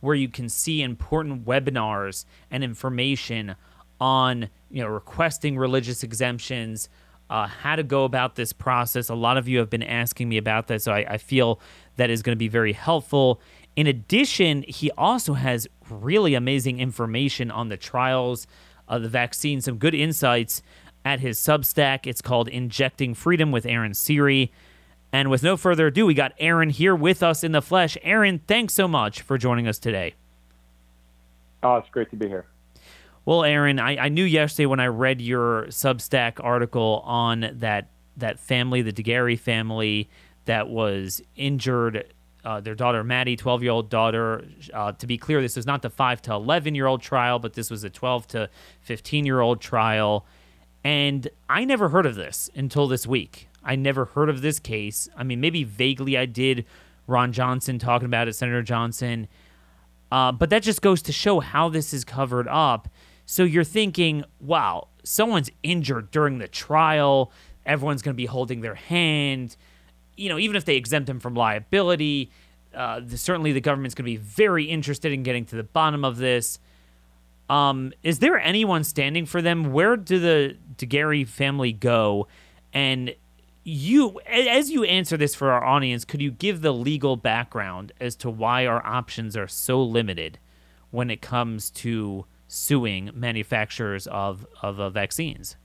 where 0.00 0.14
you 0.14 0.28
can 0.28 0.50
see 0.50 0.82
important 0.82 1.46
webinars 1.46 2.26
and 2.50 2.62
information 2.62 3.56
on 4.00 4.50
you 4.70 4.82
know 4.82 4.88
requesting 4.88 5.56
religious 5.56 6.02
exemptions, 6.02 6.90
uh, 7.30 7.46
how 7.46 7.74
to 7.76 7.82
go 7.82 8.04
about 8.04 8.34
this 8.34 8.52
process. 8.52 9.08
A 9.08 9.14
lot 9.14 9.38
of 9.38 9.48
you 9.48 9.58
have 9.60 9.70
been 9.70 9.82
asking 9.82 10.28
me 10.28 10.36
about 10.36 10.66
that, 10.66 10.82
so 10.82 10.92
I, 10.92 11.14
I 11.14 11.18
feel 11.18 11.58
that 11.96 12.10
is 12.10 12.22
going 12.22 12.36
to 12.36 12.38
be 12.38 12.48
very 12.48 12.74
helpful. 12.74 13.40
In 13.76 13.86
addition, 13.86 14.62
he 14.68 14.90
also 14.92 15.32
has 15.34 15.66
really 15.88 16.34
amazing 16.34 16.80
information 16.80 17.50
on 17.50 17.70
the 17.70 17.78
trials 17.78 18.46
of 18.86 19.02
the 19.02 19.08
vaccine, 19.08 19.62
some 19.62 19.78
good 19.78 19.94
insights 19.94 20.62
at 21.04 21.20
his 21.20 21.38
Substack. 21.38 22.06
It's 22.06 22.22
called 22.22 22.48
Injecting 22.48 23.14
Freedom 23.14 23.52
with 23.52 23.66
Aaron 23.66 23.94
Siri. 23.94 24.52
And 25.12 25.30
with 25.30 25.42
no 25.42 25.56
further 25.56 25.88
ado, 25.88 26.06
we 26.06 26.14
got 26.14 26.32
Aaron 26.38 26.70
here 26.70 26.94
with 26.94 27.22
us 27.22 27.44
in 27.44 27.52
the 27.52 27.62
flesh. 27.62 27.96
Aaron, 28.02 28.40
thanks 28.46 28.74
so 28.74 28.88
much 28.88 29.22
for 29.22 29.38
joining 29.38 29.68
us 29.68 29.78
today. 29.78 30.14
Oh, 31.62 31.76
it's 31.76 31.88
great 31.88 32.10
to 32.10 32.16
be 32.16 32.26
here. 32.26 32.46
Well, 33.24 33.44
Aaron, 33.44 33.78
I, 33.78 33.96
I 33.96 34.08
knew 34.08 34.24
yesterday 34.24 34.66
when 34.66 34.80
I 34.80 34.86
read 34.88 35.20
your 35.20 35.66
Substack 35.66 36.42
article 36.42 37.02
on 37.06 37.48
that 37.60 37.88
that 38.16 38.38
family, 38.38 38.80
the 38.82 38.92
de 38.92 39.02
Garay 39.02 39.36
family, 39.36 40.08
that 40.44 40.68
was 40.68 41.22
injured. 41.36 42.12
Uh, 42.44 42.60
their 42.60 42.74
daughter 42.74 43.02
Maddie, 43.02 43.36
12 43.36 43.62
year 43.62 43.72
old 43.72 43.88
daughter. 43.88 44.44
Uh, 44.72 44.92
to 44.92 45.06
be 45.06 45.16
clear, 45.16 45.40
this 45.40 45.56
was 45.56 45.66
not 45.66 45.80
the 45.80 45.90
5 45.90 46.22
to 46.22 46.34
11 46.34 46.74
year 46.74 46.86
old 46.86 47.00
trial, 47.00 47.38
but 47.38 47.54
this 47.54 47.70
was 47.70 47.82
a 47.84 47.90
12 47.90 48.26
to 48.28 48.50
15 48.82 49.24
year 49.24 49.40
old 49.40 49.60
trial. 49.60 50.26
And 50.84 51.28
I 51.48 51.64
never 51.64 51.88
heard 51.88 52.04
of 52.04 52.14
this 52.14 52.50
until 52.54 52.86
this 52.86 53.06
week. 53.06 53.48
I 53.64 53.74
never 53.74 54.04
heard 54.04 54.28
of 54.28 54.42
this 54.42 54.58
case. 54.58 55.08
I 55.16 55.24
mean, 55.24 55.40
maybe 55.40 55.64
vaguely 55.64 56.18
I 56.18 56.26
did. 56.26 56.66
Ron 57.06 57.32
Johnson 57.32 57.78
talking 57.78 58.06
about 58.06 58.28
it, 58.28 58.34
Senator 58.34 58.62
Johnson. 58.62 59.26
Uh, 60.12 60.30
but 60.30 60.50
that 60.50 60.62
just 60.62 60.82
goes 60.82 61.00
to 61.02 61.12
show 61.12 61.40
how 61.40 61.70
this 61.70 61.94
is 61.94 62.04
covered 62.04 62.46
up. 62.48 62.88
So 63.26 63.42
you're 63.42 63.64
thinking, 63.64 64.24
wow, 64.38 64.88
someone's 65.02 65.50
injured 65.62 66.10
during 66.10 66.38
the 66.38 66.48
trial. 66.48 67.32
Everyone's 67.64 68.02
going 68.02 68.14
to 68.14 68.16
be 68.16 68.26
holding 68.26 68.60
their 68.60 68.74
hand. 68.74 69.56
You 70.16 70.28
know, 70.28 70.38
even 70.38 70.54
if 70.54 70.66
they 70.66 70.76
exempt 70.76 71.08
him 71.08 71.18
from 71.18 71.34
liability, 71.34 72.30
uh, 72.74 73.00
the, 73.00 73.16
certainly 73.16 73.52
the 73.52 73.60
government's 73.60 73.94
going 73.94 74.04
to 74.04 74.10
be 74.10 74.16
very 74.16 74.64
interested 74.64 75.12
in 75.12 75.22
getting 75.22 75.46
to 75.46 75.56
the 75.56 75.64
bottom 75.64 76.04
of 76.04 76.18
this. 76.18 76.58
Um, 77.48 77.92
is 78.02 78.20
there 78.20 78.38
anyone 78.38 78.84
standing 78.84 79.26
for 79.26 79.42
them? 79.42 79.72
Where 79.72 79.96
do 79.96 80.18
the 80.18 80.56
de 80.76 80.86
Garay 80.86 81.24
family 81.24 81.72
go? 81.72 82.26
And 82.72 83.14
you, 83.64 84.20
as 84.26 84.70
you 84.70 84.84
answer 84.84 85.16
this 85.16 85.34
for 85.34 85.50
our 85.50 85.64
audience, 85.64 86.04
could 86.04 86.22
you 86.22 86.30
give 86.30 86.62
the 86.62 86.72
legal 86.72 87.16
background 87.16 87.92
as 88.00 88.16
to 88.16 88.30
why 88.30 88.66
our 88.66 88.84
options 88.86 89.36
are 89.36 89.48
so 89.48 89.82
limited 89.82 90.38
when 90.90 91.10
it 91.10 91.20
comes 91.20 91.70
to 91.70 92.26
suing 92.46 93.10
manufacturers 93.14 94.06
of 94.06 94.46
of 94.62 94.78
uh, 94.78 94.90
vaccines? 94.90 95.56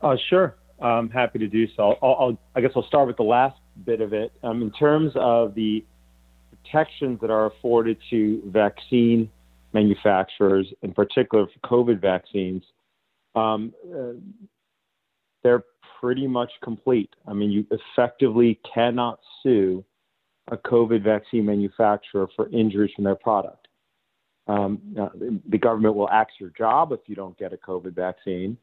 Uh, 0.00 0.16
sure, 0.28 0.56
I'm 0.80 1.08
happy 1.08 1.38
to 1.38 1.46
do 1.48 1.66
so. 1.74 1.96
I'll, 2.02 2.16
I'll, 2.18 2.38
i 2.54 2.60
guess 2.60 2.72
I'll 2.76 2.86
start 2.86 3.06
with 3.06 3.16
the 3.16 3.22
last 3.22 3.58
bit 3.84 4.00
of 4.00 4.12
it. 4.12 4.32
Um, 4.42 4.62
in 4.62 4.70
terms 4.72 5.12
of 5.16 5.54
the 5.54 5.84
protections 6.50 7.20
that 7.20 7.30
are 7.30 7.46
afforded 7.46 7.96
to 8.10 8.42
vaccine 8.46 9.30
manufacturers, 9.80 10.66
in 10.82 10.92
particular 10.92 11.46
for 11.46 11.60
COVID 11.68 12.00
vaccines, 12.00 12.62
um, 13.34 13.72
uh, 13.94 14.14
they're 15.42 15.64
pretty 16.00 16.26
much 16.26 16.50
complete. 16.62 17.12
I 17.26 17.32
mean, 17.32 17.50
you 17.50 17.66
effectively 17.70 18.58
cannot 18.74 19.20
sue 19.42 19.84
a 20.48 20.56
COVID 20.56 21.02
vaccine 21.02 21.44
manufacturer 21.46 22.26
for 22.34 22.48
injuries 22.50 22.92
from 22.94 23.04
their 23.04 23.20
product. 23.28 23.68
Um, 24.48 24.78
the 25.48 25.58
government 25.58 25.96
will 25.96 26.08
axe 26.08 26.34
your 26.38 26.50
job 26.50 26.92
if 26.92 27.00
you 27.06 27.16
don't 27.16 27.36
get 27.36 27.52
a 27.52 27.56
COVID 27.56 27.94
vaccine, 27.94 28.56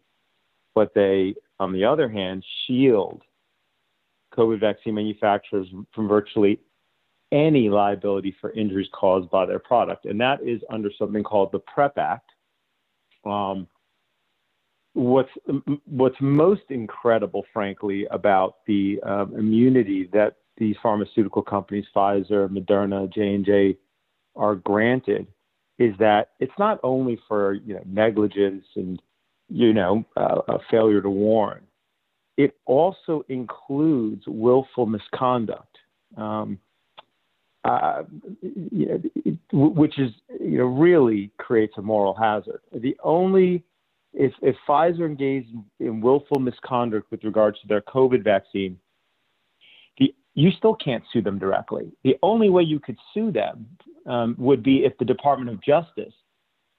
but 0.73 0.93
they, 0.93 1.36
on 1.60 1.73
the 1.73 1.84
other 1.84 2.08
hand, 2.08 2.43
shield 2.65 3.21
COVID 4.38 4.60
vaccine 4.60 4.95
manufacturers 4.95 5.67
from 5.93 6.08
virtually 6.08 6.60
any 7.34 7.67
liability 7.67 8.36
for 8.39 8.52
injuries 8.52 8.88
caused 8.93 9.30
by 9.32 9.46
their 9.46 9.60
product, 9.60 10.06
and 10.06 10.22
that 10.22 10.41
is 10.43 10.62
under 10.69 10.89
something 10.98 11.24
called 11.24 11.52
the 11.52 11.60
PREP 11.60 11.98
Act. 11.98 12.30
Um, 13.26 13.67
what's 14.93 15.32
what's 15.86 16.15
most 16.22 16.62
incredible, 16.69 17.43
frankly, 17.52 18.06
about 18.12 18.58
the 18.67 19.00
um, 19.04 19.36
immunity 19.36 20.10
that 20.13 20.36
these 20.58 20.76
pharmaceutical 20.84 21.41
companies, 21.41 21.86
Pfizer, 21.96 22.48
Moderna, 22.48 23.12
J 23.12 23.34
and 23.34 23.46
J, 23.46 23.78
are 24.36 24.56
granted 24.56 25.28
is 25.80 25.96
that 25.98 26.30
it's 26.39 26.54
not 26.60 26.80
only 26.84 27.19
for 27.28 27.54
you 27.54 27.74
know 27.74 27.84
negligence 27.86 28.65
and 28.76 29.02
you 29.50 29.74
know 29.74 30.06
uh, 30.15 30.41
a 30.48 30.60
failure 30.69 31.02
to 31.02 31.10
warn. 31.10 31.62
It 32.38 32.56
also 32.65 33.24
includes 33.30 34.24
willful 34.28 34.86
misconduct, 34.88 35.78
um, 36.17 36.60
uh, 37.63 38.04
know, 38.41 39.02
which 39.52 39.97
is 39.97 40.12
you 40.39 40.58
know 40.58 40.65
really 40.65 41.32
creates 41.38 41.73
a 41.78 41.82
moral 41.82 42.13
hazard. 42.13 42.62
The 42.73 42.95
only 43.04 43.63
if, 44.13 44.34
if 44.41 44.56
Pfizer 44.67 45.06
engaged 45.06 45.49
in, 45.80 45.88
in 45.88 46.02
willful 46.02 46.39
misconduct 46.39 47.10
with 47.12 47.23
regards 47.23 47.60
to 47.62 47.67
their 47.67 47.82
COVID 47.82 48.23
vaccine, 48.23 48.78
the, 49.97 50.13
you 50.36 50.52
still 50.58 50.76
can't 50.76 51.04
sue 51.12 51.21
them 51.21 51.39
directly. 51.39 51.91
The 52.04 52.17
only 52.21 52.49
way 52.49 52.63
you 52.63 52.80
could 52.80 52.97
sue 53.13 53.32
them 53.32 53.65
um, 54.08 54.36
would 54.38 54.62
be 54.62 54.86
if 54.86 54.97
the 54.97 55.06
Department 55.06 55.49
of 55.49 55.63
Justice 55.63 56.13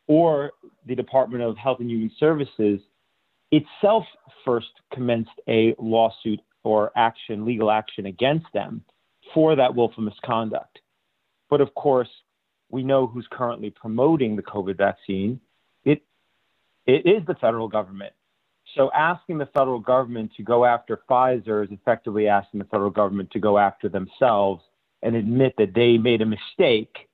or 0.07 0.53
the 0.87 0.95
Department 0.95 1.43
of 1.43 1.57
Health 1.57 1.81
and 1.81 1.91
Human 1.91 2.11
Services 2.21 2.81
itself 3.51 4.05
first 4.45 4.69
commenced 4.93 5.31
a 5.49 5.75
lawsuit 5.79 6.41
or 6.63 6.93
action, 6.97 7.45
legal 7.45 7.71
action 7.71 8.07
against 8.07 8.47
them 8.53 8.83
for 9.33 9.57
that 9.57 9.75
willful 9.75 10.03
misconduct. 10.03 10.81
But 11.51 11.61
of 11.61 11.75
course, 11.75 12.09
we 12.71 12.83
know 12.83 13.07
who's 13.07 13.27
currently 13.31 13.71
promoting 13.71 14.37
the 14.37 14.43
COVID 14.43 14.77
vaccine. 14.77 15.41
It, 15.85 16.03
it 16.87 17.07
is 17.07 17.27
the 17.27 17.35
federal 17.35 17.69
government. 17.69 18.13
So 18.75 18.91
asking 18.93 19.39
the 19.39 19.47
federal 19.47 19.79
government 19.79 20.33
to 20.37 20.43
go 20.43 20.65
after 20.65 21.01
Pfizer 21.09 21.65
is 21.65 21.71
effectively 21.71 22.27
asking 22.29 22.59
the 22.59 22.67
federal 22.67 22.91
government 22.91 23.31
to 23.33 23.39
go 23.39 23.59
after 23.59 23.89
themselves 23.89 24.63
and 25.03 25.15
admit 25.15 25.55
that 25.59 25.75
they 25.75 25.99
made 25.99 26.23
a 26.23 26.27
mistake 26.27 27.09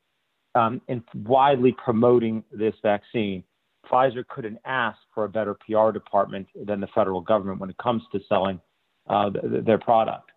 um, 0.55 0.81
in 0.89 1.03
widely 1.15 1.73
promoting 1.73 2.43
this 2.53 2.75
vaccine, 2.83 3.45
Pfizer 3.91 4.27
couldn't 4.27 4.59
ask 4.65 4.99
for 5.15 5.25
a 5.25 5.29
better 5.29 5.55
PR 5.55 5.91
department 5.91 6.47
than 6.55 6.81
the 6.81 6.87
federal 6.89 7.21
government 7.21 7.61
when 7.61 7.71
it 7.71 7.77
comes 7.79 8.03
to 8.13 8.21
selling 8.29 8.61
uh, 9.09 9.31
th- 9.31 9.65
their 9.65 9.79
product. 9.79 10.31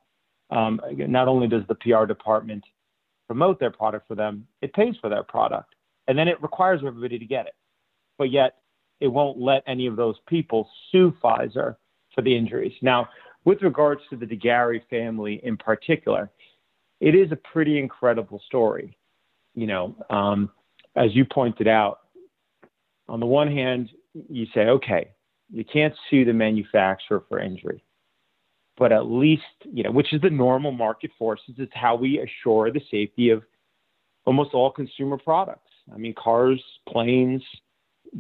Um, 0.53 0.79
not 0.91 1.27
only 1.27 1.47
does 1.47 1.63
the 1.67 1.75
PR 1.75 2.05
department 2.05 2.63
promote 3.27 3.59
their 3.59 3.71
product 3.71 4.07
for 4.07 4.15
them, 4.15 4.47
it 4.61 4.73
pays 4.73 4.95
for 5.01 5.09
their 5.09 5.23
product, 5.23 5.73
and 6.07 6.17
then 6.17 6.27
it 6.27 6.41
requires 6.41 6.81
everybody 6.85 7.17
to 7.17 7.25
get 7.25 7.47
it. 7.47 7.55
But 8.17 8.31
yet, 8.31 8.57
it 8.99 9.07
won't 9.07 9.39
let 9.39 9.63
any 9.65 9.87
of 9.87 9.95
those 9.95 10.15
people 10.27 10.69
sue 10.91 11.13
Pfizer 11.23 11.75
for 12.13 12.21
the 12.21 12.35
injuries. 12.35 12.73
Now, 12.81 13.09
with 13.45 13.61
regards 13.61 14.01
to 14.09 14.15
the 14.15 14.25
de 14.25 14.37
Garay 14.37 14.81
family 14.89 15.41
in 15.43 15.57
particular, 15.57 16.29
it 16.99 17.15
is 17.15 17.31
a 17.31 17.35
pretty 17.35 17.79
incredible 17.79 18.41
story. 18.45 18.95
You 19.55 19.67
know, 19.67 19.95
um, 20.09 20.51
as 20.95 21.15
you 21.15 21.25
pointed 21.25 21.67
out, 21.67 21.99
on 23.09 23.19
the 23.19 23.25
one 23.25 23.51
hand, 23.51 23.89
you 24.29 24.45
say, 24.53 24.67
okay, 24.67 25.11
you 25.51 25.65
can't 25.65 25.93
sue 26.09 26.25
the 26.25 26.33
manufacturer 26.33 27.23
for 27.27 27.39
injury, 27.39 27.83
but 28.77 28.91
at 28.91 29.05
least, 29.05 29.43
you 29.71 29.83
know, 29.83 29.91
which 29.91 30.13
is 30.13 30.21
the 30.21 30.29
normal 30.29 30.71
market 30.71 31.11
forces, 31.17 31.55
it's 31.57 31.71
how 31.75 31.95
we 31.95 32.19
assure 32.19 32.71
the 32.71 32.81
safety 32.89 33.29
of 33.29 33.43
almost 34.25 34.53
all 34.53 34.71
consumer 34.71 35.17
products. 35.17 35.69
I 35.93 35.97
mean, 35.97 36.15
cars, 36.17 36.63
planes, 36.87 37.43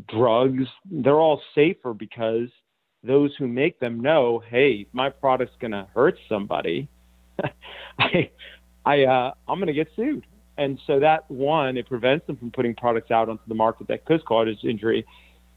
drugs, 0.07 0.65
they're 0.89 1.19
all 1.19 1.41
safer 1.55 1.93
because 1.93 2.49
those 3.03 3.31
who 3.37 3.47
make 3.47 3.79
them 3.79 4.01
know, 4.01 4.41
hey, 4.49 4.87
my 4.93 5.09
product's 5.09 5.55
going 5.59 5.71
to 5.71 5.87
hurt 5.93 6.15
somebody. 6.29 6.87
I, 7.99 8.29
I, 8.85 9.03
uh, 9.03 9.31
I'm 9.47 9.59
going 9.59 9.67
to 9.67 9.73
get 9.73 9.87
sued. 9.95 10.25
And 10.57 10.79
so 10.85 10.99
that 10.99 11.29
one, 11.31 11.77
it 11.77 11.87
prevents 11.87 12.27
them 12.27 12.37
from 12.37 12.51
putting 12.51 12.75
products 12.75 13.11
out 13.11 13.27
onto 13.27 13.43
the 13.47 13.55
market 13.55 13.87
that 13.87 14.05
could 14.05 14.23
cause 14.25 14.47
injury. 14.63 15.05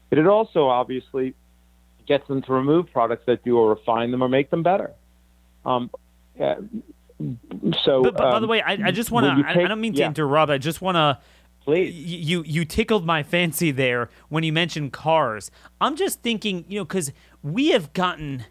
But 0.09 0.17
it 0.19 0.27
also 0.27 0.67
obviously 0.67 1.35
gets 2.07 2.27
them 2.27 2.41
to 2.43 2.53
remove 2.53 2.91
products 2.91 3.23
that 3.27 3.43
do 3.43 3.57
or 3.57 3.69
refine 3.69 4.11
them 4.11 4.23
or 4.23 4.29
make 4.29 4.49
them 4.49 4.63
better. 4.63 4.91
Um, 5.65 5.91
uh, 6.41 6.55
so, 7.83 8.03
but, 8.03 8.15
but 8.15 8.25
um, 8.25 8.31
by 8.31 8.39
the 8.39 8.45
um, 8.45 8.49
way, 8.49 8.61
I, 8.61 8.77
I 8.85 8.91
just 8.91 9.11
want 9.11 9.25
to. 9.25 9.47
I, 9.47 9.63
I, 9.63 9.67
don't 9.67 9.81
mean 9.81 9.93
to 9.93 9.99
yeah. 9.99 10.07
interrupt. 10.07 10.51
I 10.51 10.57
just 10.57 10.81
want 10.81 10.95
to. 10.95 11.19
Please. 11.63 11.93
You 11.93 12.43
you 12.43 12.63
tickled 12.63 13.05
my 13.05 13.23
fancy 13.23 13.71
there 13.71 14.09
when 14.29 14.43
you 14.43 14.53
mentioned 14.53 14.93
cars. 14.93 15.51
I'm 15.81 15.95
just 15.95 16.21
thinking, 16.21 16.63
you 16.69 16.79
know, 16.79 16.85
because 16.85 17.11
we 17.43 17.69
have 17.69 17.91
gotten, 17.91 18.45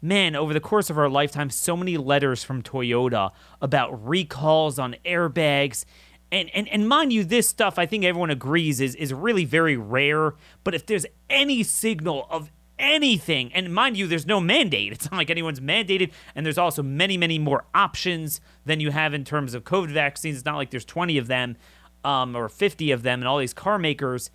man, 0.00 0.34
over 0.34 0.54
the 0.54 0.60
course 0.60 0.88
of 0.88 0.96
our 0.96 1.10
lifetime, 1.10 1.50
so 1.50 1.76
many 1.76 1.98
letters 1.98 2.42
from 2.42 2.62
Toyota 2.62 3.32
about 3.60 4.08
recalls 4.08 4.78
on 4.78 4.96
airbags. 5.04 5.84
And, 6.30 6.48
and, 6.54 6.66
and 6.68 6.88
mind 6.88 7.12
you, 7.12 7.24
this 7.24 7.46
stuff 7.46 7.78
I 7.78 7.84
think 7.84 8.04
everyone 8.04 8.30
agrees 8.30 8.80
is, 8.80 8.94
is 8.94 9.12
really 9.12 9.44
very 9.44 9.76
rare. 9.76 10.34
But 10.64 10.74
if 10.74 10.86
there's 10.86 11.04
any 11.28 11.62
signal 11.62 12.26
of 12.30 12.50
anything, 12.78 13.52
and 13.52 13.72
mind 13.72 13.96
you, 13.96 14.06
there's 14.06 14.26
no 14.26 14.40
mandate. 14.40 14.92
It's 14.92 15.10
not 15.10 15.16
like 15.16 15.30
anyone's 15.30 15.60
mandated, 15.60 16.12
and 16.34 16.44
there's 16.44 16.58
also 16.58 16.82
many, 16.82 17.16
many 17.16 17.38
more 17.38 17.64
options 17.74 18.40
than 18.64 18.80
you 18.80 18.90
have 18.90 19.14
in 19.14 19.24
terms 19.24 19.54
of 19.54 19.64
COVID 19.64 19.92
vaccines. 19.92 20.36
It's 20.36 20.44
not 20.44 20.56
like 20.56 20.70
there's 20.70 20.84
20 20.84 21.18
of 21.18 21.26
them 21.26 21.56
um, 22.04 22.36
or 22.36 22.48
50 22.48 22.90
of 22.90 23.02
them 23.02 23.20
and 23.20 23.28
all 23.28 23.38
these 23.38 23.54
car 23.54 23.78
makers. 23.78 24.30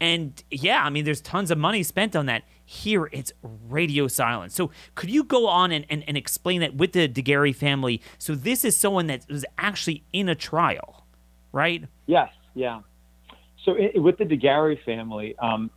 And 0.00 0.42
yeah, 0.50 0.82
I 0.84 0.90
mean, 0.90 1.04
there's 1.04 1.20
tons 1.20 1.50
of 1.50 1.58
money 1.58 1.82
spent 1.82 2.16
on 2.16 2.26
that. 2.26 2.44
Here, 2.64 3.08
it's 3.12 3.32
radio 3.42 4.08
silence. 4.08 4.54
So, 4.54 4.70
could 4.94 5.10
you 5.10 5.22
go 5.22 5.46
on 5.46 5.70
and, 5.70 5.84
and, 5.88 6.02
and 6.08 6.16
explain 6.16 6.60
that 6.62 6.74
with 6.74 6.92
the 6.92 7.06
de 7.06 7.22
Garay 7.22 7.54
family? 7.54 8.00
So, 8.18 8.34
this 8.34 8.64
is 8.64 8.76
someone 8.76 9.06
that 9.06 9.26
was 9.28 9.44
actually 9.58 10.04
in 10.12 10.28
a 10.28 10.34
trial, 10.34 11.06
right? 11.52 11.84
Yes, 12.06 12.32
yeah. 12.54 12.80
So, 13.64 13.74
it, 13.78 13.98
with 14.00 14.18
the 14.18 14.24
de 14.24 14.36
Garay 14.36 14.76
family, 14.84 15.36
um, 15.38 15.70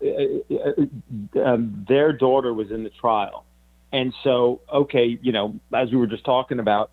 um, 1.44 1.86
their 1.88 2.12
daughter 2.12 2.54
was 2.54 2.72
in 2.72 2.84
the 2.84 2.90
trial. 2.90 3.46
And 3.94 4.14
so, 4.24 4.62
okay, 4.74 5.18
you 5.22 5.32
know, 5.32 5.60
as 5.74 5.90
we 5.92 5.98
were 5.98 6.08
just 6.08 6.26
talking 6.26 6.60
about, 6.60 6.92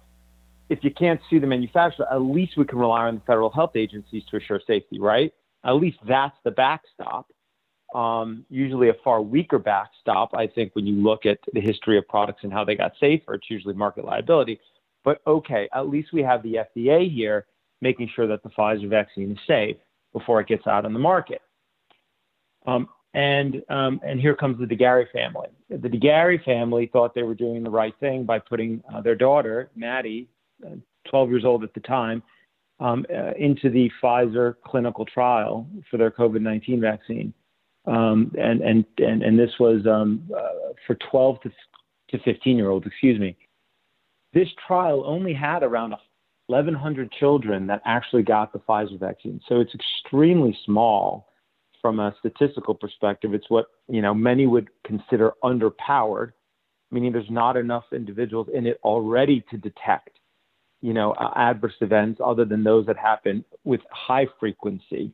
if 0.68 0.83
you 0.83 0.90
can't 0.92 1.20
sue 1.28 1.40
the 1.40 1.46
manufacturer, 1.46 2.07
at 2.11 2.22
least 2.22 2.57
we 2.57 2.64
can 2.64 2.78
rely 2.78 3.09
on 3.09 3.16
the 3.16 3.20
federal 3.22 3.50
health 3.50 3.76
agencies 3.76 4.22
to 4.30 4.37
assure 4.37 4.61
safety, 4.66 5.00
right? 5.00 5.33
At 5.64 5.72
least 5.72 5.98
that's 6.07 6.37
the 6.44 6.50
backstop. 6.50 7.26
Um, 7.94 8.44
usually 8.48 8.88
a 8.88 8.94
far 9.04 9.22
weaker 9.22 9.59
backstop, 9.59 10.35
I 10.35 10.46
think, 10.46 10.74
when 10.74 10.87
you 10.87 10.94
look 10.94 11.26
at 11.26 11.38
the 11.52 11.61
history 11.61 11.98
of 11.98 12.09
products 12.09 12.40
and 12.42 12.52
how 12.52 12.64
they 12.64 12.74
got 12.74 12.92
safer, 12.98 13.35
it's 13.35 13.50
usually 13.50 13.74
market 13.74 14.04
liability. 14.04 14.59
But 15.04 15.20
okay, 15.26 15.68
at 15.72 15.88
least 15.88 16.12
we 16.12 16.22
have 16.22 16.42
the 16.42 16.59
FDA 16.76 17.12
here 17.12 17.46
making 17.80 18.11
sure 18.14 18.26
that 18.26 18.42
the 18.42 18.48
Pfizer 18.50 18.88
vaccine 18.88 19.33
is 19.33 19.38
safe 19.46 19.76
before 20.14 20.40
it 20.40 20.48
gets 20.48 20.66
out 20.66 20.87
on 20.87 20.94
the 20.94 20.98
market. 20.98 21.42
Um, 22.66 22.88
and 23.12 23.62
um, 23.68 24.00
and 24.03 24.18
here 24.18 24.35
comes 24.35 24.59
the 24.59 24.66
de 24.66 24.77
Garay 24.77 25.07
family. 25.12 25.48
The 25.68 25.88
de 25.88 25.98
Garay 25.98 26.38
family 26.44 26.88
thought 26.92 27.14
they 27.14 27.22
were 27.22 27.35
doing 27.35 27.62
the 27.62 27.70
right 27.70 27.94
thing 28.00 28.24
by 28.24 28.38
putting 28.38 28.83
uh, 28.92 29.03
their 29.03 29.14
daughter 29.14 29.70
Maddie 29.77 30.29
12 31.09 31.31
years 31.31 31.44
old 31.44 31.64
at 31.64 31.74
the 31.74 31.81
time, 31.81 32.22
um, 32.81 33.05
uh, 33.14 33.33
into 33.38 33.70
the 33.70 33.90
Pfizer 34.03 34.55
clinical 34.64 35.05
trial 35.05 35.66
for 35.90 35.96
their 35.96 36.11
COVID-19 36.11 36.81
vaccine. 36.81 37.33
Um, 37.87 38.33
and, 38.38 38.62
and, 38.62 38.85
and, 38.98 39.22
and 39.22 39.38
this 39.38 39.50
was 39.61 39.87
um, 39.87 40.29
uh, 40.35 40.72
for 40.87 40.96
12 41.11 41.40
to, 41.42 41.50
to 42.11 42.18
15 42.24 42.57
year 42.57 42.70
olds, 42.70 42.87
excuse 42.87 43.20
me. 43.20 43.37
This 44.33 44.48
trial 44.66 45.05
only 45.07 45.33
had 45.33 45.62
around 45.62 45.94
1,100 46.46 47.11
children 47.12 47.66
that 47.66 47.80
actually 47.85 48.22
got 48.22 48.52
the 48.52 48.59
Pfizer 48.59 48.98
vaccine. 48.98 49.40
So 49.48 49.61
it's 49.61 49.74
extremely 49.74 50.57
small 50.64 51.28
from 51.80 52.00
a 52.00 52.14
statistical 52.18 52.74
perspective. 52.74 53.35
It's 53.35 53.48
what, 53.48 53.66
you 53.88 54.02
know, 54.02 54.14
many 54.14 54.46
would 54.46 54.68
consider 54.85 55.33
underpowered, 55.42 56.33
meaning 56.90 57.12
there's 57.12 57.30
not 57.30 57.57
enough 57.57 57.85
individuals 57.92 58.48
in 58.52 58.66
it 58.66 58.78
already 58.85 59.44
to 59.50 59.57
detect 59.57 60.18
you 60.85 60.92
know, 60.92 61.12
uh, 61.12 61.30
adverse 61.35 61.72
events 61.80 62.20
other 62.22 62.44
than 62.44 62.62
those 62.62 62.85
that 62.85 62.98
happen 62.98 63.42
with 63.64 63.80
high 63.90 64.26
frequency. 64.38 65.11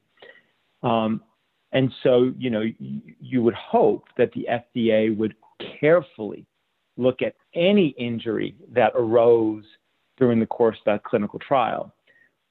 Um, 0.83 1.23
and 1.71 1.93
so, 2.03 2.33
you 2.37 2.51
know, 2.51 2.63
you, 2.63 3.01
you 3.21 3.41
would 3.45 3.55
hope 3.55 4.09
that 4.19 4.33
the 4.33 4.49
FDA 4.51 5.17
would 5.17 5.37
carefully 5.79 6.45
look 6.97 7.23
at 7.23 7.37
any 7.55 7.95
injury 7.97 8.57
that 8.73 8.91
arose 8.97 9.63
during 10.21 10.39
the 10.39 10.47
course 10.47 10.77
of 10.77 10.85
that 10.85 11.03
clinical 11.03 11.39
trial. 11.41 11.93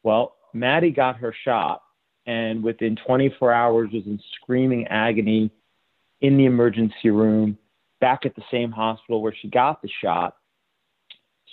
Well, 0.03 0.35
Maddie 0.53 0.91
got 0.91 1.17
her 1.17 1.33
shot 1.45 1.83
and 2.25 2.63
within 2.63 2.97
24 3.07 3.53
hours 3.53 3.89
was 3.93 4.03
in 4.05 4.19
screaming 4.35 4.87
agony 4.87 5.51
in 6.21 6.37
the 6.37 6.45
emergency 6.45 7.09
room 7.09 7.57
back 8.01 8.25
at 8.25 8.35
the 8.35 8.43
same 8.51 8.71
hospital 8.71 9.21
where 9.21 9.33
she 9.41 9.47
got 9.47 9.81
the 9.81 9.89
shot 10.03 10.35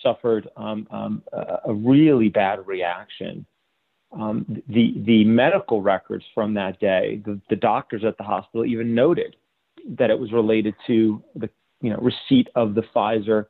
suffered 0.02 0.48
um, 0.56 0.86
um, 0.90 1.22
a 1.32 1.72
really 1.72 2.28
bad 2.28 2.66
reaction. 2.66 3.46
Um, 4.12 4.62
the 4.68 4.94
the 5.04 5.24
medical 5.24 5.82
records 5.82 6.24
from 6.34 6.54
that 6.54 6.78
day, 6.78 7.22
the, 7.24 7.40
the 7.50 7.56
doctors 7.56 8.04
at 8.04 8.16
the 8.16 8.22
hospital 8.22 8.64
even 8.64 8.94
noted 8.94 9.36
that 9.98 10.10
it 10.10 10.18
was 10.18 10.32
related 10.32 10.74
to 10.86 11.22
the 11.34 11.50
you 11.80 11.90
know 11.90 11.98
receipt 11.98 12.48
of 12.54 12.74
the 12.74 12.82
Pfizer 12.94 13.46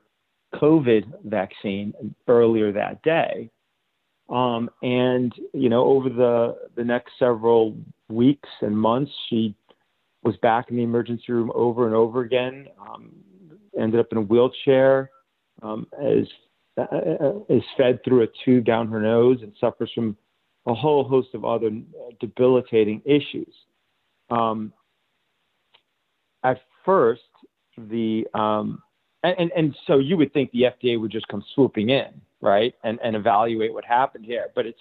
COVID 0.61 1.25
vaccine 1.25 1.95
earlier 2.29 2.73
that 2.73 3.03
day. 3.03 3.51
Um, 4.29 4.69
and 4.83 5.33
you 5.53 5.69
know, 5.69 5.85
over 5.85 6.09
the 6.09 6.57
the 6.75 6.85
next 6.85 7.13
several 7.19 7.77
weeks 8.09 8.49
and 8.61 8.77
months, 8.77 9.13
she 9.29 9.55
was 10.23 10.37
back 10.39 10.71
in 10.71 10.77
the 10.77 10.83
emergency 10.83 11.33
room 11.33 11.53
over 11.55 11.87
and 11.87 11.95
over 11.95 12.23
again. 12.23 12.67
Um, 12.81 13.13
ended 13.79 14.01
up 14.01 14.09
in 14.11 14.19
a 14.19 14.23
wheelchair 14.23 15.11
um, 15.63 15.87
uh, 16.03 16.83
uh, 16.83 17.33
is 17.49 17.63
fed 17.77 18.01
through 18.05 18.23
a 18.23 18.27
tube 18.45 18.65
down 18.65 18.89
her 18.89 19.01
nose 19.01 19.39
and 19.43 19.53
suffers 19.61 19.91
from 19.95 20.17
a 20.67 20.75
whole 20.75 21.05
host 21.05 21.29
of 21.35 21.45
other 21.45 21.71
debilitating 22.21 23.01
issues. 23.05 23.55
Um, 24.31 24.73
at 26.43 26.61
first, 26.85 27.23
the 27.79 28.27
um, 28.35 28.83
and, 29.31 29.51
and 29.57 29.77
so 29.87 29.99
you 29.99 30.17
would 30.17 30.33
think 30.33 30.51
the 30.53 30.63
FDA 30.63 31.01
would 31.01 31.11
just 31.11 31.29
come 31.29 31.45
swooping 31.55 31.91
in, 31.91 32.21
right, 32.41 32.75
and, 32.85 32.99
and 33.03 33.17
evaluate 33.17 33.73
what 33.73 33.85
happened 33.85 34.25
here. 34.25 34.49
But 34.55 34.67
it's 34.67 34.81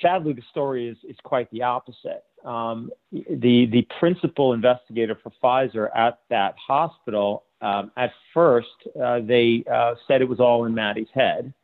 sadly 0.00 0.32
the 0.32 0.42
story 0.50 0.88
is 0.88 0.96
is 1.08 1.16
quite 1.22 1.50
the 1.50 1.62
opposite. 1.62 2.24
Um, 2.44 2.90
the 3.12 3.66
the 3.66 3.86
principal 3.98 4.52
investigator 4.52 5.18
for 5.22 5.32
Pfizer 5.42 5.88
at 5.96 6.20
that 6.30 6.54
hospital 6.56 7.44
um, 7.62 7.92
at 7.96 8.10
first, 8.34 8.68
uh, 9.00 9.20
they 9.20 9.64
uh, 9.72 9.94
said 10.08 10.20
it 10.20 10.28
was 10.28 10.40
all 10.40 10.64
in 10.64 10.74
Maddie's 10.74 11.06
head. 11.14 11.54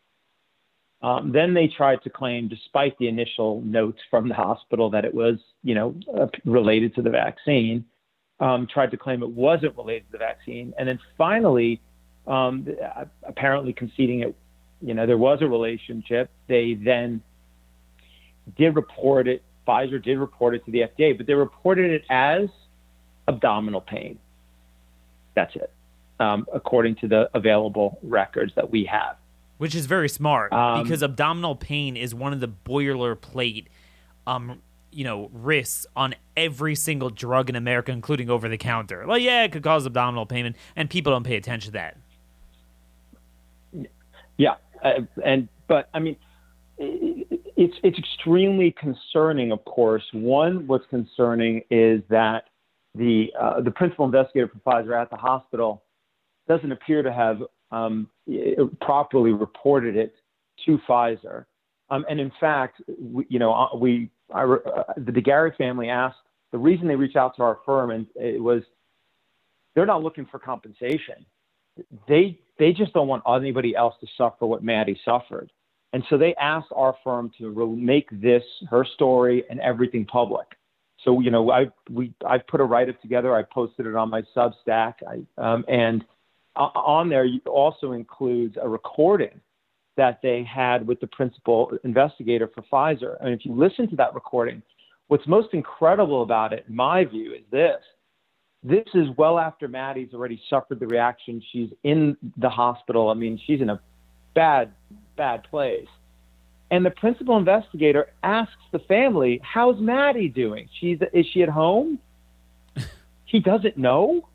Um, 1.02 1.32
then 1.32 1.54
they 1.54 1.68
tried 1.68 2.02
to 2.02 2.10
claim, 2.10 2.48
despite 2.48 2.96
the 2.98 3.08
initial 3.08 3.60
notes 3.62 3.98
from 4.10 4.28
the 4.28 4.34
hospital, 4.34 4.90
that 4.90 5.04
it 5.04 5.14
was, 5.14 5.38
you 5.62 5.74
know, 5.74 5.94
uh, 6.16 6.26
related 6.44 6.94
to 6.96 7.02
the 7.02 7.10
vaccine. 7.10 7.84
Um, 8.40 8.68
tried 8.72 8.92
to 8.92 8.96
claim 8.96 9.22
it 9.22 9.30
wasn't 9.30 9.76
related 9.76 10.06
to 10.06 10.12
the 10.12 10.18
vaccine, 10.18 10.72
and 10.78 10.88
then 10.88 11.00
finally, 11.16 11.80
um, 12.26 12.68
apparently 13.24 13.72
conceding 13.72 14.20
it, 14.20 14.36
you 14.80 14.94
know, 14.94 15.06
there 15.06 15.18
was 15.18 15.42
a 15.42 15.48
relationship. 15.48 16.30
They 16.46 16.74
then 16.74 17.20
did 18.56 18.76
report 18.76 19.26
it. 19.26 19.42
Pfizer 19.66 20.02
did 20.02 20.18
report 20.18 20.54
it 20.54 20.64
to 20.66 20.70
the 20.70 20.82
FDA, 20.82 21.16
but 21.16 21.26
they 21.26 21.34
reported 21.34 21.90
it 21.90 22.04
as 22.08 22.48
abdominal 23.26 23.80
pain. 23.80 24.20
That's 25.34 25.56
it 25.56 25.72
um, 26.20 26.46
according 26.52 26.96
to 26.96 27.08
the 27.08 27.30
available 27.34 27.98
records 28.02 28.52
that 28.56 28.70
we 28.70 28.84
have. 28.84 29.16
Which 29.58 29.74
is 29.74 29.86
very 29.86 30.08
smart 30.08 30.52
um, 30.52 30.82
because 30.82 31.02
abdominal 31.02 31.56
pain 31.56 31.96
is 31.96 32.14
one 32.14 32.32
of 32.32 32.40
the 32.40 32.48
boilerplate, 32.48 33.66
um, 34.26 34.62
you 34.98 35.04
know, 35.04 35.30
risks 35.32 35.86
on 35.94 36.12
every 36.36 36.74
single 36.74 37.08
drug 37.08 37.48
in 37.48 37.54
America, 37.54 37.92
including 37.92 38.28
over 38.28 38.48
the 38.48 38.58
counter. 38.58 39.06
Like, 39.06 39.22
yeah, 39.22 39.44
it 39.44 39.52
could 39.52 39.62
cause 39.62 39.86
abdominal 39.86 40.26
pain, 40.26 40.56
and 40.74 40.90
people 40.90 41.12
don't 41.12 41.22
pay 41.22 41.36
attention 41.36 41.72
to 41.72 41.78
that. 41.78 41.96
Yeah, 44.38 44.54
uh, 44.84 45.02
and 45.24 45.48
but 45.68 45.88
I 45.94 46.00
mean, 46.00 46.16
it's 46.78 47.74
it's 47.84 47.96
extremely 47.96 48.72
concerning. 48.72 49.52
Of 49.52 49.64
course, 49.66 50.02
one 50.12 50.66
what's 50.66 50.86
concerning 50.90 51.62
is 51.70 52.02
that 52.10 52.46
the 52.96 53.32
uh, 53.40 53.60
the 53.60 53.70
principal 53.70 54.04
investigator 54.04 54.48
for 54.48 54.58
Pfizer 54.58 55.00
at 55.00 55.10
the 55.10 55.16
hospital 55.16 55.84
doesn't 56.48 56.72
appear 56.72 57.04
to 57.04 57.12
have 57.12 57.44
um, 57.70 58.08
properly 58.80 59.30
reported 59.30 59.94
it 59.94 60.12
to 60.66 60.76
Pfizer. 60.88 61.44
Um, 61.88 62.04
and 62.10 62.18
in 62.18 62.32
fact, 62.40 62.82
we, 63.00 63.26
you 63.28 63.38
know, 63.38 63.54
uh, 63.54 63.76
we 63.76 64.10
I, 64.32 64.42
uh, 64.44 64.84
the 64.96 65.12
de 65.12 65.22
Garay 65.22 65.56
family 65.56 65.88
asked 65.88 66.18
the 66.52 66.58
reason 66.58 66.88
they 66.88 66.96
reached 66.96 67.16
out 67.16 67.36
to 67.36 67.42
our 67.42 67.58
firm, 67.64 67.90
and 67.90 68.06
it 68.16 68.42
was 68.42 68.62
they're 69.74 69.86
not 69.86 70.02
looking 70.02 70.26
for 70.26 70.38
compensation. 70.38 71.24
They 72.08 72.38
they 72.58 72.72
just 72.72 72.92
don't 72.92 73.08
want 73.08 73.22
anybody 73.28 73.76
else 73.76 73.94
to 74.00 74.06
suffer 74.16 74.46
what 74.46 74.64
Maddie 74.64 75.00
suffered, 75.04 75.50
and 75.92 76.02
so 76.10 76.18
they 76.18 76.34
asked 76.36 76.72
our 76.74 76.96
firm 77.04 77.30
to 77.38 77.50
re- 77.50 77.66
make 77.66 78.08
this 78.20 78.42
her 78.70 78.84
story 78.84 79.44
and 79.50 79.60
everything 79.60 80.04
public. 80.04 80.46
So 81.04 81.20
you 81.20 81.30
know, 81.30 81.50
I 81.50 81.66
we 81.90 82.12
I 82.26 82.38
put 82.38 82.60
a 82.60 82.64
write 82.64 82.88
up 82.88 83.00
together. 83.00 83.34
I 83.34 83.42
posted 83.42 83.86
it 83.86 83.94
on 83.94 84.10
my 84.10 84.22
Substack, 84.36 84.94
I, 85.06 85.22
um, 85.40 85.64
and 85.68 86.04
on 86.56 87.08
there 87.08 87.26
also 87.46 87.92
includes 87.92 88.56
a 88.60 88.68
recording 88.68 89.40
that 89.98 90.20
they 90.22 90.44
had 90.44 90.86
with 90.86 91.00
the 91.00 91.08
principal 91.08 91.72
investigator 91.82 92.48
for 92.54 92.62
Pfizer. 92.72 93.16
And 93.20 93.34
if 93.34 93.44
you 93.44 93.52
listen 93.52 93.90
to 93.90 93.96
that 93.96 94.14
recording, 94.14 94.62
what's 95.08 95.26
most 95.26 95.52
incredible 95.52 96.22
about 96.22 96.52
it, 96.52 96.64
in 96.68 96.74
my 96.74 97.04
view, 97.04 97.34
is 97.34 97.42
this. 97.50 97.82
This 98.62 98.86
is 98.94 99.08
well 99.18 99.38
after 99.40 99.66
Maddie's 99.66 100.14
already 100.14 100.40
suffered 100.48 100.78
the 100.78 100.86
reaction. 100.86 101.42
She's 101.52 101.70
in 101.82 102.16
the 102.36 102.48
hospital. 102.48 103.10
I 103.10 103.14
mean, 103.14 103.40
she's 103.44 103.60
in 103.60 103.70
a 103.70 103.80
bad, 104.34 104.72
bad 105.16 105.42
place. 105.44 105.88
And 106.70 106.86
the 106.86 106.90
principal 106.90 107.36
investigator 107.36 108.12
asks 108.22 108.62
the 108.72 108.80
family, 108.80 109.40
"How's 109.42 109.80
Maddie 109.80 110.28
doing? 110.28 110.68
She's 110.78 110.98
is 111.12 111.26
she 111.32 111.42
at 111.42 111.48
home?" 111.48 111.98
he 113.24 113.40
doesn't 113.40 113.76
know. 113.76 114.28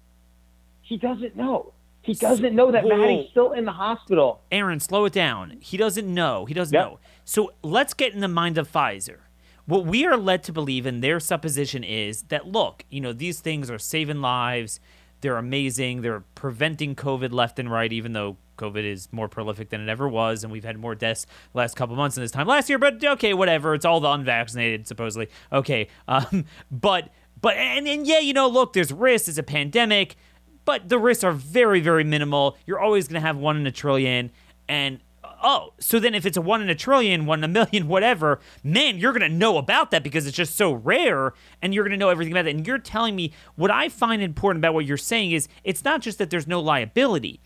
He 0.82 0.98
doesn't 0.98 1.38
know. 1.38 1.74
He 2.04 2.14
doesn't 2.14 2.54
know 2.54 2.70
that 2.70 2.84
Whoa. 2.84 2.98
Maddie's 2.98 3.30
still 3.32 3.54
in 3.54 3.64
the 3.64 3.72
hospital. 3.72 4.42
Aaron, 4.52 4.82
slow 4.82 5.06
it 5.06 5.14
down. 5.14 5.58
He 5.62 5.78
doesn't 5.78 6.06
know. 6.06 6.46
He 6.46 6.54
doesn't 6.54 6.74
yep. 6.74 6.86
know. 6.86 7.00
So 7.24 7.54
let's 7.64 7.94
get 7.94 8.14
in 8.14 8.20
the 8.20 8.28
mind 8.28 8.58
of 8.58 8.70
Pfizer. 8.70 9.20
What 9.66 9.86
we 9.86 10.06
are 10.06 10.18
led 10.18 10.44
to 10.44 10.52
believe 10.52 10.86
in 10.86 11.00
their 11.00 11.22
supposition 11.22 11.82
is 11.82 12.24
that 12.24 12.46
look, 12.46 12.84
you 12.90 13.00
know, 13.00 13.14
these 13.14 13.40
things 13.40 13.72
are 13.72 13.80
saving 13.80 14.20
lives. 14.20 14.82
They're 15.22 15.38
amazing. 15.38 16.02
They're 16.02 16.26
preventing 16.36 16.96
COVID 16.96 17.32
left 17.32 17.58
and 17.58 17.72
right, 17.72 17.92
even 17.94 18.12
though 18.12 18.36
COVID 18.58 18.84
is 18.84 19.08
more 19.14 19.30
prolific 19.30 19.70
than 19.70 19.80
it 19.80 19.88
ever 19.88 20.08
was, 20.10 20.44
and 20.44 20.52
we've 20.52 20.66
had 20.66 20.78
more 20.78 20.96
deaths 20.96 21.26
last 21.54 21.76
couple 21.78 21.96
months 21.96 22.16
than 22.16 22.26
this 22.26 22.32
time 22.32 22.48
last 22.48 22.68
year. 22.68 22.78
But 22.78 23.04
okay, 23.04 23.34
whatever. 23.34 23.74
It's 23.74 23.86
all 23.86 24.02
the 24.02 24.10
unvaccinated, 24.10 24.88
supposedly. 24.88 25.30
Okay, 25.54 25.88
um, 26.10 26.44
but 26.72 27.10
but 27.40 27.56
and, 27.56 27.88
and 27.88 28.06
yeah, 28.06 28.20
you 28.20 28.34
know, 28.34 28.50
look, 28.50 28.74
there's 28.74 28.92
risks. 28.92 29.30
It's 29.30 29.38
a 29.38 29.44
pandemic 29.44 30.18
but 30.66 30.90
the 30.90 30.98
risks 30.98 31.24
are 31.24 31.32
very, 31.32 31.80
very 31.80 32.04
minimal. 32.04 32.58
You're 32.66 32.80
always 32.80 33.08
going 33.08 33.22
to 33.22 33.28
have 33.28 33.38
one 33.38 33.58
in 33.58 33.68
a 33.68 33.72
trillion. 33.72 34.32
And 34.68 35.00
oh, 35.44 35.74
so 35.80 36.00
then 36.00 36.16
if 36.16 36.26
it's 36.26 36.38
a 36.38 36.42
one 36.42 36.62
in 36.62 36.70
a 36.70 36.76
trillion, 36.76 37.26
one 37.26 37.40
in 37.40 37.44
a 37.44 37.48
million, 37.48 37.88
whatever, 37.90 38.40
man, 38.64 38.98
you're 38.98 39.12
going 39.12 39.30
to 39.30 39.36
know 39.38 39.58
about 39.58 39.92
that 39.92 40.04
because 40.04 40.26
it's 40.26 40.38
just 40.38 40.56
so 40.56 40.72
rare 40.72 41.34
and 41.62 41.74
you're 41.74 41.84
going 41.84 41.92
to 41.92 41.98
know 41.98 42.10
everything 42.10 42.34
about 42.34 42.48
it. 42.48 42.56
And 42.56 42.66
you're 42.66 42.78
telling 42.78 43.16
me 43.16 43.34
what 43.56 43.70
I 43.70 43.90
find 43.90 44.22
important 44.22 44.62
about 44.62 44.74
what 44.74 44.86
you're 44.86 44.98
saying 44.98 45.32
is 45.32 45.48
it's 45.64 45.84
not 45.84 46.02
just 46.02 46.18
that 46.18 46.30
there's 46.30 46.48
no 46.48 46.62
liability, 46.62 47.40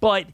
but, 0.00 0.26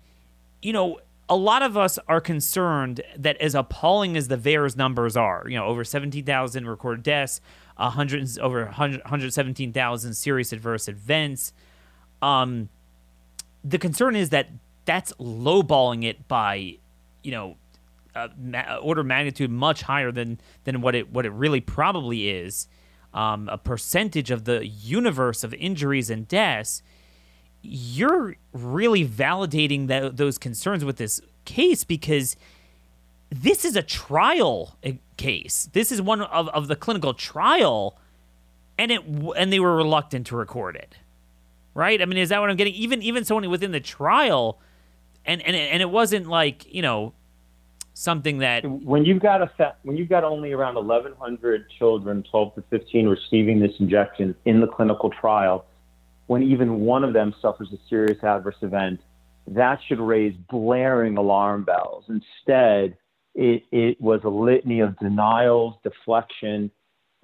you 0.62 0.72
know, 0.72 0.98
a 1.28 1.36
lot 1.36 1.62
of 1.62 1.76
us 1.76 1.98
are 2.08 2.20
concerned 2.20 3.02
that 3.16 3.36
as 3.38 3.54
appalling 3.54 4.16
as 4.16 4.28
the 4.28 4.36
VAERS 4.36 4.76
numbers 4.76 5.16
are, 5.16 5.44
you 5.48 5.56
know, 5.56 5.66
over 5.66 5.82
17,000 5.82 6.68
recorded 6.68 7.02
deaths, 7.02 7.40
100, 7.76 8.38
over 8.38 8.64
100, 8.66 9.00
117,000 9.00 10.14
serious 10.14 10.52
adverse 10.52 10.88
events, 10.88 11.52
um, 12.22 12.68
the 13.64 13.78
concern 13.78 14.16
is 14.16 14.30
that 14.30 14.48
that's 14.84 15.12
lowballing 15.14 16.04
it 16.04 16.28
by, 16.28 16.76
you 17.22 17.32
know, 17.32 17.56
ma- 18.38 18.76
order 18.76 19.00
of 19.00 19.06
magnitude 19.06 19.50
much 19.50 19.82
higher 19.82 20.10
than 20.12 20.40
than 20.64 20.80
what 20.80 20.94
it 20.94 21.12
what 21.12 21.26
it 21.26 21.32
really 21.32 21.60
probably 21.60 22.28
is. 22.28 22.68
Um, 23.12 23.48
a 23.48 23.56
percentage 23.56 24.30
of 24.30 24.44
the 24.44 24.66
universe 24.66 25.42
of 25.42 25.54
injuries 25.54 26.10
and 26.10 26.28
deaths. 26.28 26.82
You're 27.62 28.36
really 28.52 29.08
validating 29.08 29.88
those 30.16 30.38
concerns 30.38 30.84
with 30.84 30.98
this 30.98 31.20
case 31.44 31.82
because 31.82 32.36
this 33.30 33.64
is 33.64 33.74
a 33.74 33.82
trial 33.82 34.76
eh, 34.82 34.94
case. 35.16 35.68
This 35.72 35.90
is 35.90 36.00
one 36.02 36.20
of, 36.20 36.48
of 36.50 36.68
the 36.68 36.76
clinical 36.76 37.14
trial, 37.14 37.98
and 38.78 38.92
it 38.92 39.00
and 39.36 39.52
they 39.52 39.58
were 39.58 39.74
reluctant 39.74 40.26
to 40.28 40.36
record 40.36 40.76
it 40.76 40.96
right? 41.76 42.00
I 42.00 42.06
mean, 42.06 42.18
is 42.18 42.30
that 42.30 42.40
what 42.40 42.50
I'm 42.50 42.56
getting? 42.56 42.74
Even 42.74 43.02
even 43.02 43.24
someone 43.24 43.48
within 43.50 43.70
the 43.70 43.80
trial, 43.80 44.58
and 45.24 45.42
and 45.42 45.54
and 45.54 45.82
it 45.82 45.90
wasn't 45.90 46.26
like 46.26 46.72
you 46.74 46.82
know 46.82 47.12
something 47.92 48.38
that 48.38 48.64
when 48.64 49.04
you've 49.04 49.22
got 49.22 49.42
a 49.42 49.74
when 49.82 49.96
you've 49.96 50.08
got 50.08 50.24
only 50.24 50.52
around 50.52 50.74
1,100 50.74 51.70
children, 51.78 52.24
12 52.30 52.54
to 52.56 52.62
15, 52.70 53.06
receiving 53.06 53.60
this 53.60 53.72
injection 53.78 54.34
in 54.46 54.60
the 54.60 54.66
clinical 54.66 55.10
trial, 55.10 55.66
when 56.26 56.42
even 56.42 56.80
one 56.80 57.04
of 57.04 57.12
them 57.12 57.34
suffers 57.40 57.68
a 57.72 57.78
serious 57.88 58.22
adverse 58.24 58.56
event, 58.62 59.00
that 59.46 59.78
should 59.86 60.00
raise 60.00 60.34
blaring 60.50 61.16
alarm 61.18 61.64
bells. 61.64 62.04
Instead, 62.08 62.96
it, 63.34 63.62
it 63.70 64.00
was 64.00 64.22
a 64.24 64.28
litany 64.28 64.80
of 64.80 64.98
denials, 64.98 65.74
deflection, 65.82 66.70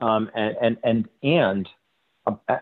um, 0.00 0.30
and 0.34 0.56
and 0.60 0.76
and 0.84 1.08
and. 1.22 1.68
Uh, 2.24 2.56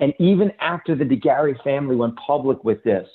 and 0.00 0.14
even 0.18 0.52
after 0.60 0.96
the 0.96 1.04
de 1.04 1.16
Garay 1.16 1.54
family 1.62 1.94
went 1.94 2.16
public 2.16 2.64
with 2.64 2.82
this 2.82 3.06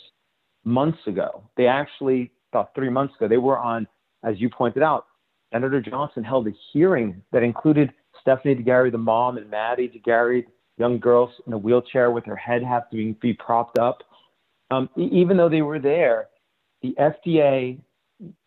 months 0.63 0.99
ago, 1.07 1.43
they 1.57 1.67
actually, 1.67 2.31
about 2.53 2.73
three 2.75 2.89
months 2.89 3.15
ago, 3.15 3.27
they 3.27 3.37
were 3.37 3.57
on, 3.57 3.87
as 4.23 4.39
you 4.39 4.49
pointed 4.49 4.83
out, 4.83 5.07
Senator 5.51 5.81
Johnson 5.81 6.23
held 6.23 6.47
a 6.47 6.51
hearing 6.71 7.21
that 7.31 7.43
included 7.43 7.91
Stephanie 8.21 8.55
de 8.55 8.63
Garay, 8.63 8.91
the 8.91 8.97
mom, 8.97 9.37
and 9.37 9.49
Maddie 9.49 9.87
de 9.87 9.99
Garay, 9.99 10.45
young 10.77 10.99
girls 10.99 11.31
in 11.47 11.53
a 11.53 11.57
wheelchair 11.57 12.11
with 12.11 12.25
her 12.25 12.35
head 12.35 12.61
having 12.63 13.13
to 13.13 13.19
be 13.19 13.33
propped 13.33 13.79
up. 13.79 14.03
Um, 14.71 14.89
even 14.95 15.37
though 15.37 15.49
they 15.49 15.61
were 15.61 15.79
there, 15.79 16.27
the 16.81 16.95
FDA 16.99 17.79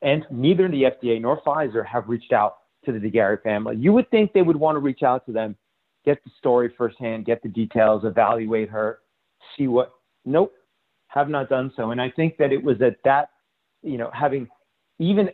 and 0.02 0.26
neither 0.30 0.68
the 0.68 0.84
FDA 0.84 1.20
nor 1.20 1.40
Pfizer 1.42 1.84
have 1.86 2.08
reached 2.08 2.32
out 2.32 2.58
to 2.84 2.92
the 2.92 2.98
de 2.98 3.10
Garay 3.10 3.42
family. 3.42 3.76
You 3.76 3.92
would 3.92 4.10
think 4.10 4.32
they 4.32 4.42
would 4.42 4.56
want 4.56 4.76
to 4.76 4.80
reach 4.80 5.02
out 5.02 5.26
to 5.26 5.32
them 5.32 5.56
get 6.04 6.22
the 6.24 6.30
story 6.38 6.72
firsthand, 6.76 7.24
get 7.24 7.42
the 7.42 7.48
details, 7.48 8.04
evaluate 8.04 8.70
her, 8.70 9.00
see 9.56 9.66
what. 9.66 9.92
Nope, 10.24 10.52
have 11.08 11.28
not 11.28 11.48
done 11.48 11.72
so. 11.76 11.90
And 11.90 12.00
I 12.00 12.10
think 12.10 12.36
that 12.38 12.52
it 12.52 12.62
was 12.62 12.80
at 12.82 12.96
that, 13.04 13.30
you 13.82 13.96
know, 13.96 14.10
having 14.12 14.48
even 14.98 15.30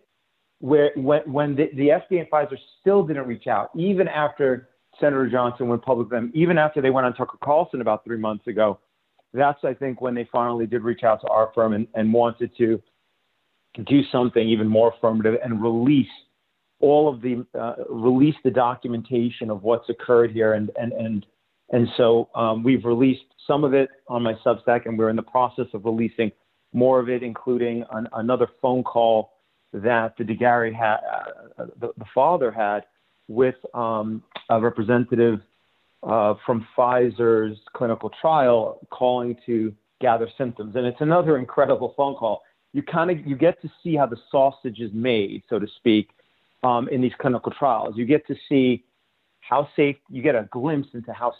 where 0.61 0.93
when 0.97 1.21
when 1.31 1.57
the, 1.57 1.69
the 1.75 1.89
FDA 1.89 2.21
and 2.21 2.31
Pfizer 2.31 2.57
still 2.81 3.05
didn't 3.05 3.27
reach 3.27 3.47
out, 3.47 3.71
even 3.77 4.09
after 4.09 4.69
Senator 5.01 5.29
Johnson 5.29 5.69
went 5.69 5.83
public 5.83 6.11
with 6.11 6.19
them, 6.19 6.31
even 6.35 6.59
after 6.59 6.81
they 6.81 6.91
went 6.91 7.07
on 7.07 7.15
Tucker 7.15 7.39
Carlson 7.43 7.81
about 7.81 8.05
three 8.05 8.19
months 8.19 8.47
ago. 8.47 8.79
That's 9.33 9.59
I 9.65 9.75
think 9.75 10.01
when 10.01 10.15
they 10.15 10.29
finally 10.31 10.67
did 10.67 10.83
reach 10.83 11.03
out 11.03 11.21
to 11.23 11.29
our 11.29 11.51
firm 11.55 11.73
and, 11.73 11.89
and 11.95 12.13
wanted 12.13 12.57
to 12.59 12.81
do 13.85 14.03
something 14.13 14.49
even 14.49 14.69
more 14.69 14.95
affirmative 14.97 15.35
and 15.43 15.61
release 15.61 16.07
all 16.81 17.09
of 17.09 17.21
the 17.23 17.45
uh, 17.59 17.75
release 17.89 18.35
the 18.45 18.51
documentation 18.51 19.51
of 19.51 19.63
what's 19.63 19.89
occurred 19.89 20.33
here, 20.33 20.55
and 20.55 20.71
and 20.79 20.93
and 20.93 21.27
and 21.71 21.89
so 21.97 22.29
um, 22.35 22.63
we've 22.63 22.85
released 22.85 23.25
some 23.47 23.65
of 23.65 23.75
it 23.75 23.89
on 24.09 24.23
my 24.23 24.35
Substack, 24.45 24.87
and 24.87 24.99
we're 24.99 25.11
in 25.11 25.17
the 25.17 25.23
process 25.23 25.67
of 25.73 25.85
releasing 25.85 26.31
more 26.73 27.01
of 27.01 27.09
it, 27.09 27.23
including 27.23 27.85
an, 27.93 28.09
another 28.15 28.49
phone 28.61 28.83
call 28.83 29.33
that 29.73 30.15
the 30.19 30.25
de 30.25 30.35
Garay 30.35 30.73
had, 30.73 30.99
uh, 31.59 31.67
the, 31.81 31.93
the, 31.99 32.05
father 32.15 32.51
had 32.51 32.85
with 33.29 33.57
um, 33.75 34.23
a 34.51 34.61
representative 34.61 35.41
uh, 36.03 36.35
from 36.47 36.67
Pfizer's 36.77 37.59
clinical 37.75 38.11
trial, 38.21 38.79
calling 38.91 39.37
to 39.47 39.75
gather 40.01 40.29
symptoms, 40.37 40.77
and 40.77 40.87
it's 40.87 41.01
another 41.01 41.39
incredible 41.45 41.95
phone 41.97 42.15
call. 42.15 42.43
You 42.73 42.83
kind 42.83 43.11
of 43.11 43.25
you 43.27 43.37
get 43.37 43.61
to 43.63 43.71
see 43.83 43.97
how 43.97 44.07
the 44.07 44.17
sausage 44.31 44.81
is 44.81 44.91
made, 44.93 45.43
so 45.49 45.59
to 45.59 45.67
speak, 45.77 46.11
um, 46.65 46.89
in 46.89 47.01
these 47.01 47.13
clinical 47.21 47.53
trials. 47.53 47.95
You 47.97 48.05
get 48.07 48.27
to 48.27 48.35
see 48.49 48.85
how 49.41 49.69
safe, 49.77 49.97
you 50.09 50.23
get 50.23 50.35
a 50.35 50.49
glimpse 50.51 50.89
into 50.95 51.13
how 51.13 51.33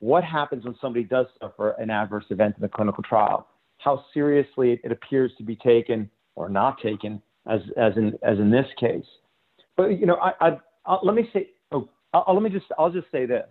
what 0.00 0.24
happens 0.24 0.64
when 0.64 0.74
somebody 0.80 1.04
does 1.04 1.26
suffer 1.40 1.70
an 1.78 1.88
adverse 1.88 2.24
event 2.30 2.56
in 2.58 2.64
a 2.64 2.68
clinical 2.68 3.02
trial, 3.02 3.48
how 3.78 4.04
seriously 4.12 4.78
it, 4.84 4.92
appears 4.92 5.32
to 5.38 5.44
be 5.44 5.56
taken 5.56 6.10
or 6.34 6.48
not 6.50 6.76
taken, 6.82 7.22
as, 7.46 7.60
as, 7.78 7.96
in, 7.96 8.18
as 8.22 8.38
in 8.38 8.50
this 8.50 8.66
case. 8.78 9.06
But, 9.76 9.98
you 9.98 10.04
know, 10.04 10.16
I, 10.16 10.32
I, 10.40 10.58
I'll, 10.84 11.00
let 11.02 11.14
me 11.14 11.30
say, 11.32 11.48
oh, 11.72 11.88
I'll, 12.12 12.34
let 12.34 12.42
me 12.42 12.50
just 12.50 12.66
I'll 12.78 12.90
just 12.90 13.10
say 13.10 13.26
this. 13.26 13.48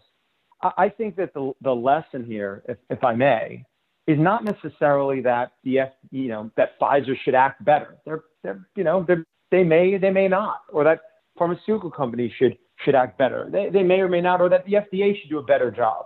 I, 0.61 0.71
I 0.77 0.89
think 0.89 1.15
that 1.17 1.33
the 1.33 1.51
the 1.61 1.71
lesson 1.73 2.25
here, 2.25 2.63
if, 2.67 2.77
if 2.89 3.03
I 3.03 3.13
may, 3.13 3.63
is 4.07 4.19
not 4.19 4.43
necessarily 4.43 5.21
that 5.21 5.53
the 5.63 5.79
F, 5.79 5.89
you 6.11 6.29
know 6.29 6.51
that 6.57 6.79
Pfizer 6.79 7.15
should 7.23 7.35
act 7.35 7.63
better. 7.63 7.97
They're 8.05 8.23
they're 8.43 8.67
you 8.75 8.83
know 8.83 9.03
they're, 9.07 9.25
they 9.55 9.63
may 9.63 9.97
they 9.97 10.11
may 10.11 10.27
not, 10.27 10.61
or 10.71 10.83
that 10.83 10.99
pharmaceutical 11.37 11.89
companies 11.89 12.31
should 12.37 12.57
should 12.83 12.95
act 12.95 13.17
better. 13.17 13.47
They 13.51 13.69
they 13.71 13.83
may 13.83 14.01
or 14.01 14.09
may 14.09 14.21
not, 14.21 14.41
or 14.41 14.49
that 14.49 14.65
the 14.65 14.73
FDA 14.73 15.19
should 15.19 15.29
do 15.29 15.39
a 15.39 15.43
better 15.43 15.71
job. 15.71 16.05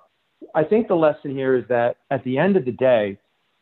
I 0.54 0.64
think 0.64 0.88
the 0.88 0.96
lesson 0.96 1.32
here 1.32 1.56
is 1.58 1.66
that 1.70 1.98
at 2.12 2.24
the 2.24 2.38
end 2.38 2.56
of 2.56 2.66
the 2.66 2.72
day, 2.72 3.18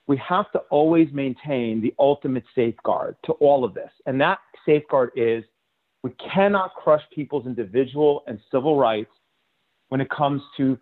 we 0.08 0.18
have 0.18 0.52
to 0.52 0.60
always 0.70 1.08
maintain 1.14 1.82
the 1.82 1.94
ultimate 1.98 2.44
safeguard 2.54 3.16
to 3.26 3.32
all 3.34 3.64
of 3.64 3.74
this, 3.74 3.92
and 4.06 4.20
that 4.20 4.40
safeguard 4.66 5.12
is 5.16 5.44
we 6.04 6.12
cannot 6.34 6.74
crush 6.76 7.02
people's 7.14 7.46
individual 7.46 8.24
and 8.28 8.40
civil 8.52 8.78
rights 8.78 9.12
when 9.90 10.02
it 10.02 10.10
comes 10.10 10.42
to 10.58 10.78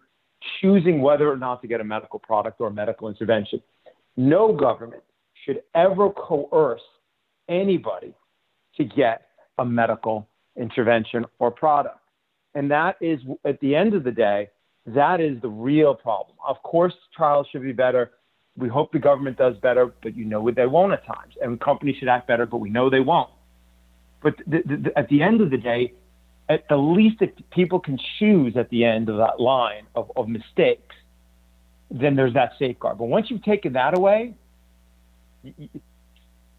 choosing 0.59 1.01
whether 1.01 1.31
or 1.31 1.37
not 1.37 1.61
to 1.61 1.67
get 1.67 1.79
a 1.79 1.83
medical 1.83 2.19
product 2.19 2.59
or 2.59 2.67
a 2.67 2.73
medical 2.73 3.07
intervention. 3.07 3.61
No 4.17 4.51
government 4.51 5.03
should 5.45 5.61
ever 5.73 6.09
coerce 6.09 6.81
anybody 7.47 8.13
to 8.77 8.83
get 8.83 9.27
a 9.57 9.65
medical 9.65 10.27
intervention 10.57 11.25
or 11.39 11.51
product. 11.51 11.99
And 12.53 12.71
that 12.71 12.97
is, 13.01 13.19
at 13.45 13.59
the 13.59 13.75
end 13.75 13.93
of 13.93 14.03
the 14.03 14.11
day, 14.11 14.49
that 14.87 15.19
is 15.19 15.41
the 15.41 15.49
real 15.49 15.93
problem. 15.95 16.37
Of 16.47 16.61
course, 16.63 16.93
trials 17.15 17.47
should 17.51 17.63
be 17.63 17.73
better. 17.73 18.11
We 18.57 18.69
hope 18.69 18.91
the 18.91 18.99
government 18.99 19.37
does 19.37 19.57
better, 19.57 19.93
but 20.01 20.15
you 20.15 20.25
know 20.25 20.49
they 20.51 20.65
won't 20.65 20.93
at 20.93 21.05
times. 21.05 21.33
And 21.41 21.59
companies 21.59 21.97
should 21.99 22.07
act 22.07 22.27
better, 22.27 22.45
but 22.45 22.57
we 22.57 22.69
know 22.69 22.89
they 22.89 23.01
won't. 23.01 23.29
But 24.23 24.35
the, 24.47 24.61
the, 24.65 24.97
at 24.97 25.09
the 25.09 25.21
end 25.21 25.41
of 25.41 25.49
the 25.49 25.57
day, 25.57 25.93
at 26.47 26.67
the 26.69 26.77
least 26.77 27.17
if 27.21 27.31
people 27.51 27.79
can 27.79 27.99
choose 28.19 28.55
at 28.55 28.69
the 28.69 28.85
end 28.85 29.09
of 29.09 29.17
that 29.17 29.39
line 29.39 29.87
of, 29.95 30.11
of 30.15 30.27
mistakes, 30.27 30.95
then 31.91 32.15
there's 32.15 32.33
that 32.33 32.53
safeguard. 32.57 32.97
But 32.97 33.05
once 33.05 33.27
you've 33.29 33.43
taken 33.43 33.73
that 33.73 33.97
away, 33.97 34.35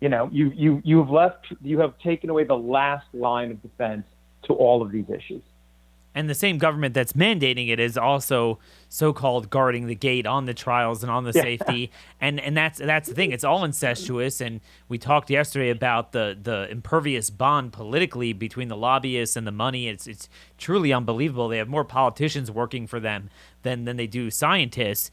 you, 0.00 0.08
know, 0.08 0.28
you, 0.32 0.52
you, 0.54 0.82
you 0.84 0.98
have 0.98 1.10
left, 1.10 1.46
you 1.62 1.80
have 1.80 1.98
taken 1.98 2.30
away 2.30 2.44
the 2.44 2.56
last 2.56 3.06
line 3.12 3.50
of 3.50 3.62
defense 3.62 4.04
to 4.44 4.52
all 4.52 4.82
of 4.82 4.90
these 4.90 5.08
issues. 5.08 5.42
And 6.16 6.30
the 6.30 6.34
same 6.34 6.56
government 6.56 6.94
that's 6.94 7.12
mandating 7.12 7.68
it 7.68 7.78
is 7.78 7.98
also 7.98 8.58
so-called 8.88 9.50
guarding 9.50 9.86
the 9.86 9.94
gate 9.94 10.26
on 10.26 10.46
the 10.46 10.54
trials 10.54 11.02
and 11.02 11.12
on 11.12 11.24
the 11.24 11.32
yeah. 11.34 11.42
safety. 11.42 11.90
And 12.18 12.40
and 12.40 12.56
that's 12.56 12.78
that's 12.78 13.10
the 13.10 13.14
thing. 13.14 13.30
It's 13.30 13.44
all 13.44 13.62
incestuous. 13.62 14.40
And 14.40 14.62
we 14.88 14.96
talked 14.96 15.28
yesterday 15.28 15.68
about 15.68 16.12
the 16.12 16.36
the 16.40 16.66
impervious 16.70 17.28
bond 17.28 17.74
politically 17.74 18.32
between 18.32 18.68
the 18.68 18.76
lobbyists 18.76 19.36
and 19.36 19.46
the 19.46 19.52
money. 19.52 19.88
It's 19.88 20.06
it's 20.06 20.30
truly 20.56 20.94
unbelievable. 20.94 21.48
They 21.48 21.58
have 21.58 21.68
more 21.68 21.84
politicians 21.84 22.50
working 22.50 22.86
for 22.86 22.98
them 22.98 23.28
than 23.64 23.84
than 23.84 23.98
they 23.98 24.06
do 24.06 24.30
scientists 24.30 25.10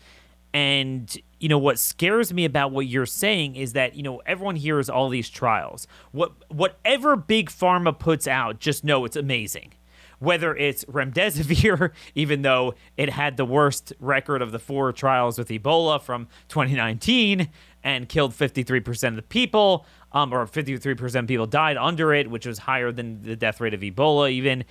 and 0.53 1.17
you 1.39 1.49
know 1.49 1.57
what 1.57 1.79
scares 1.79 2.33
me 2.33 2.45
about 2.45 2.71
what 2.71 2.85
you're 2.85 3.05
saying 3.05 3.55
is 3.55 3.73
that 3.73 3.95
you 3.95 4.03
know 4.03 4.21
everyone 4.25 4.55
hears 4.55 4.89
all 4.89 5.09
these 5.09 5.29
trials 5.29 5.87
what 6.11 6.33
whatever 6.49 7.15
big 7.15 7.49
pharma 7.49 7.97
puts 7.97 8.27
out 8.27 8.59
just 8.59 8.83
know 8.83 9.03
it's 9.05 9.15
amazing 9.15 9.73
whether 10.23 10.55
it's 10.55 10.85
remdesivir, 10.85 11.91
even 12.15 12.41
though 12.41 12.73
it 12.95 13.09
had 13.09 13.35
the 13.35 13.45
worst 13.45 13.93
record 13.99 14.41
of 14.41 14.51
the 14.51 14.59
four 14.59 14.91
trials 14.93 15.37
with 15.37 15.49
Ebola 15.49 16.01
from 16.01 16.27
2019 16.47 17.49
and 17.83 18.07
killed 18.07 18.31
53% 18.31 19.09
of 19.09 19.15
the 19.17 19.21
people, 19.21 19.85
um, 20.13 20.33
or 20.33 20.45
53% 20.45 21.15
of 21.15 21.27
people 21.27 21.45
died 21.45 21.75
under 21.75 22.13
it, 22.13 22.29
which 22.29 22.45
was 22.45 22.59
higher 22.59 22.91
than 22.91 23.21
the 23.23 23.35
death 23.35 23.59
rate 23.59 23.73
of 23.73 23.81
Ebola, 23.81 24.31
even. 24.31 24.63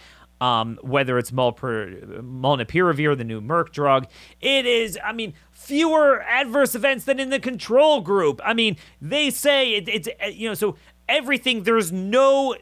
Um, 0.43 0.77
whether 0.83 1.19
it's 1.19 1.31
molnupiravir, 1.31 3.17
the 3.17 3.23
new 3.23 3.41
Merck 3.41 3.71
drug, 3.71 4.09
it 4.41 4.67
is, 4.67 4.99
I 5.05 5.13
mean, 5.13 5.35
fewer 5.53 6.21
adverse 6.23 6.75
events 6.75 7.05
than 7.05 7.21
in 7.21 7.31
the 7.31 7.39
control 7.39 8.01
group. 8.01 8.41
I 8.45 8.53
mean, 8.53 8.77
they 9.01 9.31
say 9.31 9.75
it, 9.75 9.89
it's, 9.89 10.09
you 10.37 10.49
know, 10.49 10.55
so 10.55 10.75
everything, 11.09 11.63
there's 11.63 11.93
no, 11.93 12.57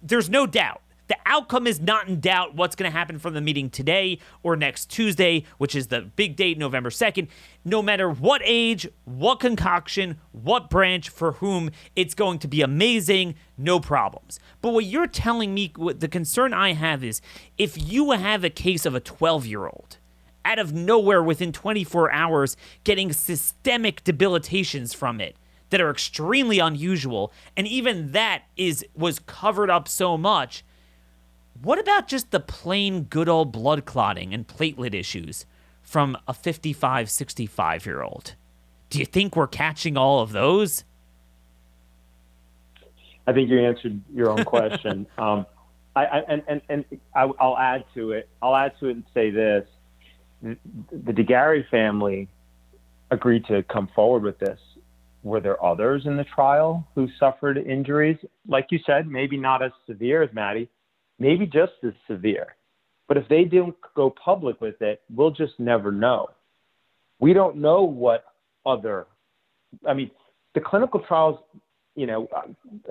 there's 0.00 0.30
no 0.30 0.46
doubt 0.46 0.82
the 1.06 1.16
outcome 1.26 1.66
is 1.66 1.80
not 1.80 2.08
in 2.08 2.20
doubt 2.20 2.54
what's 2.54 2.74
going 2.74 2.90
to 2.90 2.96
happen 2.96 3.18
from 3.18 3.34
the 3.34 3.40
meeting 3.40 3.68
today 3.68 4.18
or 4.42 4.56
next 4.56 4.86
Tuesday, 4.86 5.44
which 5.58 5.74
is 5.74 5.88
the 5.88 6.00
big 6.00 6.36
date, 6.36 6.58
November 6.58 6.90
2nd. 6.90 7.28
No 7.64 7.82
matter 7.82 8.10
what 8.10 8.40
age, 8.44 8.88
what 9.04 9.40
concoction, 9.40 10.18
what 10.32 10.70
branch, 10.70 11.08
for 11.08 11.32
whom, 11.32 11.70
it's 11.94 12.14
going 12.14 12.38
to 12.40 12.48
be 12.48 12.62
amazing, 12.62 13.34
no 13.58 13.80
problems. 13.80 14.40
But 14.62 14.72
what 14.72 14.86
you're 14.86 15.06
telling 15.06 15.52
me, 15.52 15.72
the 15.76 16.08
concern 16.08 16.54
I 16.54 16.72
have 16.72 17.04
is 17.04 17.20
if 17.58 17.90
you 17.90 18.12
have 18.12 18.44
a 18.44 18.50
case 18.50 18.86
of 18.86 18.94
a 18.94 19.00
12 19.00 19.46
year 19.46 19.66
old 19.66 19.98
out 20.46 20.58
of 20.58 20.72
nowhere 20.72 21.22
within 21.22 21.52
24 21.52 22.12
hours 22.12 22.56
getting 22.84 23.12
systemic 23.12 24.04
debilitations 24.04 24.92
from 24.92 25.20
it, 25.20 25.36
that 25.70 25.80
are 25.80 25.90
extremely 25.90 26.60
unusual 26.60 27.32
and 27.56 27.66
even 27.66 28.12
that 28.12 28.42
is 28.56 28.84
was 28.94 29.18
covered 29.18 29.70
up 29.70 29.88
so 29.88 30.16
much 30.16 30.62
what 31.62 31.78
about 31.78 32.08
just 32.08 32.30
the 32.30 32.40
plain 32.40 33.04
good 33.04 33.28
old 33.28 33.52
blood 33.52 33.84
clotting 33.84 34.34
and 34.34 34.46
platelet 34.46 34.94
issues 34.94 35.46
from 35.82 36.16
a 36.26 36.34
55, 36.34 37.10
65 37.10 37.86
year 37.86 38.02
old? 38.02 38.34
Do 38.90 38.98
you 38.98 39.06
think 39.06 39.36
we're 39.36 39.46
catching 39.46 39.96
all 39.96 40.20
of 40.20 40.32
those? 40.32 40.84
I 43.26 43.32
think 43.32 43.48
you 43.48 43.60
answered 43.60 44.00
your 44.14 44.30
own 44.30 44.44
question. 44.44 45.06
um, 45.18 45.46
I, 45.96 46.04
I, 46.04 46.18
and 46.28 46.42
and, 46.48 46.62
and 46.68 46.84
I, 47.14 47.24
will 47.24 47.56
add 47.58 47.84
to 47.94 48.12
it. 48.12 48.28
I'll 48.42 48.56
add 48.56 48.72
to 48.80 48.88
it 48.88 48.92
and 48.92 49.04
say 49.14 49.30
this: 49.30 49.66
the, 50.42 50.56
the 50.92 51.12
de 51.12 51.24
Garay 51.24 51.68
family 51.70 52.28
agreed 53.10 53.46
to 53.46 53.62
come 53.62 53.88
forward 53.94 54.22
with 54.22 54.38
this. 54.38 54.58
Were 55.22 55.40
there 55.40 55.62
others 55.64 56.04
in 56.04 56.16
the 56.16 56.24
trial 56.24 56.86
who 56.94 57.08
suffered 57.18 57.56
injuries? 57.56 58.18
Like 58.46 58.66
you 58.70 58.78
said, 58.84 59.06
maybe 59.06 59.38
not 59.38 59.62
as 59.62 59.72
severe 59.86 60.22
as 60.22 60.30
Maddie, 60.34 60.68
maybe 61.24 61.46
just 61.46 61.72
as 61.82 61.94
severe. 62.06 62.54
But 63.08 63.16
if 63.16 63.26
they 63.30 63.44
don't 63.44 63.74
go 63.96 64.10
public 64.10 64.60
with 64.60 64.80
it, 64.82 65.00
we'll 65.10 65.30
just 65.30 65.58
never 65.58 65.90
know. 65.90 66.28
We 67.18 67.32
don't 67.32 67.56
know 67.56 67.82
what 67.82 68.24
other, 68.66 69.06
I 69.88 69.94
mean, 69.94 70.10
the 70.54 70.60
clinical 70.60 71.00
trials, 71.00 71.38
you 71.96 72.06
know, 72.06 72.28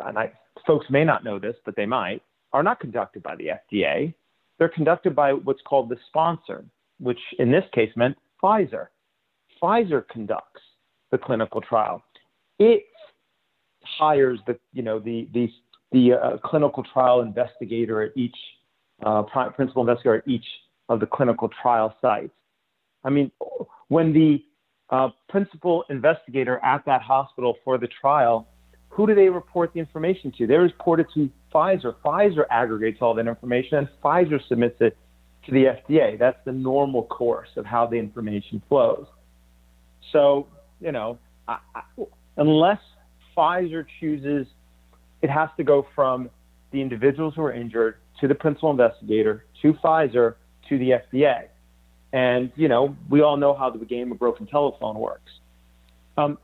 and 0.04 0.18
I, 0.18 0.32
folks 0.66 0.88
may 0.90 1.04
not 1.04 1.24
know 1.24 1.38
this, 1.38 1.56
but 1.64 1.76
they 1.76 1.86
might, 1.86 2.24
are 2.54 2.64
not 2.64 2.80
conducted 2.80 3.22
by 3.22 3.36
the 3.36 3.52
FDA. 3.62 4.16
They're 4.58 4.70
conducted 4.70 5.16
by 5.16 5.34
what's 5.34 5.62
called 5.62 5.90
the 5.90 5.98
sponsor, 6.08 6.66
which 7.00 7.20
in 7.38 7.52
this 7.52 7.66
case 7.72 7.92
meant 7.96 8.18
Pfizer. 8.42 8.88
Pfizer 9.62 10.08
conducts 10.08 10.62
the 11.12 11.20
clinical 11.20 11.62
trial. 11.62 12.04
It 12.58 12.86
hires 13.84 14.40
the, 14.48 14.58
you 14.72 14.82
know, 14.82 14.98
the, 14.98 15.28
the 15.34 15.52
the 15.94 16.14
uh, 16.14 16.38
clinical 16.44 16.84
trial 16.84 17.22
investigator 17.22 18.02
at 18.02 18.12
each, 18.18 18.36
uh, 19.06 19.24
principal 19.56 19.84
investigator 19.84 20.18
at 20.18 20.28
each 20.28 20.46
of 20.90 21.00
the 21.00 21.06
clinical 21.06 21.50
trial 21.62 21.96
sites. 22.02 22.34
I 23.04 23.10
mean, 23.10 23.32
when 23.88 24.12
the 24.12 24.44
uh, 24.90 25.10
principal 25.30 25.86
investigator 25.90 26.60
at 26.64 26.86
that 26.86 27.02
hospital 27.02 27.56
for 27.64 27.78
the 27.78 27.88
trial, 28.02 28.48
who 28.90 29.08
do 29.08 29.16
they 29.16 29.30
report 29.30 29.72
the 29.74 29.80
information 29.80 30.32
to? 30.38 30.48
They 30.48 30.56
report 30.56 31.00
it 31.00 31.08
to 31.16 31.30
Pfizer. 31.54 31.96
Pfizer 32.04 32.46
aggregates 32.52 33.00
all 33.02 33.14
that 33.16 33.28
information 33.28 33.78
and 33.78 33.88
Pfizer 34.04 34.40
submits 34.48 34.78
it 34.82 34.98
to 35.46 35.52
the 35.52 35.66
FDA. 35.66 36.18
That's 36.18 36.38
the 36.46 36.52
normal 36.52 37.04
course 37.04 37.50
of 37.58 37.66
how 37.66 37.86
the 37.88 37.98
information 37.98 38.62
flows. 38.70 39.06
So, 40.12 40.48
you 40.80 40.92
know, 40.92 41.18
I, 41.48 41.58
I, 41.76 41.82
unless 42.38 42.80
Pfizer 43.36 43.86
chooses 44.00 44.48
it 45.24 45.30
has 45.30 45.50
to 45.58 45.64
go 45.64 45.88
from 45.96 46.30
the 46.72 46.82
individuals 46.82 47.34
who 47.36 47.42
are 47.44 47.54
injured 47.54 47.96
to 48.20 48.28
the 48.28 48.36
principal 48.36 48.70
investigator 48.70 49.46
to 49.62 49.74
Pfizer 49.74 50.36
to 50.70 50.78
the 50.78 50.92
FDA. 50.92 51.46
And, 52.12 52.52
you 52.56 52.68
know, 52.68 52.96
we 53.10 53.22
all 53.22 53.38
know 53.38 53.56
how 53.56 53.70
the 53.72 53.84
game 53.86 54.12
of 54.12 54.20
broken 54.20 54.46
telephone 54.46 55.00
works. 55.00 55.32
Um, 56.18 56.38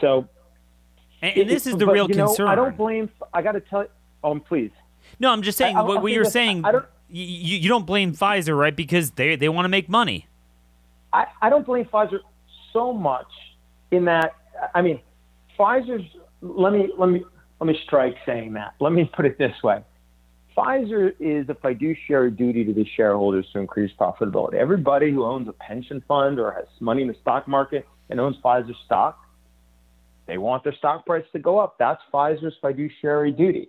so. 0.00 0.26
And, 1.20 1.36
and 1.36 1.50
this 1.50 1.66
is 1.66 1.76
the 1.76 1.86
real 1.86 2.06
concern. 2.06 2.46
Know, 2.46 2.52
I 2.52 2.54
don't 2.54 2.76
blame, 2.76 3.10
I 3.34 3.42
got 3.42 3.52
to 3.52 3.60
tell 3.60 3.82
you, 3.82 3.88
oh, 4.24 4.38
please. 4.38 4.70
No, 5.18 5.30
I'm 5.32 5.42
just 5.42 5.58
saying 5.58 5.76
I, 5.76 5.82
what, 5.82 6.00
what 6.00 6.12
you're 6.12 6.24
saying. 6.24 6.64
I 6.64 6.72
don't, 6.72 6.86
you, 7.10 7.58
you 7.58 7.68
don't 7.68 7.84
blame 7.84 8.14
Pfizer, 8.14 8.56
right? 8.56 8.74
Because 8.74 9.10
they, 9.10 9.34
they 9.36 9.48
want 9.48 9.64
to 9.64 9.68
make 9.68 9.88
money. 9.88 10.28
I, 11.12 11.26
I 11.42 11.50
don't 11.50 11.66
blame 11.66 11.86
Pfizer 11.86 12.20
so 12.72 12.92
much 12.92 13.26
in 13.90 14.04
that, 14.04 14.36
I 14.74 14.80
mean, 14.80 15.00
Pfizer's, 15.58 16.06
let 16.40 16.72
me, 16.72 16.88
let 16.96 17.08
me, 17.08 17.24
let 17.60 17.66
me 17.66 17.78
strike 17.84 18.16
saying 18.24 18.54
that. 18.54 18.74
Let 18.80 18.92
me 18.92 19.10
put 19.14 19.26
it 19.26 19.38
this 19.38 19.54
way. 19.62 19.84
Pfizer 20.56 21.12
is 21.20 21.48
a 21.48 21.54
fiduciary 21.54 22.30
duty 22.30 22.64
to 22.64 22.72
the 22.72 22.84
shareholders 22.96 23.46
to 23.52 23.60
increase 23.60 23.92
profitability. 23.98 24.54
Everybody 24.54 25.10
who 25.10 25.24
owns 25.24 25.48
a 25.48 25.52
pension 25.52 26.02
fund 26.08 26.40
or 26.40 26.52
has 26.52 26.66
money 26.80 27.02
in 27.02 27.08
the 27.08 27.16
stock 27.20 27.46
market 27.46 27.86
and 28.08 28.18
owns 28.18 28.36
Pfizer 28.42 28.74
stock, 28.84 29.18
they 30.26 30.38
want 30.38 30.64
their 30.64 30.74
stock 30.74 31.06
price 31.06 31.24
to 31.32 31.38
go 31.38 31.58
up. 31.58 31.76
That's 31.78 32.00
Pfizer's 32.12 32.54
fiduciary 32.60 33.32
duty. 33.32 33.68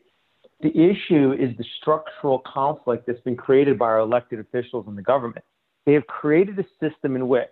The 0.61 0.69
issue 0.69 1.33
is 1.33 1.55
the 1.57 1.65
structural 1.81 2.39
conflict 2.39 3.07
that's 3.07 3.21
been 3.21 3.35
created 3.35 3.79
by 3.79 3.85
our 3.85 3.99
elected 3.99 4.39
officials 4.39 4.85
in 4.87 4.95
the 4.95 5.01
government. 5.01 5.43
They 5.85 5.93
have 5.93 6.05
created 6.07 6.59
a 6.59 6.65
system 6.79 7.15
in 7.15 7.27
which 7.27 7.49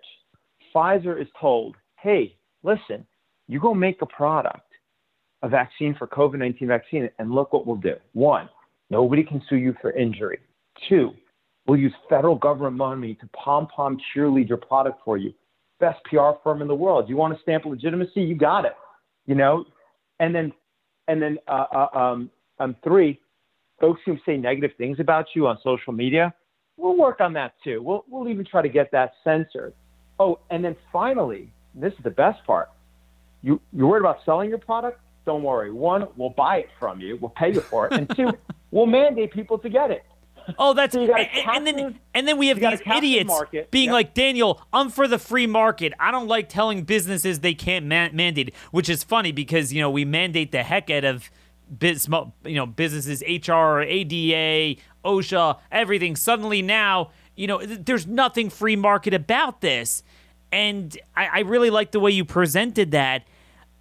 Pfizer 0.74 1.20
is 1.20 1.28
told, 1.40 1.76
hey, 2.00 2.36
listen, 2.64 3.06
you 3.48 3.60
go 3.60 3.74
make 3.74 4.02
a 4.02 4.06
product, 4.06 4.68
a 5.42 5.50
vaccine 5.50 5.96
for 5.96 6.08
COVID 6.08 6.40
19 6.40 6.68
vaccine, 6.68 7.10
and 7.20 7.32
look 7.32 7.54
what 7.54 7.66
we'll 7.66 7.78
do. 7.78 7.96
One, 8.14 8.50
nobody 8.90 9.24
can 9.24 9.42
sue 9.50 9.58
you 9.58 9.76
for 9.82 9.92
injury. 9.92 10.40
Two, 10.88 11.12
we'll 11.68 11.80
use 11.80 11.94
federal 12.10 12.36
government 12.36 12.76
money 12.76 13.16
to 13.16 13.28
pom 13.28 13.68
pom 13.68 13.98
cheerlead 14.14 14.50
your 14.50 14.58
product 14.58 15.00
for 15.04 15.18
you. 15.18 15.34
Best 15.80 16.00
PR 16.06 16.32
firm 16.44 16.62
in 16.62 16.68
the 16.68 16.76
world. 16.76 17.08
You 17.08 17.16
want 17.16 17.36
to 17.36 17.42
stamp 17.42 17.66
legitimacy? 17.66 18.22
You 18.22 18.36
got 18.36 18.66
it. 18.66 18.74
You 19.26 19.36
know, 19.36 19.66
and 20.20 20.34
then, 20.34 20.52
and 21.08 21.22
then, 21.22 21.38
uh, 21.48 21.66
uh, 21.72 21.98
um, 21.98 22.30
um, 22.60 22.76
three, 22.84 23.20
folks 23.80 24.02
who 24.06 24.18
say 24.26 24.38
negative 24.38 24.72
things 24.78 25.00
about 25.00 25.28
you 25.36 25.48
on 25.48 25.58
social 25.64 25.94
media, 25.94 26.34
we'll 26.78 26.98
work 26.98 27.22
on 27.22 27.34
that 27.34 27.54
too. 27.64 27.82
We'll, 27.82 28.04
we'll 28.10 28.28
even 28.28 28.46
try 28.46 28.62
to 28.62 28.70
get 28.70 28.92
that 28.92 29.14
censored. 29.24 29.74
Oh, 30.20 30.40
and 30.50 30.64
then 30.64 30.76
finally, 30.92 31.54
this 31.74 31.94
is 31.94 32.00
the 32.04 32.10
best 32.10 32.44
part. 32.46 32.70
You, 33.42 33.62
you're 33.72 33.88
worried 33.88 34.02
about 34.02 34.18
selling 34.26 34.50
your 34.50 34.58
product? 34.58 35.00
Don't 35.30 35.44
worry. 35.44 35.72
One, 35.72 36.08
we'll 36.16 36.32
buy 36.32 36.58
it 36.58 36.70
from 36.80 37.00
you. 37.00 37.16
We'll 37.18 37.30
pay 37.30 37.54
you 37.54 37.62
for 37.62 37.86
it. 37.86 37.94
And 37.94 38.10
two, 38.16 38.32
we'll 38.72 38.88
mandate 38.88 39.32
people 39.32 39.60
to 39.60 39.70
get 39.70 39.92
it. 39.92 40.04
Oh, 40.58 40.74
that's 40.74 40.94
so 40.96 41.02
and, 41.02 41.12
captive, 41.12 41.54
and, 41.54 41.68
then 41.68 42.00
and 42.16 42.28
then 42.28 42.40
we 42.40 42.48
have 42.48 42.60
these 42.60 42.82
idiots 42.84 43.28
market. 43.28 43.70
being 43.70 43.90
yep. 43.90 43.94
like 43.94 44.14
Daniel. 44.16 44.60
I'm 44.74 44.90
for 44.90 45.08
the 45.08 45.20
free 45.20 45.46
market. 45.46 45.94
I 46.00 46.10
don't 46.10 46.28
like 46.28 46.50
telling 46.50 46.82
businesses 46.82 47.42
they 47.42 47.54
can't 47.54 47.86
man- 47.86 48.16
mandate, 48.16 48.56
which 48.72 48.90
is 48.90 49.04
funny 49.04 49.32
because 49.32 49.72
you 49.72 49.80
know 49.82 49.92
we 49.92 50.04
mandate 50.04 50.52
the 50.52 50.64
heck 50.64 50.90
out 50.90 51.04
of 51.04 51.30
biz, 51.78 52.10
you 52.44 52.56
know 52.56 52.66
businesses, 52.66 53.22
HR, 53.22 53.82
ADA, 53.82 54.82
OSHA, 55.06 55.60
everything. 55.72 56.16
Suddenly 56.16 56.64
now 56.64 57.12
you 57.36 57.46
know 57.46 57.64
there's 57.64 58.08
nothing 58.08 58.50
free 58.50 58.76
market 58.76 59.14
about 59.14 59.62
this, 59.62 60.02
and 60.52 60.98
I, 61.16 61.28
I 61.28 61.40
really 61.42 61.70
like 61.70 61.92
the 61.92 62.00
way 62.00 62.10
you 62.10 62.26
presented 62.26 62.90
that. 62.90 63.28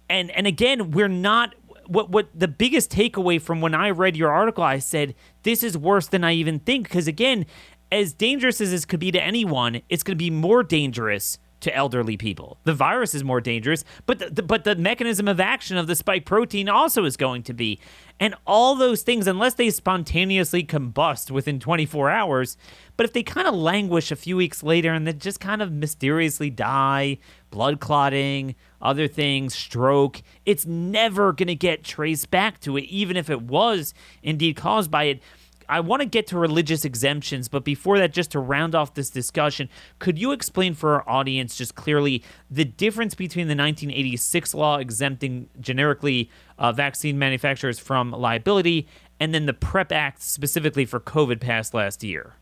And 0.09 0.31
and 0.31 0.47
again, 0.47 0.91
we're 0.91 1.07
not 1.07 1.55
what 1.87 2.09
what 2.09 2.29
the 2.33 2.47
biggest 2.47 2.91
takeaway 2.91 3.41
from 3.41 3.61
when 3.61 3.73
I 3.73 3.89
read 3.89 4.15
your 4.15 4.31
article, 4.31 4.63
I 4.63 4.79
said 4.79 5.15
this 5.43 5.63
is 5.63 5.77
worse 5.77 6.07
than 6.07 6.23
I 6.23 6.33
even 6.33 6.59
think 6.59 6.87
because 6.87 7.07
again, 7.07 7.45
as 7.91 8.13
dangerous 8.13 8.61
as 8.61 8.71
this 8.71 8.85
could 8.85 8.99
be 8.99 9.11
to 9.11 9.21
anyone, 9.21 9.81
it's 9.89 10.03
going 10.03 10.17
to 10.17 10.23
be 10.23 10.29
more 10.29 10.63
dangerous 10.63 11.39
to 11.61 11.75
elderly 11.75 12.15
people. 12.15 12.57
The 12.63 12.73
virus 12.73 13.13
is 13.13 13.23
more 13.23 13.41
dangerous, 13.41 13.83
but 14.05 14.19
the, 14.19 14.29
the, 14.29 14.43
but 14.43 14.63
the 14.63 14.75
mechanism 14.75 15.27
of 15.27 15.39
action 15.39 15.77
of 15.77 15.87
the 15.87 15.95
spike 15.95 16.25
protein 16.25 16.69
also 16.69 17.03
is 17.05 17.17
going 17.17 17.43
to 17.43 17.53
be. 17.53 17.79
And 18.19 18.35
all 18.47 18.75
those 18.75 19.01
things, 19.01 19.27
unless 19.27 19.55
they 19.55 19.69
spontaneously 19.69 20.63
combust 20.63 21.31
within 21.31 21.59
24 21.59 22.09
hours, 22.09 22.57
but 22.95 23.05
if 23.05 23.13
they 23.13 23.23
kind 23.23 23.47
of 23.47 23.55
languish 23.55 24.11
a 24.11 24.15
few 24.15 24.37
weeks 24.37 24.63
later 24.63 24.93
and 24.93 25.05
then 25.05 25.19
just 25.19 25.39
kind 25.39 25.61
of 25.61 25.71
mysteriously 25.71 26.49
die, 26.49 27.17
blood 27.49 27.79
clotting, 27.79 28.55
other 28.81 29.07
things, 29.07 29.55
stroke, 29.55 30.21
it's 30.45 30.65
never 30.65 31.33
going 31.33 31.47
to 31.47 31.55
get 31.55 31.83
traced 31.83 32.31
back 32.31 32.59
to 32.61 32.77
it, 32.77 32.83
even 32.85 33.17
if 33.17 33.29
it 33.29 33.41
was 33.41 33.93
indeed 34.23 34.55
caused 34.55 34.91
by 34.91 35.05
it. 35.05 35.21
I 35.69 35.81
want 35.81 36.01
to 36.01 36.07
get 36.07 36.25
to 36.27 36.37
religious 36.37 36.83
exemptions, 36.83 37.47
but 37.47 37.63
before 37.63 37.99
that, 37.99 38.11
just 38.11 38.31
to 38.31 38.39
round 38.39 38.73
off 38.73 38.95
this 38.95 39.11
discussion, 39.11 39.69
could 39.99 40.17
you 40.17 40.31
explain 40.31 40.73
for 40.73 40.95
our 40.95 41.07
audience 41.07 41.55
just 41.55 41.75
clearly 41.75 42.23
the 42.49 42.65
difference 42.65 43.13
between 43.13 43.47
the 43.47 43.55
1986 43.55 44.55
law 44.55 44.77
exempting 44.77 45.47
generically 45.59 46.31
uh, 46.57 46.71
vaccine 46.71 47.19
manufacturers 47.19 47.77
from 47.77 48.11
liability 48.11 48.87
and 49.19 49.31
then 49.31 49.45
the 49.45 49.53
PREP 49.53 49.91
Act 49.91 50.23
specifically 50.23 50.85
for 50.85 50.99
COVID 50.99 51.39
passed 51.39 51.75
last 51.75 52.03
year? 52.03 52.38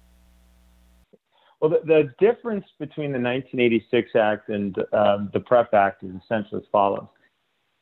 Well, 1.59 1.71
the, 1.71 1.79
the 1.85 2.13
difference 2.19 2.65
between 2.79 3.11
the 3.11 3.19
1986 3.19 4.11
Act 4.15 4.49
and 4.49 4.77
um, 4.93 5.29
the 5.33 5.39
PREP 5.39 5.73
Act 5.73 6.03
is 6.03 6.11
essentially 6.23 6.61
as 6.61 6.67
follows. 6.71 7.07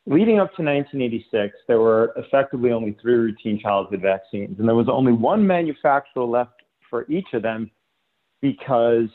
Leading 0.08 0.40
up 0.40 0.54
to 0.56 0.64
1986, 0.64 1.58
there 1.68 1.80
were 1.80 2.14
effectively 2.16 2.72
only 2.72 2.96
three 3.02 3.16
routine 3.16 3.60
childhood 3.60 4.02
vaccines, 4.02 4.60
and 4.60 4.68
there 4.68 4.76
was 4.76 4.88
only 4.88 5.12
one 5.12 5.46
manufacturer 5.46 6.24
left 6.24 6.62
for 6.90 7.10
each 7.10 7.28
of 7.34 7.42
them 7.42 7.72
because 8.42 9.10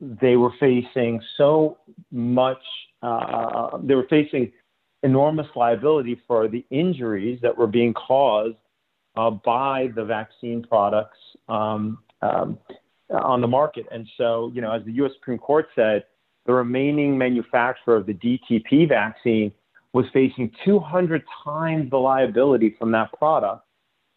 they 0.00 0.36
were 0.36 0.52
facing 0.60 1.20
so 1.36 1.78
much, 2.12 2.60
uh, 3.02 3.78
they 3.82 3.94
were 3.94 4.06
facing 4.10 4.52
enormous 5.02 5.46
liability 5.56 6.20
for 6.26 6.46
the 6.46 6.64
injuries 6.70 7.38
that 7.42 7.56
were 7.56 7.66
being 7.66 7.94
caused 7.94 8.56
uh, 9.16 9.30
by 9.30 9.88
the 9.94 10.04
vaccine 10.04 10.62
products 10.62 11.18
um, 11.48 11.98
um, 12.22 12.58
on 13.10 13.40
the 13.40 13.48
market. 13.48 13.86
And 13.90 14.08
so, 14.16 14.50
you 14.54 14.60
know, 14.60 14.72
as 14.72 14.84
the 14.84 14.92
U.S. 14.92 15.12
Supreme 15.14 15.38
Court 15.38 15.66
said, 15.74 16.04
the 16.46 16.52
remaining 16.52 17.16
manufacturer 17.16 17.96
of 17.96 18.06
the 18.06 18.14
DTP 18.14 18.88
vaccine 18.88 19.52
was 19.92 20.04
facing 20.12 20.50
200 20.64 21.22
times 21.44 21.90
the 21.90 21.96
liability 21.96 22.74
from 22.78 22.92
that 22.92 23.12
product 23.12 23.64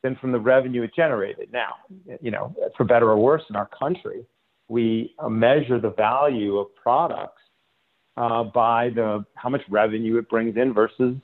than 0.04 0.16
from 0.18 0.32
the 0.32 0.40
revenue 0.40 0.84
it 0.84 0.92
generated. 0.96 1.50
Now, 1.52 1.76
you 2.22 2.32
know, 2.32 2.56
for 2.76 2.84
better 2.84 3.10
or 3.10 3.18
worse 3.18 3.44
in 3.50 3.56
our 3.56 3.70
country, 3.78 4.26
we 4.68 5.14
uh, 5.20 5.30
measure 5.30 5.80
the 5.80 5.92
value 5.92 6.58
of 6.58 6.76
products 6.76 7.42
uh, 8.18 8.44
by 8.44 8.90
the 8.90 9.24
how 9.36 9.50
much 9.50 9.62
revenue 9.70 10.18
it 10.18 10.30
brings 10.30 10.58
in 10.58 10.74
versus 10.74 11.16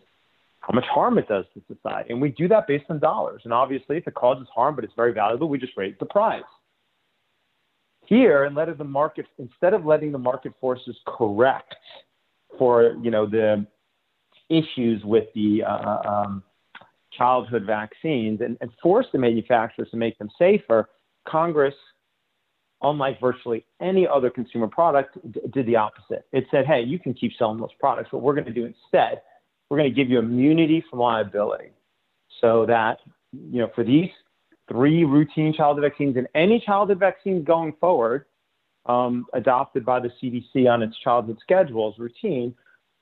how 0.60 0.74
much 0.74 0.86
harm 0.86 1.18
it 1.18 1.28
does 1.28 1.46
to 1.54 1.62
society. 1.68 2.12
And 2.12 2.22
we 2.22 2.30
do 2.30 2.48
that 2.48 2.68
based 2.68 2.86
on 2.90 3.00
dollars. 3.00 3.42
And 3.44 3.52
obviously, 3.52 3.98
if 3.98 4.08
it 4.08 4.14
causes 4.14 4.48
harm 4.54 4.76
but 4.76 4.84
it's 4.84 4.94
very 4.96 5.14
valuable, 5.14 5.50
we 5.50 5.58
just 5.58 5.74
raise 5.76 5.96
the 6.00 6.06
price. 6.06 6.44
Here, 8.06 8.44
and 8.44 8.56
the 8.56 8.84
market 8.84 9.26
instead 9.38 9.74
of 9.74 9.86
letting 9.86 10.12
the 10.12 10.18
market 10.18 10.54
forces 10.60 10.96
correct 11.08 11.76
for 12.58 12.96
you 13.02 13.12
know 13.12 13.26
the 13.26 13.66
issues 14.50 15.04
with 15.04 15.26
the 15.34 15.64
uh, 15.64 15.72
uh, 15.72 16.02
um, 16.06 16.44
childhood 17.18 17.64
vaccines 17.66 18.42
and, 18.42 18.58
and 18.62 18.72
force 18.82 19.06
the 19.14 19.20
manufacturers 19.20 19.90
to 19.92 19.98
make 19.98 20.18
them 20.18 20.30
safer, 20.38 20.90
Congress, 21.28 21.76
unlike 22.82 23.20
virtually 23.20 23.66
any 23.82 24.08
other 24.08 24.30
consumer 24.30 24.68
product, 24.68 25.18
d- 25.32 25.40
did 25.54 25.66
the 25.66 25.76
opposite. 25.76 26.26
It 26.32 26.46
said, 26.52 26.66
hey, 26.66 26.82
you 26.82 27.00
can 27.00 27.14
keep 27.14 27.32
selling 27.38 27.60
those 27.60 27.74
products. 27.80 28.12
What 28.12 28.22
we're 28.22 28.34
going 28.34 28.46
to 28.46 28.54
do 28.54 28.66
instead, 28.66 29.22
we're 29.70 29.78
going 29.78 29.90
to 29.90 29.96
give 29.96 30.10
you 30.10 30.20
immunity 30.20 30.84
from 30.90 31.00
liability 31.00 31.72
so 32.42 32.66
that, 32.68 33.00
you 33.32 33.60
know, 33.60 33.70
for 33.74 33.84
these 33.84 34.10
three 34.68 35.04
routine 35.04 35.54
childhood 35.54 35.84
vaccines 35.84 36.18
and 36.18 36.28
any 36.36 36.60
childhood 36.66 37.00
vaccines 37.00 37.46
going 37.46 37.74
forward 37.80 38.26
um, 38.86 39.26
adopted 39.34 39.86
by 39.86 40.00
the 40.00 40.10
CDC 40.22 40.70
on 40.70 40.82
its 40.82 40.98
childhood 41.04 41.38
schedules 41.42 41.96
routine, 41.98 42.54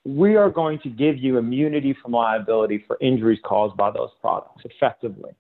we 0.04 0.36
are 0.36 0.50
going 0.50 0.80
to 0.80 0.90
give 0.90 1.18
you 1.18 1.38
immunity 1.38 1.96
from 2.02 2.12
liability 2.12 2.84
for 2.88 2.98
injuries 3.02 3.40
caused 3.44 3.78
by 3.78 3.92
those 3.92 4.10
products 4.20 4.64
effectively. 4.66 5.32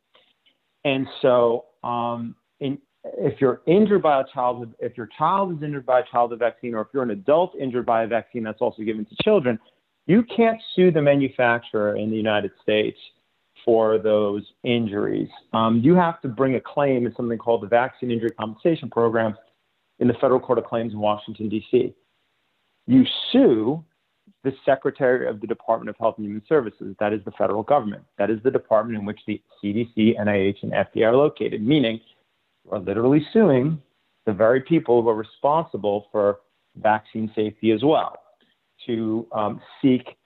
And 0.83 1.07
so, 1.21 1.65
um, 1.83 2.35
in, 2.59 2.77
if 3.03 3.41
you're 3.41 3.61
injured 3.65 4.03
by 4.03 4.21
a 4.21 4.23
childhood, 4.33 4.73
if 4.79 4.95
your 4.97 5.09
child 5.17 5.57
is 5.57 5.63
injured 5.63 5.85
by 5.85 6.01
a 6.01 6.03
childhood 6.11 6.39
vaccine, 6.39 6.75
or 6.75 6.81
if 6.81 6.87
you're 6.93 7.03
an 7.03 7.11
adult 7.11 7.55
injured 7.59 7.85
by 7.85 8.03
a 8.03 8.07
vaccine 8.07 8.43
that's 8.43 8.61
also 8.61 8.83
given 8.83 9.05
to 9.05 9.15
children, 9.23 9.59
you 10.05 10.23
can't 10.23 10.59
sue 10.75 10.91
the 10.91 11.01
manufacturer 11.01 11.95
in 11.95 12.09
the 12.09 12.15
United 12.15 12.51
States 12.61 12.97
for 13.63 13.97
those 13.97 14.43
injuries. 14.63 15.29
Um, 15.53 15.81
you 15.83 15.95
have 15.95 16.21
to 16.21 16.27
bring 16.27 16.55
a 16.55 16.61
claim 16.61 17.05
in 17.05 17.13
something 17.15 17.37
called 17.37 17.63
the 17.63 17.67
Vaccine 17.67 18.11
Injury 18.11 18.31
Compensation 18.31 18.89
Program 18.89 19.35
in 19.99 20.07
the 20.07 20.13
Federal 20.15 20.39
Court 20.39 20.57
of 20.57 20.65
Claims 20.65 20.93
in 20.93 20.99
Washington, 20.99 21.49
D.C. 21.49 21.93
You 22.87 23.03
sue 23.31 23.83
the 24.43 24.53
Secretary 24.65 25.27
of 25.27 25.39
the 25.39 25.47
Department 25.47 25.89
of 25.89 25.95
Health 25.97 26.15
and 26.17 26.25
Human 26.25 26.41
Services. 26.47 26.95
That 26.99 27.13
is 27.13 27.21
the 27.25 27.31
federal 27.31 27.63
government. 27.63 28.03
That 28.17 28.29
is 28.29 28.39
the 28.43 28.51
department 28.51 28.97
in 28.97 29.05
which 29.05 29.19
the 29.27 29.41
CDC, 29.63 30.19
NIH, 30.19 30.63
and 30.63 30.71
FDA 30.71 31.05
are 31.05 31.15
located, 31.15 31.61
meaning 31.61 31.99
you 32.65 32.71
are 32.71 32.79
literally 32.79 33.25
suing 33.31 33.81
the 34.25 34.33
very 34.33 34.61
people 34.61 35.01
who 35.01 35.09
are 35.09 35.15
responsible 35.15 36.07
for 36.11 36.39
vaccine 36.77 37.31
safety 37.35 37.71
as 37.71 37.83
well 37.83 38.17
to 38.87 39.27
um, 39.31 39.61
seek 39.81 40.17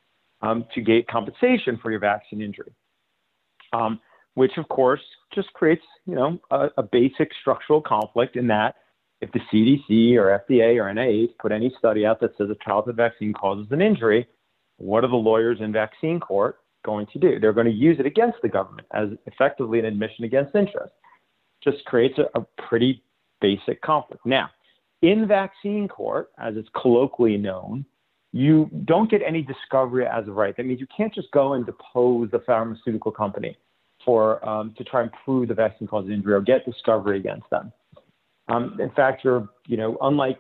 um, 0.41 0.65
to 0.75 0.81
get 0.81 1.07
compensation 1.07 1.79
for 1.81 1.91
your 1.91 1.99
vaccine 1.99 2.41
injury. 2.41 2.71
Um, 3.75 3.99
which 4.35 4.57
of 4.57 4.67
course 4.67 5.01
just 5.33 5.51
creates, 5.53 5.83
you 6.05 6.15
know, 6.15 6.39
a, 6.51 6.67
a 6.77 6.83
basic 6.83 7.31
structural 7.41 7.81
conflict 7.81 8.35
in 8.35 8.47
that 8.47 8.75
if 9.21 9.31
the 9.31 9.39
CDC 9.51 10.15
or 10.17 10.43
FDA 10.47 10.75
or 10.75 10.93
NIH 10.93 11.37
put 11.39 11.51
any 11.51 11.73
study 11.79 12.05
out 12.05 12.19
that 12.19 12.37
says 12.37 12.49
a 12.49 12.63
childhood 12.63 12.97
vaccine 12.97 13.33
causes 13.33 13.67
an 13.71 13.81
injury, 13.81 14.27
what 14.77 15.03
are 15.03 15.09
the 15.09 15.15
lawyers 15.15 15.59
in 15.61 15.71
vaccine 15.71 16.19
court 16.19 16.59
going 16.85 17.07
to 17.13 17.19
do? 17.19 17.39
They're 17.39 17.53
going 17.53 17.67
to 17.67 17.73
use 17.73 17.97
it 17.99 18.05
against 18.05 18.37
the 18.41 18.49
government 18.49 18.87
as 18.93 19.09
effectively 19.25 19.79
an 19.79 19.85
admission 19.85 20.25
against 20.25 20.53
interest. 20.55 20.93
Just 21.63 21.83
creates 21.85 22.19
a, 22.19 22.39
a 22.39 22.45
pretty 22.67 23.01
basic 23.41 23.81
conflict. 23.81 24.25
Now, 24.25 24.49
in 25.01 25.27
vaccine 25.27 25.87
court, 25.87 26.29
as 26.37 26.55
it's 26.57 26.69
colloquially 26.79 27.37
known, 27.37 27.85
you 28.33 28.69
don't 28.83 29.09
get 29.09 29.21
any 29.25 29.41
discovery 29.41 30.05
as 30.05 30.27
of 30.27 30.35
right. 30.35 30.55
That 30.57 30.65
means 30.65 30.81
you 30.81 30.87
can't 30.95 31.13
just 31.13 31.31
go 31.31 31.53
and 31.53 31.65
depose 31.65 32.29
the 32.31 32.39
pharmaceutical 32.39 33.11
company. 33.11 33.57
For 34.05 34.47
um, 34.47 34.73
to 34.77 34.83
try 34.83 35.01
and 35.01 35.11
prove 35.25 35.47
the 35.47 35.53
vaccine 35.53 35.87
causes 35.87 36.11
injury 36.11 36.33
or 36.33 36.41
get 36.41 36.65
discovery 36.65 37.19
against 37.19 37.49
them. 37.49 37.73
Um, 38.47 38.77
in 38.79 38.91
fact, 38.91 39.23
you're 39.23 39.49
you 39.67 39.75
know 39.75 39.97
unlike 40.01 40.39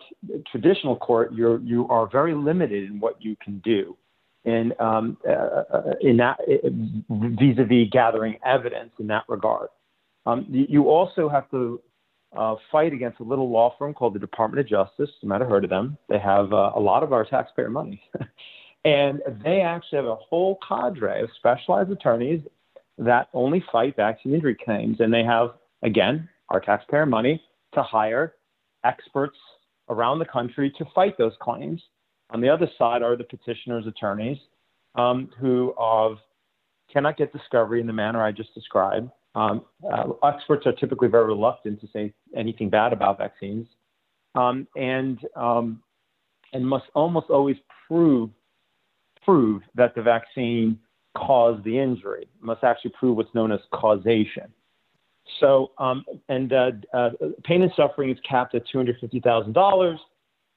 traditional 0.51 0.95
court, 0.95 1.33
you're 1.33 1.59
you 1.59 1.87
are 1.89 2.07
very 2.09 2.35
limited 2.35 2.89
in 2.89 2.99
what 2.99 3.15
you 3.19 3.35
can 3.43 3.59
do 3.59 3.97
in 4.45 4.73
um, 4.79 5.17
uh, 5.27 5.31
uh 5.31 5.93
in 6.01 6.17
that 6.17 6.39
uh, 6.41 6.69
vis-a-vis 7.09 7.89
gathering 7.91 8.37
evidence 8.45 8.91
in 8.99 9.07
that 9.07 9.23
regard. 9.27 9.69
Um, 10.27 10.45
you 10.49 10.89
also 10.89 11.29
have 11.29 11.49
to 11.51 11.81
uh, 12.35 12.55
fight 12.71 12.93
against 12.93 13.19
a 13.19 13.23
little 13.23 13.49
law 13.49 13.75
firm 13.77 13.93
called 13.93 14.13
the 14.13 14.19
Department 14.19 14.59
of 14.59 14.67
Justice. 14.67 15.09
You 15.21 15.29
might 15.29 15.41
have 15.41 15.49
heard 15.49 15.63
of 15.63 15.69
them. 15.69 15.97
They 16.09 16.19
have 16.19 16.51
uh, 16.51 16.71
a 16.75 16.79
lot 16.79 17.03
of 17.03 17.13
our 17.13 17.25
taxpayer 17.25 17.69
money. 17.69 18.01
and 18.85 19.21
they 19.43 19.61
actually 19.61 19.97
have 19.97 20.05
a 20.05 20.15
whole 20.15 20.59
cadre 20.67 21.21
of 21.21 21.29
specialized 21.37 21.91
attorneys 21.91 22.41
that 22.97 23.27
only 23.33 23.63
fight 23.71 23.95
vaccine 23.95 24.33
injury 24.33 24.55
claims. 24.63 24.97
And 24.99 25.13
they 25.13 25.23
have, 25.23 25.51
again, 25.83 26.29
our 26.49 26.59
taxpayer 26.59 27.05
money 27.05 27.41
to 27.73 27.83
hire 27.83 28.35
experts 28.83 29.37
around 29.89 30.19
the 30.19 30.25
country 30.25 30.73
to 30.77 30.85
fight 30.93 31.17
those 31.17 31.33
claims. 31.41 31.81
On 32.31 32.41
the 32.41 32.49
other 32.49 32.67
side 32.77 33.03
are 33.03 33.15
the 33.15 33.23
petitioner's 33.23 33.85
attorneys 33.85 34.37
um, 34.95 35.29
who 35.39 35.73
uh, 35.73 36.15
cannot 36.91 37.17
get 37.17 37.31
discovery 37.33 37.81
in 37.81 37.87
the 37.87 37.93
manner 37.93 38.23
I 38.23 38.31
just 38.31 38.53
described. 38.53 39.09
Um, 39.35 39.65
uh, 39.91 40.11
experts 40.23 40.65
are 40.65 40.71
typically 40.71 41.09
very 41.09 41.25
reluctant 41.25 41.81
to 41.81 41.87
say 41.91 42.13
anything 42.35 42.69
bad 42.69 42.93
about 42.93 43.17
vaccines, 43.17 43.67
um, 44.33 44.65
and 44.77 45.19
um, 45.35 45.83
and 46.53 46.65
must 46.65 46.85
almost 46.93 47.29
always 47.29 47.57
prove 47.87 48.29
prove 49.25 49.61
that 49.75 49.93
the 49.93 50.01
vaccine 50.01 50.79
caused 51.15 51.63
the 51.63 51.77
injury. 51.77 52.27
Must 52.41 52.63
actually 52.63 52.93
prove 52.99 53.17
what's 53.17 53.33
known 53.33 53.51
as 53.51 53.59
causation. 53.73 54.51
So, 55.39 55.71
um, 55.79 56.05
and 56.29 56.53
uh, 56.53 56.71
uh, 56.93 57.09
pain 57.43 57.63
and 57.63 57.71
suffering 57.75 58.11
is 58.11 58.17
capped 58.27 58.53
at 58.55 58.63
two 58.71 58.77
hundred 58.77 58.97
fifty 59.01 59.19
thousand 59.19 59.53
dollars, 59.53 59.99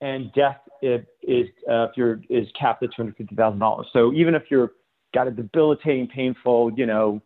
and 0.00 0.32
death 0.34 0.58
is, 0.82 1.00
is 1.22 1.46
uh, 1.70 1.84
if 1.84 1.92
you're 1.96 2.20
is 2.28 2.46
capped 2.58 2.82
at 2.82 2.90
two 2.90 3.02
hundred 3.02 3.16
fifty 3.16 3.34
thousand 3.34 3.60
dollars. 3.60 3.86
So 3.92 4.12
even 4.12 4.34
if 4.34 4.44
you're 4.50 4.72
got 5.14 5.26
a 5.26 5.30
debilitating, 5.30 6.06
painful, 6.06 6.72
you 6.76 6.84
know, 6.84 7.22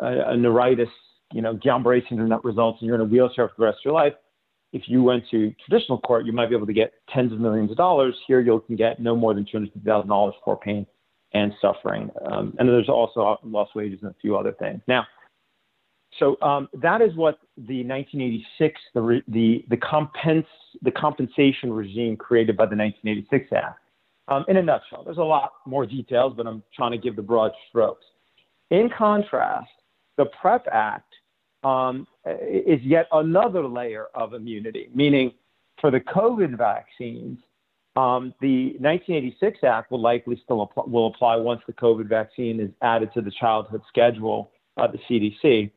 a, 0.00 0.30
a 0.30 0.36
neuritis, 0.36 0.88
you 1.32 1.42
know, 1.42 1.54
Guillain-Barré 1.54 2.08
syndrome 2.08 2.30
that 2.30 2.42
results 2.44 2.78
and 2.80 2.86
you're 2.86 2.94
in 2.94 3.02
a 3.02 3.04
wheelchair 3.04 3.48
for 3.48 3.54
the 3.58 3.64
rest 3.64 3.80
of 3.80 3.84
your 3.84 3.94
life. 3.94 4.14
If 4.72 4.82
you 4.86 5.02
went 5.02 5.24
to 5.32 5.52
traditional 5.66 6.00
court, 6.00 6.24
you 6.24 6.32
might 6.32 6.48
be 6.48 6.56
able 6.56 6.66
to 6.66 6.72
get 6.72 6.94
tens 7.12 7.32
of 7.32 7.40
millions 7.40 7.70
of 7.70 7.76
dollars. 7.76 8.14
Here, 8.26 8.40
you 8.40 8.62
can 8.66 8.76
get 8.76 9.00
no 9.00 9.14
more 9.14 9.34
than 9.34 9.44
two 9.44 9.58
hundred 9.58 9.72
fifty 9.74 9.86
thousand 9.86 10.08
dollars 10.08 10.34
for 10.44 10.56
pain 10.56 10.86
and 11.32 11.52
suffering. 11.60 12.10
Um, 12.30 12.54
and 12.58 12.68
there's 12.68 12.88
also 12.88 13.38
lost 13.42 13.74
wages 13.74 14.00
and 14.02 14.10
a 14.10 14.16
few 14.20 14.36
other 14.36 14.52
things. 14.52 14.80
Now, 14.88 15.06
so 16.18 16.36
um, 16.42 16.68
that 16.74 17.00
is 17.00 17.14
what 17.14 17.38
the 17.56 17.84
1986 17.84 18.80
the 18.94 19.22
the 19.28 19.64
the, 19.68 19.76
compens- 19.76 20.44
the 20.82 20.90
compensation 20.90 21.72
regime 21.72 22.16
created 22.16 22.56
by 22.56 22.64
the 22.64 22.76
1986 22.76 23.52
Act. 23.52 23.78
Um, 24.28 24.44
in 24.48 24.56
a 24.56 24.62
nutshell, 24.62 25.02
there's 25.04 25.18
a 25.18 25.22
lot 25.22 25.52
more 25.66 25.86
details, 25.86 26.34
but 26.36 26.46
I'm 26.46 26.62
trying 26.74 26.92
to 26.92 26.98
give 26.98 27.16
the 27.16 27.22
broad 27.22 27.52
strokes. 27.68 28.04
In 28.70 28.88
contrast, 28.96 29.70
the 30.16 30.26
PREP 30.40 30.66
Act 30.70 31.12
um, 31.64 32.06
is 32.26 32.80
yet 32.82 33.08
another 33.12 33.66
layer 33.66 34.06
of 34.14 34.34
immunity, 34.34 34.88
meaning 34.94 35.32
for 35.80 35.90
the 35.90 36.00
COVID 36.00 36.56
vaccines, 36.56 37.38
um, 37.96 38.34
the 38.40 38.76
1986 38.78 39.58
Act 39.64 39.90
will 39.90 40.00
likely 40.00 40.40
still 40.44 40.62
apply, 40.62 40.84
will 40.86 41.08
apply 41.08 41.36
once 41.36 41.60
the 41.66 41.72
COVID 41.72 42.08
vaccine 42.08 42.60
is 42.60 42.70
added 42.82 43.10
to 43.14 43.20
the 43.20 43.32
childhood 43.32 43.82
schedule 43.88 44.52
of 44.76 44.92
the 44.92 44.98
CDC. 45.08 45.70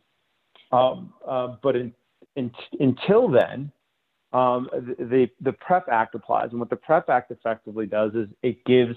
Um, 0.72 1.14
uh, 1.28 1.56
but 1.62 1.76
in, 1.76 1.94
in, 2.36 2.52
until 2.80 3.30
then, 3.30 3.72
um, 4.32 4.70
the, 4.74 5.28
the 5.42 5.54
PREP 5.54 5.88
Act 5.92 6.16
applies. 6.16 6.50
And 6.52 6.60
what 6.60 6.70
the 6.70 6.76
PREP 6.76 7.10
Act 7.10 7.32
effectively 7.32 7.86
does 7.86 8.14
is 8.14 8.28
it 8.42 8.64
gives, 8.66 8.96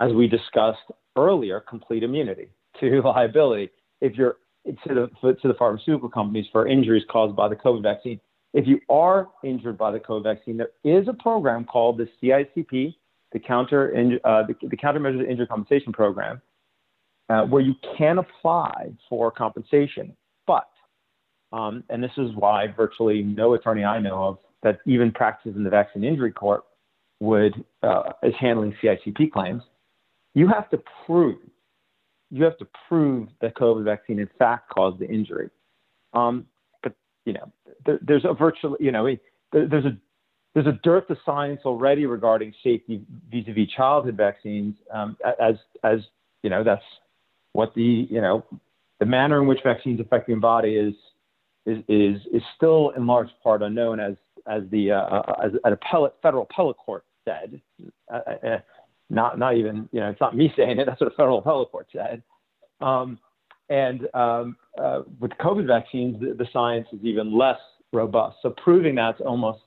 as 0.00 0.12
we 0.12 0.26
discussed, 0.26 0.78
earlier 1.16 1.60
complete 1.60 2.02
immunity 2.02 2.48
to 2.80 3.02
liability 3.04 3.70
if 4.00 4.14
you're 4.16 4.36
to 4.66 5.10
the 5.22 5.32
to 5.34 5.48
the 5.48 5.54
pharmaceutical 5.54 6.10
companies 6.10 6.46
for 6.52 6.66
injuries 6.68 7.02
caused 7.10 7.34
by 7.34 7.48
the 7.48 7.56
COVID 7.56 7.82
vaccine. 7.82 8.20
If 8.58 8.66
you 8.66 8.80
are 8.88 9.28
injured 9.44 9.78
by 9.78 9.92
the 9.92 10.00
COVID 10.00 10.24
vaccine, 10.24 10.56
there 10.56 10.70
is 10.82 11.06
a 11.06 11.12
program 11.12 11.64
called 11.64 11.96
the 11.96 12.08
CICP, 12.20 12.92
the 13.30 13.38
counter 13.38 13.94
uh, 14.24 14.42
the, 14.48 14.56
the 14.66 14.76
countermeasures 14.76 15.30
injury 15.30 15.46
compensation 15.46 15.92
program, 15.92 16.42
uh, 17.28 17.42
where 17.42 17.62
you 17.62 17.76
can 17.96 18.18
apply 18.18 18.90
for 19.08 19.30
compensation. 19.30 20.16
But 20.48 20.68
um, 21.52 21.84
and 21.88 22.02
this 22.02 22.10
is 22.16 22.30
why 22.34 22.66
virtually 22.76 23.22
no 23.22 23.54
attorney 23.54 23.84
I 23.84 24.00
know 24.00 24.24
of 24.24 24.38
that 24.64 24.80
even 24.86 25.12
practices 25.12 25.56
in 25.56 25.62
the 25.62 25.70
vaccine 25.70 26.02
injury 26.02 26.32
court 26.32 26.64
would 27.20 27.64
uh, 27.84 28.10
is 28.24 28.34
handling 28.40 28.74
CICP 28.82 29.30
claims 29.30 29.62
you 30.34 30.48
have 30.48 30.68
to 30.70 30.82
prove 31.06 31.38
you 32.32 32.42
have 32.42 32.58
to 32.58 32.66
prove 32.88 33.28
that 33.40 33.54
COVID 33.54 33.84
vaccine 33.84 34.18
in 34.18 34.28
fact 34.36 34.68
caused 34.68 34.98
the 34.98 35.06
injury. 35.08 35.48
Um, 36.12 36.46
you 37.28 37.34
know, 37.34 37.52
there, 37.84 37.98
there's 38.00 38.24
a 38.24 38.32
virtual, 38.32 38.74
you 38.80 38.90
know, 38.90 39.06
there's 39.52 39.84
a 39.84 39.96
there's 40.54 40.66
a 40.66 40.78
dearth 40.82 41.08
of 41.10 41.18
science 41.26 41.60
already 41.66 42.06
regarding 42.06 42.54
safety 42.64 43.02
vis-a-vis 43.30 43.68
childhood 43.76 44.16
vaccines. 44.16 44.74
Um, 44.90 45.16
as 45.38 45.56
as 45.84 46.00
you 46.42 46.48
know, 46.48 46.64
that's 46.64 46.82
what 47.52 47.74
the 47.74 48.08
you 48.10 48.22
know 48.22 48.44
the 48.98 49.04
manner 49.04 49.40
in 49.42 49.46
which 49.46 49.58
vaccines 49.62 50.00
affect 50.00 50.26
the 50.26 50.34
body 50.36 50.76
is 50.76 50.94
is 51.66 51.84
is 51.86 52.20
is 52.32 52.42
still 52.56 52.92
in 52.96 53.06
large 53.06 53.28
part 53.42 53.60
unknown, 53.60 54.00
as 54.00 54.14
as 54.46 54.62
the 54.70 54.92
uh, 54.92 55.00
uh 55.00 55.34
as 55.44 55.52
an 55.64 55.74
appellate 55.74 56.14
federal 56.22 56.44
appellate 56.44 56.78
court 56.78 57.04
said. 57.26 57.60
Uh, 58.10 58.20
uh 58.46 58.58
not 59.10 59.38
not 59.38 59.54
even 59.54 59.86
you 59.92 60.00
know 60.00 60.08
it's 60.08 60.20
not 60.20 60.34
me 60.34 60.50
saying 60.56 60.78
it. 60.78 60.86
That's 60.86 61.00
what 61.00 61.12
a 61.12 61.16
federal 61.16 61.40
appellate 61.40 61.70
court 61.70 61.88
said. 61.92 62.22
Um, 62.80 63.18
and 63.68 64.08
um, 64.14 64.56
uh, 64.80 65.02
with 65.20 65.32
COVID 65.32 65.66
vaccines, 65.66 66.20
the, 66.20 66.34
the, 66.34 66.46
science 66.52 66.86
is 66.92 67.00
even 67.02 67.36
less 67.36 67.58
robust. 67.92 68.38
So 68.42 68.54
proving 68.62 68.94
that's 68.94 69.20
almost 69.20 69.60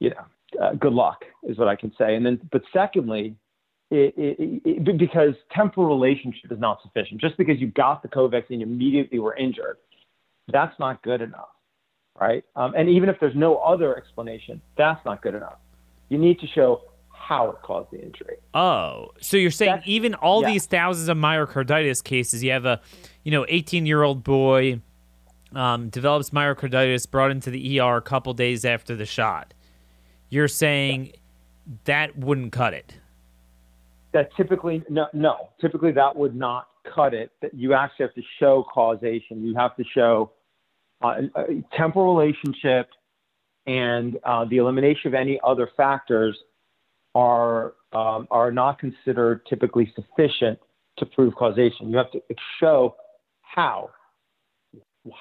you 0.00 0.10
know 0.10 0.62
uh, 0.62 0.74
good 0.74 0.92
luck 0.92 1.24
is 1.44 1.58
what 1.58 1.68
I 1.68 1.76
can 1.76 1.92
say. 1.98 2.14
And 2.14 2.24
then, 2.24 2.40
but 2.50 2.62
secondly, 2.72 3.36
it, 3.90 4.14
it, 4.16 4.62
it, 4.64 4.98
because 4.98 5.34
temporal 5.54 5.88
relationship 5.88 6.52
is 6.52 6.58
not 6.58 6.80
sufficient. 6.82 7.20
Just 7.20 7.36
because 7.36 7.58
you 7.58 7.68
got 7.68 8.02
the 8.02 8.08
COVID 8.08 8.32
vaccine, 8.32 8.60
you 8.60 8.66
immediately 8.66 9.18
were 9.18 9.34
injured, 9.36 9.78
that's 10.52 10.78
not 10.78 11.02
good 11.02 11.20
enough, 11.20 11.48
right? 12.18 12.44
Um, 12.56 12.74
and 12.76 12.88
even 12.88 13.08
if 13.08 13.16
there's 13.20 13.36
no 13.36 13.56
other 13.56 13.96
explanation, 13.96 14.60
that's 14.76 15.02
not 15.04 15.22
good 15.22 15.34
enough. 15.34 15.58
You 16.08 16.18
need 16.18 16.38
to 16.40 16.46
show 16.46 16.82
how 17.18 17.50
it 17.50 17.56
caused 17.62 17.90
the 17.90 18.02
injury. 18.02 18.36
Oh, 18.54 19.10
so 19.20 19.36
you're 19.36 19.50
saying 19.50 19.76
That's, 19.76 19.88
even 19.88 20.14
all 20.14 20.42
yeah. 20.42 20.52
these 20.52 20.66
thousands 20.66 21.08
of 21.08 21.16
myocarditis 21.16 22.02
cases, 22.02 22.42
you 22.42 22.52
have 22.52 22.64
a, 22.64 22.80
you 23.24 23.30
know, 23.30 23.44
18 23.48 23.86
year 23.86 24.02
old 24.02 24.24
boy 24.24 24.80
um, 25.54 25.88
develops 25.88 26.30
myocarditis, 26.30 27.10
brought 27.10 27.30
into 27.30 27.50
the 27.50 27.80
ER 27.80 27.96
a 27.96 28.02
couple 28.02 28.32
days 28.34 28.64
after 28.64 28.94
the 28.94 29.06
shot. 29.06 29.54
You're 30.30 30.48
saying 30.48 31.12
that 31.84 32.16
wouldn't 32.16 32.52
cut 32.52 32.74
it. 32.74 32.94
That 34.12 34.30
typically 34.36 34.82
no, 34.88 35.06
no. 35.12 35.50
Typically 35.60 35.92
that 35.92 36.16
would 36.16 36.34
not 36.34 36.68
cut 36.94 37.14
it. 37.14 37.30
That 37.42 37.54
you 37.54 37.74
actually 37.74 38.06
have 38.06 38.14
to 38.14 38.22
show 38.40 38.64
causation. 38.72 39.44
You 39.44 39.54
have 39.56 39.76
to 39.76 39.84
show 39.94 40.32
uh, 41.02 41.22
a 41.36 41.62
temporal 41.76 42.16
relationship 42.16 42.88
and 43.66 44.18
uh, 44.24 44.46
the 44.46 44.56
elimination 44.56 45.08
of 45.08 45.14
any 45.14 45.38
other 45.44 45.70
factors 45.76 46.36
are 47.14 47.74
um, 47.92 48.28
are 48.30 48.52
not 48.52 48.78
considered 48.78 49.46
typically 49.46 49.92
sufficient 49.94 50.58
to 50.98 51.06
prove 51.06 51.34
causation. 51.34 51.90
You 51.90 51.96
have 51.96 52.10
to 52.12 52.20
show 52.60 52.96
how. 53.42 53.90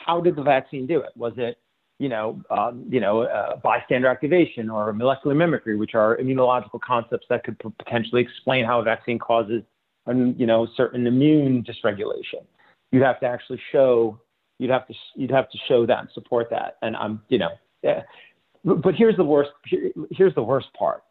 How 0.06 0.20
did 0.20 0.36
the 0.36 0.44
vaccine 0.44 0.86
do 0.86 1.00
it? 1.00 1.12
Was 1.16 1.34
it, 1.38 1.58
you 1.98 2.10
know, 2.10 2.42
um, 2.50 2.86
you 2.90 3.00
know, 3.00 3.22
uh, 3.22 3.56
bystander 3.58 4.08
activation 4.08 4.70
or 4.70 4.92
molecular 4.92 5.36
mimicry, 5.36 5.78
which 5.78 5.96
are 5.96 6.18
immunological 6.18 6.82
concepts 6.82 7.26
that 7.30 7.44
could 7.44 7.58
p- 7.60 7.70
potentially 7.80 8.22
explain 8.22 8.66
how 8.66 8.82
a 8.82 8.84
vaccine 8.84 9.18
causes, 9.18 9.64
an, 10.08 10.36
you 10.38 10.46
know, 10.46 10.68
certain 10.76 11.08
immune 11.08 11.64
dysregulation. 11.64 12.44
You'd 12.92 13.04
have 13.04 13.20
to 13.22 13.28
actually 13.28 13.62
show. 13.72 14.20
You'd 14.60 14.72
have 14.72 14.88
to 14.88 14.94
you'd 15.16 15.32
have 15.32 15.50
to 15.52 15.58
show 15.68 15.86
that 15.86 16.00
and 16.00 16.10
support 16.14 16.50
that. 16.50 16.78
And 16.82 16.96
I'm, 16.98 17.22
you 17.30 17.38
know, 17.38 17.52
yeah. 17.84 18.04
but 18.64 18.96
here's 18.96 19.16
the 19.16 19.24
worst. 19.24 19.52
Here's 20.12 20.36
the 20.36 20.44
worst 20.44 20.68
part 20.74 21.04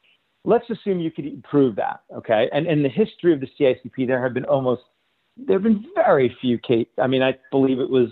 let's 0.47 0.71
assume 0.71 1.01
you 1.01 1.11
could 1.11 1.43
prove 1.45 1.77
that, 1.77 2.01
okay? 2.15 2.49
And 2.53 2.67
in 2.67 2.83
the 2.83 2.89
history 2.89 3.35
of 3.35 3.41
the 3.41 3.49
CICP, 3.59 4.07
there 4.07 4.23
have 4.23 4.33
been 4.33 4.45
almost, 4.45 4.83
there 5.37 5.57
have 5.57 5.65
been 5.65 5.85
very 5.95 6.35
few 6.41 6.57
cases. 6.59 6.93
I 6.99 7.09
mean, 7.09 7.23
I 7.23 7.35
believe 7.51 7.81
it 7.81 7.91
was 7.91 8.09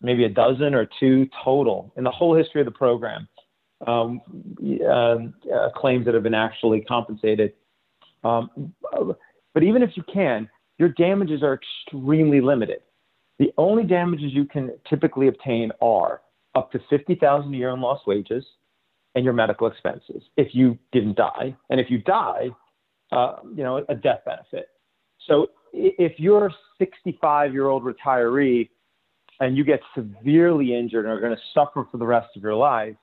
maybe 0.00 0.24
a 0.24 0.28
dozen 0.28 0.74
or 0.74 0.88
two 0.98 1.28
total 1.44 1.92
in 1.96 2.04
the 2.04 2.10
whole 2.10 2.34
history 2.34 2.60
of 2.60 2.66
the 2.66 2.70
program, 2.70 3.28
um, 3.86 4.20
uh, 4.82 5.16
uh, 5.52 5.70
claims 5.74 6.06
that 6.06 6.14
have 6.14 6.22
been 6.22 6.34
actually 6.34 6.82
compensated. 6.82 7.52
Um, 8.22 8.72
but 9.52 9.62
even 9.62 9.82
if 9.82 9.90
you 9.96 10.04
can, 10.12 10.48
your 10.78 10.90
damages 10.90 11.42
are 11.42 11.58
extremely 11.58 12.40
limited. 12.40 12.80
The 13.38 13.52
only 13.58 13.84
damages 13.84 14.32
you 14.32 14.44
can 14.44 14.70
typically 14.88 15.26
obtain 15.26 15.72
are 15.82 16.22
up 16.54 16.70
to 16.72 16.80
50000 16.88 17.52
a 17.52 17.56
year 17.56 17.70
in 17.70 17.80
lost 17.80 18.06
wages 18.06 18.44
and 19.14 19.24
your 19.24 19.34
medical 19.34 19.66
expenses 19.66 20.22
if 20.36 20.54
you 20.54 20.78
didn't 20.92 21.16
die. 21.16 21.56
And 21.68 21.80
if 21.80 21.90
you 21.90 21.98
die, 21.98 22.50
uh, 23.12 23.36
you 23.54 23.62
know, 23.62 23.84
a 23.88 23.94
death 23.94 24.20
benefit. 24.24 24.68
So 25.26 25.48
if 25.72 26.18
you're 26.18 26.46
a 26.46 26.54
65 26.78 27.52
year 27.52 27.66
old 27.66 27.84
retiree 27.84 28.68
and 29.40 29.56
you 29.56 29.64
get 29.64 29.80
severely 29.94 30.74
injured 30.76 31.04
and 31.04 31.14
are 31.14 31.20
going 31.20 31.34
to 31.34 31.42
suffer 31.54 31.86
for 31.90 31.98
the 31.98 32.06
rest 32.06 32.28
of 32.36 32.42
your 32.42 32.54
life, 32.54 32.96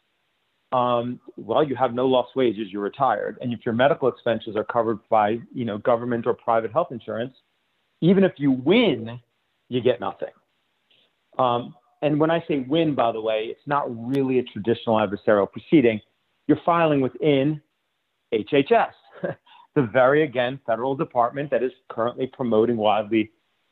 um, 0.73 1.19
well, 1.37 1.63
you 1.63 1.75
have 1.75 1.93
no 1.93 2.05
lost 2.05 2.35
wages, 2.35 2.67
you're 2.69 2.83
retired. 2.83 3.37
And 3.41 3.53
if 3.53 3.65
your 3.65 3.73
medical 3.73 4.09
expenses 4.09 4.55
are 4.55 4.65
covered 4.65 4.99
by, 5.09 5.37
you 5.53 5.65
know, 5.65 5.77
government 5.77 6.27
or 6.27 6.33
private 6.33 6.71
health 6.73 6.89
insurance, 6.91 7.35
even 8.01 8.23
if 8.23 8.33
you 8.37 8.51
win, 8.51 9.19
you 9.69 9.81
get 9.81 9.99
nothing. 9.99 10.29
Um, 11.39 11.73
and 12.01 12.19
when 12.19 12.29
I 12.29 12.43
say 12.47 12.59
win, 12.67 12.95
by 12.95 13.11
the 13.11 13.21
way, 13.21 13.47
it's 13.49 13.65
not 13.65 13.85
really 13.89 14.39
a 14.39 14.43
traditional 14.43 14.95
adversarial 14.97 15.51
proceeding. 15.51 15.99
You're 16.47 16.59
filing 16.65 17.01
within 17.01 17.61
HHS, 18.33 18.91
the 19.75 19.81
very, 19.81 20.23
again, 20.23 20.59
federal 20.65 20.95
department 20.95 21.49
that 21.51 21.63
is 21.63 21.71
currently 21.89 22.27
promoting 22.27 22.77
widely 22.77 23.31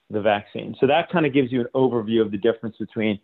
the 0.09 0.21
vaccine. 0.21 0.75
So 0.79 0.87
that 0.87 1.09
kind 1.11 1.25
of 1.25 1.33
gives 1.33 1.51
you 1.51 1.61
an 1.61 1.67
overview 1.75 2.21
of 2.21 2.31
the 2.31 2.37
difference 2.37 2.77
between 2.77 3.19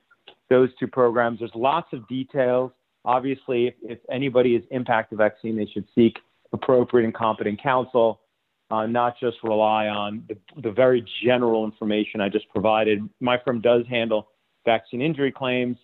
those 0.50 0.70
two 0.80 0.88
programs. 0.88 1.40
There's 1.40 1.52
lots 1.56 1.88
of 1.94 2.08
details. 2.08 2.72
Obviously, 3.06 3.68
if, 3.68 3.74
if 3.82 4.00
anybody 4.12 4.56
is 4.56 4.64
impacted 4.72 5.18
by 5.18 5.30
vaccine, 5.30 5.56
they 5.56 5.66
should 5.66 5.86
seek 5.96 6.18
appropriate 6.54 7.06
and 7.06 7.14
competent 7.14 7.62
counsel, 7.62 8.22
uh, 8.70 8.86
not 8.86 9.16
just 9.20 9.38
rely 9.44 9.88
on 9.88 10.24
the, 10.28 10.38
the 10.62 10.72
very 10.72 11.06
general 11.24 11.66
information 11.66 12.22
I 12.22 12.30
just 12.30 12.50
provided. 12.50 13.08
My 13.20 13.38
firm 13.44 13.62
does 13.62 13.86
handle 13.90 14.28
vaccine 14.66 15.02
injury 15.02 15.32
claims. 15.32 15.78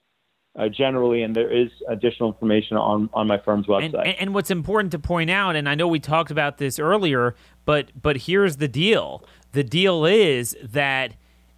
Uh, 0.58 0.68
generally, 0.68 1.22
and 1.22 1.36
there 1.36 1.52
is 1.52 1.70
additional 1.88 2.30
information 2.32 2.78
on, 2.78 3.08
on 3.14 3.28
my 3.28 3.38
firm's 3.38 3.68
website. 3.68 4.08
And, 4.08 4.16
and, 4.20 4.34
what's 4.34 4.50
important 4.50 4.92
to 4.94 4.98
point 4.98 5.30
out, 5.30 5.56
and 5.56 5.70
I 5.70 5.76
know 5.76 5.88
we 5.88 6.00
talked 6.00 6.32
about 6.32 6.58
this 6.58 6.80
earlier, 6.80 7.36
but 7.64 7.92
but 8.02 8.18
here's 8.18 8.58
the 8.58 8.68
deal: 8.68 9.24
the 9.52 9.64
deal 9.64 10.04
is 10.04 10.58
that 10.64 11.14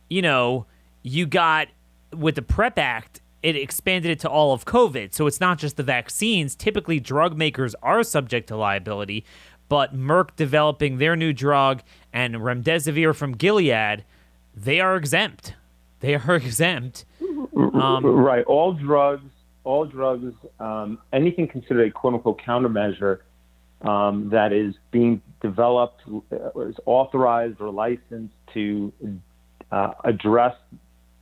you 0.10 0.22
know 0.22 0.66
you 1.02 1.26
got 1.28 1.70
with 2.14 2.36
the 2.36 2.42
PREP 2.42 2.78
Act, 2.78 3.22
it 3.42 3.56
expanded 3.56 4.12
it 4.12 4.20
to 4.22 4.30
all 4.30 4.54
of 4.54 4.66
COVID, 4.66 5.14
so 5.14 5.28
it's 5.28 5.40
not 5.40 5.60
just 5.60 5.78
the 5.78 5.84
vaccines. 5.84 6.56
Typically, 6.56 7.00
drug 7.00 7.38
makers 7.38 7.76
are 7.82 8.04
subject 8.04 8.48
to 8.50 8.58
liability, 8.58 9.24
but 9.70 9.96
Merck 9.96 10.36
developing 10.36 10.98
their 10.98 11.16
new 11.16 11.32
drug 11.32 11.82
and 12.12 12.36
remdesivir 12.36 13.16
from 13.16 13.34
Gilead, 13.34 14.04
they 14.54 14.80
are 14.80 14.96
exempt. 14.96 15.56
They 16.00 16.16
are 16.16 16.36
exempt. 16.36 17.06
Um, 17.56 18.06
right. 18.06 18.46
All 18.46 18.74
drugs, 18.74 19.32
all 19.64 19.86
drugs, 19.86 20.34
um, 20.60 21.00
anything 21.14 21.48
considered 21.48 21.88
a 21.88 21.92
quote 21.92 22.16
unquote 22.16 22.42
countermeasure 22.42 23.20
um, 23.82 24.30
that 24.30 24.52
is 24.52 24.76
being 24.92 25.22
developed 25.42 26.02
or 26.54 26.70
is 26.70 26.76
authorized 26.86 27.62
or 27.62 27.70
licensed 27.70 28.34
to 28.54 28.92
uh, 29.72 29.92
address 30.04 30.56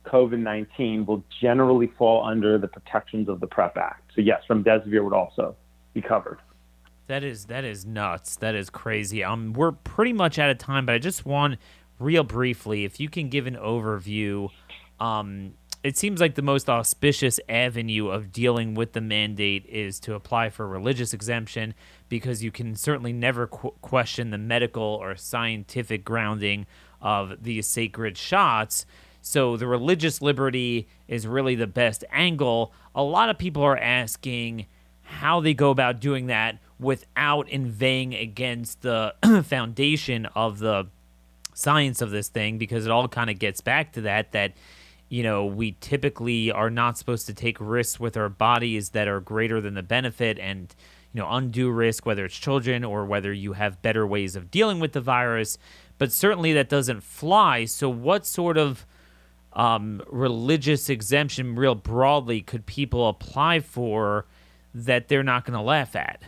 COVID 0.06 0.38
19 0.38 1.06
will 1.06 1.22
generally 1.40 1.92
fall 1.98 2.24
under 2.24 2.58
the 2.58 2.68
protections 2.68 3.28
of 3.28 3.40
the 3.40 3.46
PREP 3.46 3.76
Act. 3.76 4.12
So, 4.14 4.20
yes, 4.20 4.42
remdesivir 4.48 5.04
would 5.04 5.12
also 5.12 5.54
be 5.92 6.00
covered. 6.00 6.38
That 7.06 7.24
is 7.24 7.46
that 7.46 7.64
is 7.64 7.86
nuts. 7.86 8.36
That 8.36 8.54
is 8.54 8.68
crazy. 8.68 9.24
Um, 9.24 9.52
we're 9.54 9.72
pretty 9.72 10.12
much 10.12 10.38
out 10.38 10.50
of 10.50 10.58
time, 10.58 10.84
but 10.86 10.94
I 10.94 10.98
just 10.98 11.24
want 11.24 11.58
real 11.98 12.22
briefly 12.22 12.84
if 12.84 13.00
you 13.00 13.08
can 13.08 13.28
give 13.28 13.46
an 13.46 13.56
overview 13.56 14.50
um, 15.00 15.54
it 15.84 15.96
seems 15.96 16.20
like 16.20 16.34
the 16.34 16.42
most 16.42 16.68
auspicious 16.68 17.38
avenue 17.48 18.08
of 18.08 18.32
dealing 18.32 18.74
with 18.74 18.92
the 18.92 19.00
mandate 19.00 19.64
is 19.66 20.00
to 20.00 20.14
apply 20.14 20.50
for 20.50 20.66
religious 20.66 21.14
exemption 21.14 21.74
because 22.08 22.42
you 22.42 22.50
can 22.50 22.74
certainly 22.74 23.12
never 23.12 23.46
qu- 23.46 23.74
question 23.80 24.30
the 24.30 24.38
medical 24.38 24.82
or 24.82 25.14
scientific 25.14 26.04
grounding 26.04 26.66
of 27.00 27.42
these 27.42 27.66
sacred 27.66 28.18
shots. 28.18 28.86
So 29.22 29.56
the 29.56 29.66
religious 29.66 30.20
liberty 30.20 30.88
is 31.06 31.26
really 31.26 31.54
the 31.54 31.66
best 31.66 32.04
angle. 32.10 32.72
A 32.94 33.02
lot 33.02 33.30
of 33.30 33.38
people 33.38 33.62
are 33.62 33.78
asking 33.78 34.66
how 35.02 35.40
they 35.40 35.54
go 35.54 35.70
about 35.70 36.00
doing 36.00 36.26
that 36.26 36.58
without 36.80 37.48
inveighing 37.48 38.14
against 38.14 38.82
the 38.82 39.14
foundation 39.44 40.26
of 40.34 40.58
the 40.58 40.86
science 41.54 42.00
of 42.00 42.10
this 42.10 42.28
thing 42.28 42.58
because 42.58 42.84
it 42.84 42.90
all 42.90 43.08
kind 43.08 43.30
of 43.30 43.38
gets 43.38 43.60
back 43.60 43.92
to 43.92 44.02
that 44.02 44.30
that 44.32 44.52
you 45.08 45.22
know, 45.22 45.46
we 45.46 45.76
typically 45.80 46.52
are 46.52 46.70
not 46.70 46.98
supposed 46.98 47.26
to 47.26 47.34
take 47.34 47.56
risks 47.60 47.98
with 47.98 48.16
our 48.16 48.28
bodies 48.28 48.90
that 48.90 49.08
are 49.08 49.20
greater 49.20 49.60
than 49.60 49.74
the 49.74 49.82
benefit 49.82 50.38
and, 50.38 50.74
you 51.12 51.20
know, 51.20 51.28
undue 51.30 51.70
risk, 51.70 52.04
whether 52.04 52.24
it's 52.26 52.36
children 52.36 52.84
or 52.84 53.04
whether 53.06 53.32
you 53.32 53.54
have 53.54 53.80
better 53.80 54.06
ways 54.06 54.36
of 54.36 54.50
dealing 54.50 54.80
with 54.80 54.92
the 54.92 55.00
virus. 55.00 55.56
But 55.96 56.12
certainly 56.12 56.52
that 56.52 56.68
doesn't 56.68 57.02
fly. 57.02 57.64
So, 57.64 57.88
what 57.88 58.26
sort 58.26 58.58
of 58.58 58.86
um, 59.54 60.02
religious 60.08 60.90
exemption, 60.90 61.56
real 61.56 61.74
broadly, 61.74 62.42
could 62.42 62.66
people 62.66 63.08
apply 63.08 63.60
for 63.60 64.26
that 64.74 65.08
they're 65.08 65.22
not 65.22 65.44
going 65.44 65.56
to 65.58 65.62
laugh 65.62 65.96
at? 65.96 66.22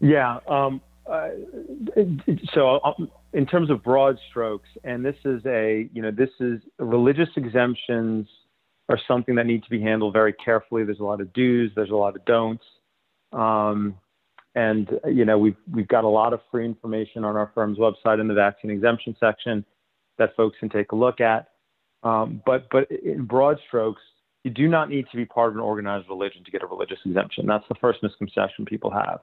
Yeah. 0.00 0.40
Um, 0.46 0.80
uh, 1.06 1.30
so, 2.52 2.80
um, 2.84 3.10
in 3.32 3.46
terms 3.46 3.70
of 3.70 3.82
broad 3.82 4.18
strokes, 4.30 4.68
and 4.84 5.04
this 5.04 5.16
is 5.24 5.42
a, 5.46 5.88
you 5.92 6.02
know, 6.02 6.10
this 6.10 6.30
is 6.40 6.60
religious 6.78 7.28
exemptions 7.36 8.28
are 8.88 8.98
something 9.08 9.34
that 9.36 9.46
need 9.46 9.62
to 9.62 9.70
be 9.70 9.80
handled 9.80 10.12
very 10.12 10.32
carefully. 10.32 10.84
There's 10.84 11.00
a 11.00 11.04
lot 11.04 11.20
of 11.20 11.32
do's, 11.32 11.70
there's 11.74 11.90
a 11.90 11.96
lot 11.96 12.14
of 12.16 12.24
don'ts. 12.24 12.64
Um, 13.32 13.96
and, 14.54 14.90
you 15.06 15.24
know, 15.24 15.38
we've, 15.38 15.56
we've 15.72 15.88
got 15.88 16.04
a 16.04 16.08
lot 16.08 16.34
of 16.34 16.40
free 16.50 16.66
information 16.66 17.24
on 17.24 17.36
our 17.36 17.50
firm's 17.54 17.78
website 17.78 18.20
in 18.20 18.28
the 18.28 18.34
vaccine 18.34 18.70
exemption 18.70 19.16
section 19.18 19.64
that 20.18 20.36
folks 20.36 20.58
can 20.60 20.68
take 20.68 20.92
a 20.92 20.96
look 20.96 21.20
at. 21.20 21.48
Um, 22.02 22.42
but, 22.44 22.66
but 22.70 22.90
in 22.90 23.24
broad 23.24 23.58
strokes, 23.66 24.02
you 24.44 24.50
do 24.50 24.68
not 24.68 24.90
need 24.90 25.06
to 25.10 25.16
be 25.16 25.24
part 25.24 25.50
of 25.50 25.54
an 25.54 25.60
organized 25.62 26.08
religion 26.08 26.44
to 26.44 26.50
get 26.50 26.62
a 26.62 26.66
religious 26.66 26.98
exemption. 27.06 27.46
That's 27.46 27.64
the 27.68 27.76
first 27.76 28.02
misconception 28.02 28.66
people 28.66 28.90
have. 28.90 29.20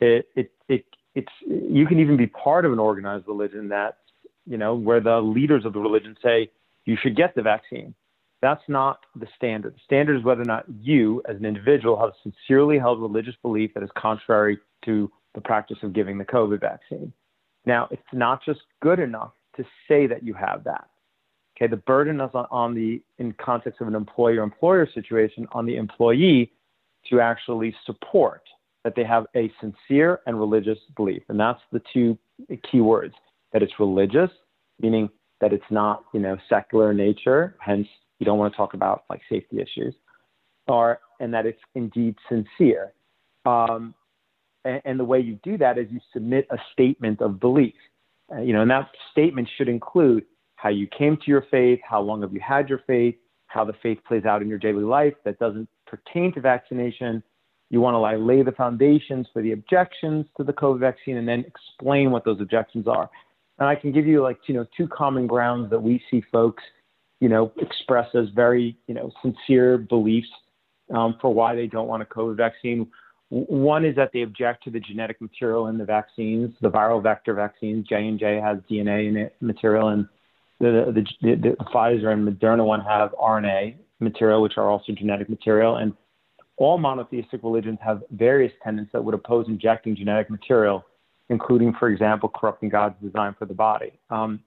It, 0.00 0.26
it, 0.34 0.50
it 0.68 0.84
it's 1.14 1.32
you 1.46 1.86
can 1.86 1.98
even 1.98 2.16
be 2.16 2.26
part 2.26 2.64
of 2.64 2.72
an 2.72 2.78
organized 2.78 3.26
religion 3.26 3.68
that 3.68 3.98
you 4.46 4.56
know 4.56 4.74
where 4.74 5.00
the 5.00 5.20
leaders 5.20 5.64
of 5.64 5.72
the 5.72 5.80
religion 5.80 6.16
say 6.22 6.50
you 6.84 6.96
should 7.00 7.16
get 7.16 7.34
the 7.34 7.42
vaccine. 7.42 7.94
That's 8.40 8.62
not 8.68 9.00
the 9.16 9.26
standard. 9.36 9.74
The 9.74 9.80
standard 9.84 10.16
is 10.16 10.24
whether 10.24 10.42
or 10.42 10.46
not 10.46 10.64
you, 10.80 11.22
as 11.28 11.36
an 11.36 11.44
individual, 11.44 11.98
have 12.00 12.12
sincerely 12.22 12.78
held 12.78 13.00
religious 13.00 13.34
belief 13.42 13.74
that 13.74 13.82
is 13.82 13.90
contrary 13.96 14.58
to 14.84 15.10
the 15.34 15.40
practice 15.40 15.78
of 15.82 15.92
giving 15.92 16.18
the 16.18 16.24
COVID 16.24 16.60
vaccine. 16.60 17.12
Now, 17.66 17.88
it's 17.90 18.02
not 18.12 18.44
just 18.44 18.60
good 18.80 19.00
enough 19.00 19.32
to 19.56 19.64
say 19.88 20.06
that 20.06 20.22
you 20.22 20.34
have 20.34 20.62
that. 20.64 20.88
Okay, 21.56 21.66
the 21.68 21.76
burden 21.76 22.20
is 22.20 22.30
on, 22.32 22.46
on 22.52 22.74
the, 22.74 23.02
in 23.18 23.32
context 23.32 23.80
of 23.80 23.88
an 23.88 23.96
employer-employer 23.96 24.88
situation, 24.94 25.48
on 25.52 25.66
the 25.66 25.76
employee 25.76 26.52
to 27.10 27.20
actually 27.20 27.74
support 27.84 28.42
that 28.88 28.94
they 28.96 29.04
have 29.04 29.26
a 29.36 29.52
sincere 29.60 30.20
and 30.24 30.40
religious 30.40 30.78
belief. 30.96 31.22
And 31.28 31.38
that's 31.38 31.60
the 31.72 31.82
two 31.92 32.16
key 32.72 32.80
words 32.80 33.12
that 33.52 33.62
it's 33.62 33.74
religious, 33.78 34.30
meaning 34.80 35.10
that 35.42 35.52
it's 35.52 35.70
not, 35.70 36.04
you 36.14 36.20
know, 36.20 36.38
secular 36.48 36.92
in 36.92 36.96
nature, 36.96 37.54
hence 37.60 37.86
you 38.18 38.24
don't 38.24 38.38
want 38.38 38.50
to 38.50 38.56
talk 38.56 38.72
about 38.72 39.04
like 39.10 39.20
safety 39.28 39.60
issues, 39.60 39.94
or 40.68 41.00
and 41.20 41.34
that 41.34 41.44
it's 41.44 41.60
indeed 41.74 42.16
sincere. 42.30 42.94
Um, 43.44 43.94
and, 44.64 44.80
and, 44.86 44.98
the 44.98 45.04
way 45.04 45.20
you 45.20 45.38
do 45.42 45.58
that 45.58 45.76
is 45.76 45.86
you 45.90 46.00
submit 46.14 46.46
a 46.50 46.56
statement 46.72 47.20
of 47.20 47.38
belief. 47.38 47.74
Uh, 48.32 48.40
you 48.40 48.54
know, 48.54 48.62
and 48.62 48.70
that 48.70 48.88
statement 49.12 49.48
should 49.58 49.68
include 49.68 50.24
how 50.56 50.70
you 50.70 50.86
came 50.86 51.18
to 51.18 51.24
your 51.26 51.44
faith, 51.50 51.78
how 51.86 52.00
long 52.00 52.22
have 52.22 52.32
you 52.32 52.40
had 52.40 52.70
your 52.70 52.80
faith, 52.86 53.16
how 53.48 53.66
the 53.66 53.74
faith 53.82 53.98
plays 54.08 54.24
out 54.24 54.40
in 54.40 54.48
your 54.48 54.58
daily 54.58 54.82
life 54.82 55.14
that 55.26 55.38
doesn't 55.38 55.68
pertain 55.86 56.32
to 56.32 56.40
vaccination, 56.40 57.22
you 57.70 57.80
want 57.80 57.94
to 57.94 58.24
lay 58.24 58.42
the 58.42 58.52
foundations 58.52 59.26
for 59.32 59.42
the 59.42 59.52
objections 59.52 60.26
to 60.36 60.44
the 60.44 60.52
COVID 60.52 60.80
vaccine 60.80 61.16
and 61.16 61.28
then 61.28 61.44
explain 61.46 62.10
what 62.10 62.24
those 62.24 62.40
objections 62.40 62.86
are. 62.88 63.10
And 63.58 63.68
I 63.68 63.74
can 63.74 63.92
give 63.92 64.06
you 64.06 64.22
like, 64.22 64.38
you 64.46 64.54
know, 64.54 64.66
two 64.76 64.88
common 64.88 65.26
grounds 65.26 65.70
that 65.70 65.80
we 65.80 66.02
see 66.10 66.22
folks, 66.32 66.62
you 67.20 67.28
know, 67.28 67.52
express 67.58 68.08
as 68.14 68.28
very, 68.34 68.78
you 68.86 68.94
know, 68.94 69.10
sincere 69.22 69.76
beliefs 69.76 70.28
um, 70.94 71.16
for 71.20 71.34
why 71.34 71.54
they 71.54 71.66
don't 71.66 71.88
want 71.88 72.02
a 72.02 72.06
COVID 72.06 72.36
vaccine. 72.36 72.86
One 73.30 73.84
is 73.84 73.94
that 73.96 74.10
they 74.14 74.22
object 74.22 74.64
to 74.64 74.70
the 74.70 74.80
genetic 74.80 75.20
material 75.20 75.66
in 75.66 75.76
the 75.76 75.84
vaccines, 75.84 76.54
the 76.62 76.70
viral 76.70 77.02
vector 77.02 77.34
vaccines. 77.34 77.86
J 77.86 78.08
and 78.08 78.18
J 78.18 78.40
has 78.40 78.58
DNA 78.70 79.08
in 79.08 79.16
it 79.18 79.36
material, 79.40 79.88
and 79.88 80.08
the, 80.60 80.92
the, 80.94 81.06
the, 81.20 81.34
the 81.36 81.64
Pfizer 81.64 82.10
and 82.12 82.26
Moderna 82.26 82.64
one 82.64 82.80
have 82.80 83.10
RNA 83.12 83.76
material, 84.00 84.40
which 84.40 84.56
are 84.56 84.70
also 84.70 84.92
genetic 84.92 85.28
material. 85.28 85.76
And 85.76 85.92
all 86.58 86.76
monotheistic 86.76 87.42
religions 87.42 87.78
have 87.82 88.02
various 88.10 88.52
tenets 88.62 88.90
that 88.92 89.02
would 89.02 89.14
oppose 89.14 89.46
injecting 89.48 89.96
genetic 89.96 90.28
material, 90.28 90.84
including, 91.28 91.72
for 91.78 91.88
example, 91.88 92.28
corrupting 92.28 92.68
God's 92.68 92.96
design 93.02 93.34
for 93.38 93.46
the 93.46 93.54
body. 93.54 93.92
Um, 94.10 94.40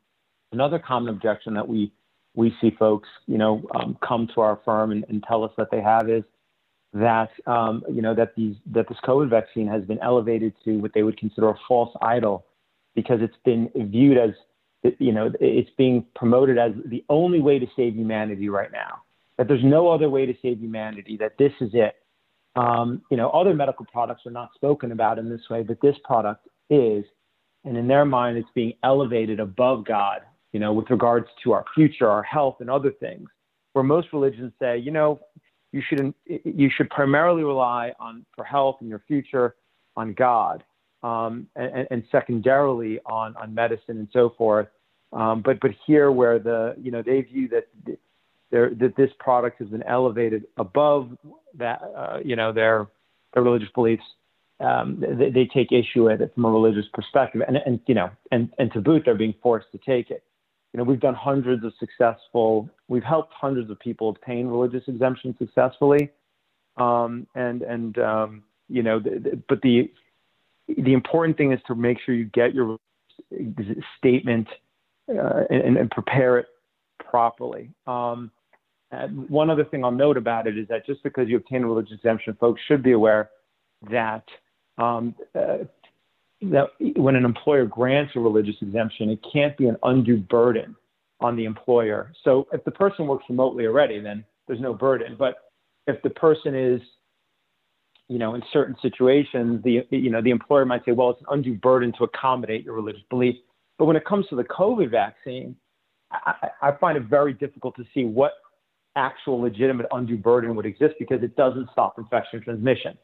another 0.51 0.77
common 0.77 1.09
objection 1.09 1.53
that 1.55 1.67
we 1.67 1.91
we 2.33 2.55
see 2.61 2.71
folks, 2.79 3.09
you 3.27 3.37
know, 3.37 3.61
um, 3.75 3.97
come 4.05 4.27
to 4.33 4.41
our 4.41 4.59
firm 4.63 4.91
and, 4.91 5.03
and, 5.09 5.21
tell 5.27 5.43
us 5.43 5.51
that 5.57 5.69
they 5.69 5.81
have 5.81 6.09
is 6.09 6.23
that, 6.93 7.29
um, 7.45 7.83
you 7.91 8.01
know, 8.01 8.15
that 8.15 8.35
these 8.35 8.55
that 8.67 8.87
this 8.87 8.97
COVID 9.03 9.29
vaccine 9.29 9.67
has 9.67 9.83
been 9.83 9.99
elevated 9.99 10.53
to 10.63 10.77
what 10.77 10.93
they 10.93 11.03
would 11.03 11.17
consider 11.17 11.49
a 11.49 11.55
false 11.67 11.93
idol 12.01 12.45
because 12.95 13.19
it's 13.21 13.35
been 13.43 13.69
viewed 13.75 14.17
as, 14.17 14.29
you 14.99 15.11
know, 15.11 15.31
it's 15.41 15.69
being 15.77 16.05
promoted 16.15 16.57
as 16.57 16.71
the 16.85 17.03
only 17.09 17.41
way 17.41 17.59
to 17.59 17.67
save 17.75 17.95
humanity 17.95 18.47
right 18.47 18.71
now. 18.71 19.01
That 19.37 19.47
there's 19.47 19.63
no 19.63 19.89
other 19.89 20.09
way 20.09 20.25
to 20.25 20.33
save 20.41 20.59
humanity. 20.59 21.17
That 21.17 21.37
this 21.37 21.53
is 21.59 21.71
it. 21.73 21.95
Um, 22.55 23.01
you 23.09 23.17
know, 23.17 23.29
other 23.29 23.53
medical 23.53 23.85
products 23.85 24.25
are 24.25 24.31
not 24.31 24.49
spoken 24.55 24.91
about 24.91 25.19
in 25.19 25.29
this 25.29 25.41
way, 25.49 25.63
but 25.63 25.79
this 25.81 25.95
product 26.03 26.47
is, 26.69 27.05
and 27.63 27.77
in 27.77 27.87
their 27.87 28.05
mind, 28.05 28.37
it's 28.37 28.49
being 28.53 28.73
elevated 28.83 29.39
above 29.39 29.85
God 29.85 30.21
you 30.51 30.59
know, 30.59 30.73
with 30.73 30.89
regards 30.89 31.27
to 31.43 31.53
our 31.53 31.65
future, 31.73 32.09
our 32.09 32.23
health, 32.23 32.57
and 32.59 32.69
other 32.69 32.91
things, 32.91 33.29
where 33.73 33.83
most 33.83 34.07
religions 34.11 34.51
say, 34.59 34.77
you 34.77 34.91
know, 34.91 35.19
you 35.71 35.81
should 35.87 36.13
you 36.25 36.69
should 36.75 36.89
primarily 36.89 37.43
rely 37.43 37.93
on 37.99 38.25
for 38.35 38.43
health 38.43 38.77
and 38.81 38.89
your 38.89 39.01
future 39.07 39.55
on 39.95 40.13
God, 40.13 40.63
um, 41.03 41.47
and, 41.55 41.87
and, 41.89 42.03
secondarily 42.11 42.99
on 43.05 43.35
on 43.37 43.55
medicine 43.55 43.97
and 43.97 44.09
so 44.11 44.33
forth. 44.37 44.67
Um, 45.13 45.41
but 45.41 45.61
but 45.61 45.71
here, 45.87 46.11
where 46.11 46.39
the 46.39 46.75
you 46.81 46.91
know 46.91 47.01
they 47.01 47.21
view 47.21 47.47
that 47.49 47.67
that 48.51 48.93
this 48.97 49.09
product 49.19 49.59
has 49.59 49.69
been 49.69 49.83
elevated 49.83 50.45
above 50.57 51.17
that 51.55 51.81
uh, 51.95 52.19
you 52.23 52.35
know 52.35 52.51
their 52.51 52.87
their 53.33 53.43
religious 53.43 53.69
beliefs. 53.73 54.03
Um, 54.59 55.03
they, 55.17 55.31
they, 55.31 55.45
take 55.45 55.71
issue 55.71 56.03
with 56.03 56.21
it 56.21 56.35
from 56.35 56.45
a 56.45 56.51
religious 56.51 56.85
perspective, 56.93 57.41
and, 57.47 57.57
and 57.65 57.79
you 57.87 57.95
know, 57.95 58.11
and, 58.31 58.47
and 58.59 58.71
to 58.73 58.79
boot, 58.79 59.01
they're 59.03 59.15
being 59.15 59.33
forced 59.41 59.71
to 59.71 59.79
take 59.79 60.11
it 60.11 60.23
you 60.73 60.77
know, 60.77 60.83
we've 60.83 60.99
done 60.99 61.13
hundreds 61.15 61.63
of 61.63 61.73
successful, 61.79 62.69
we've 62.87 63.03
helped 63.03 63.33
hundreds 63.33 63.69
of 63.69 63.79
people 63.79 64.09
obtain 64.09 64.47
religious 64.47 64.83
exemption 64.87 65.35
successfully. 65.37 66.09
Um, 66.77 67.27
and, 67.35 67.61
and, 67.61 67.97
um, 67.97 68.43
you 68.69 68.81
know, 68.81 68.99
the, 68.99 69.19
the, 69.19 69.41
but 69.49 69.61
the, 69.61 69.91
the 70.69 70.93
important 70.93 71.37
thing 71.37 71.51
is 71.51 71.59
to 71.67 71.75
make 71.75 71.97
sure 72.05 72.15
you 72.15 72.25
get 72.25 72.53
your 72.53 72.77
statement 73.97 74.47
uh, 75.09 75.43
and, 75.49 75.77
and, 75.77 75.91
prepare 75.91 76.37
it 76.37 76.47
properly. 76.99 77.69
Um, 77.85 78.31
one 79.29 79.49
other 79.49 79.63
thing 79.63 79.83
I'll 79.85 79.91
note 79.91 80.17
about 80.17 80.47
it 80.47 80.57
is 80.57 80.67
that 80.67 80.85
just 80.85 81.01
because 81.03 81.29
you 81.29 81.37
obtain 81.37 81.63
a 81.63 81.67
religious 81.67 81.93
exemption, 81.93 82.35
folks 82.39 82.61
should 82.67 82.83
be 82.83 82.91
aware 82.91 83.29
that 83.89 84.23
um, 84.77 85.15
uh, 85.33 85.59
that 86.41 86.69
when 86.95 87.15
an 87.15 87.23
employer 87.23 87.65
grants 87.65 88.13
a 88.15 88.19
religious 88.19 88.55
exemption, 88.61 89.09
it 89.09 89.19
can't 89.31 89.55
be 89.57 89.67
an 89.67 89.77
undue 89.83 90.17
burden 90.17 90.75
on 91.19 91.35
the 91.35 91.45
employer. 91.45 92.11
So 92.23 92.47
if 92.51 92.63
the 92.63 92.71
person 92.71 93.07
works 93.07 93.25
remotely 93.29 93.67
already, 93.67 93.99
then 93.99 94.25
there's 94.47 94.59
no 94.59 94.73
burden. 94.73 95.15
But 95.17 95.35
if 95.87 96.01
the 96.01 96.09
person 96.09 96.55
is, 96.55 96.81
you 98.07 98.17
know, 98.17 98.33
in 98.33 98.41
certain 98.51 98.75
situations, 98.81 99.63
the 99.63 99.85
you 99.89 100.09
know 100.09 100.21
the 100.21 100.31
employer 100.31 100.65
might 100.65 100.83
say, 100.83 100.91
well, 100.91 101.11
it's 101.11 101.21
an 101.21 101.27
undue 101.29 101.55
burden 101.55 101.93
to 101.97 102.03
accommodate 102.03 102.65
your 102.65 102.73
religious 102.73 103.03
belief. 103.09 103.35
But 103.77 103.85
when 103.85 103.95
it 103.95 104.05
comes 104.05 104.27
to 104.27 104.35
the 104.35 104.43
COVID 104.43 104.91
vaccine, 104.91 105.55
I, 106.11 106.49
I 106.61 106.71
find 106.73 106.97
it 106.97 107.03
very 107.03 107.33
difficult 107.33 107.75
to 107.77 107.85
see 107.93 108.03
what 108.03 108.33
actual 108.95 109.41
legitimate 109.41 109.85
undue 109.91 110.17
burden 110.17 110.55
would 110.55 110.65
exist 110.65 110.95
because 110.99 111.23
it 111.23 111.35
doesn't 111.35 111.69
stop 111.71 111.97
infection 111.97 112.41
transmission. 112.41 112.97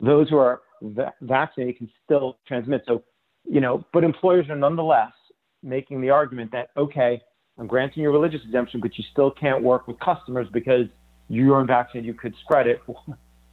Those 0.00 0.28
who 0.28 0.36
are 0.36 0.62
va- 0.82 1.14
vaccinated 1.20 1.78
can 1.78 1.90
still 2.04 2.38
transmit. 2.46 2.82
So, 2.86 3.02
you 3.44 3.60
know, 3.60 3.84
but 3.92 4.04
employers 4.04 4.48
are 4.48 4.56
nonetheless 4.56 5.12
making 5.62 6.00
the 6.00 6.10
argument 6.10 6.52
that, 6.52 6.70
okay, 6.76 7.20
I'm 7.58 7.66
granting 7.66 8.02
you 8.02 8.08
a 8.08 8.12
religious 8.12 8.40
exemption, 8.44 8.80
but 8.80 8.96
you 8.98 9.04
still 9.12 9.30
can't 9.30 9.62
work 9.62 9.86
with 9.86 9.98
customers 10.00 10.48
because 10.52 10.86
you're 11.28 11.60
unvaccinated, 11.60 12.06
you 12.06 12.14
could 12.14 12.34
spread 12.42 12.66
it. 12.66 12.80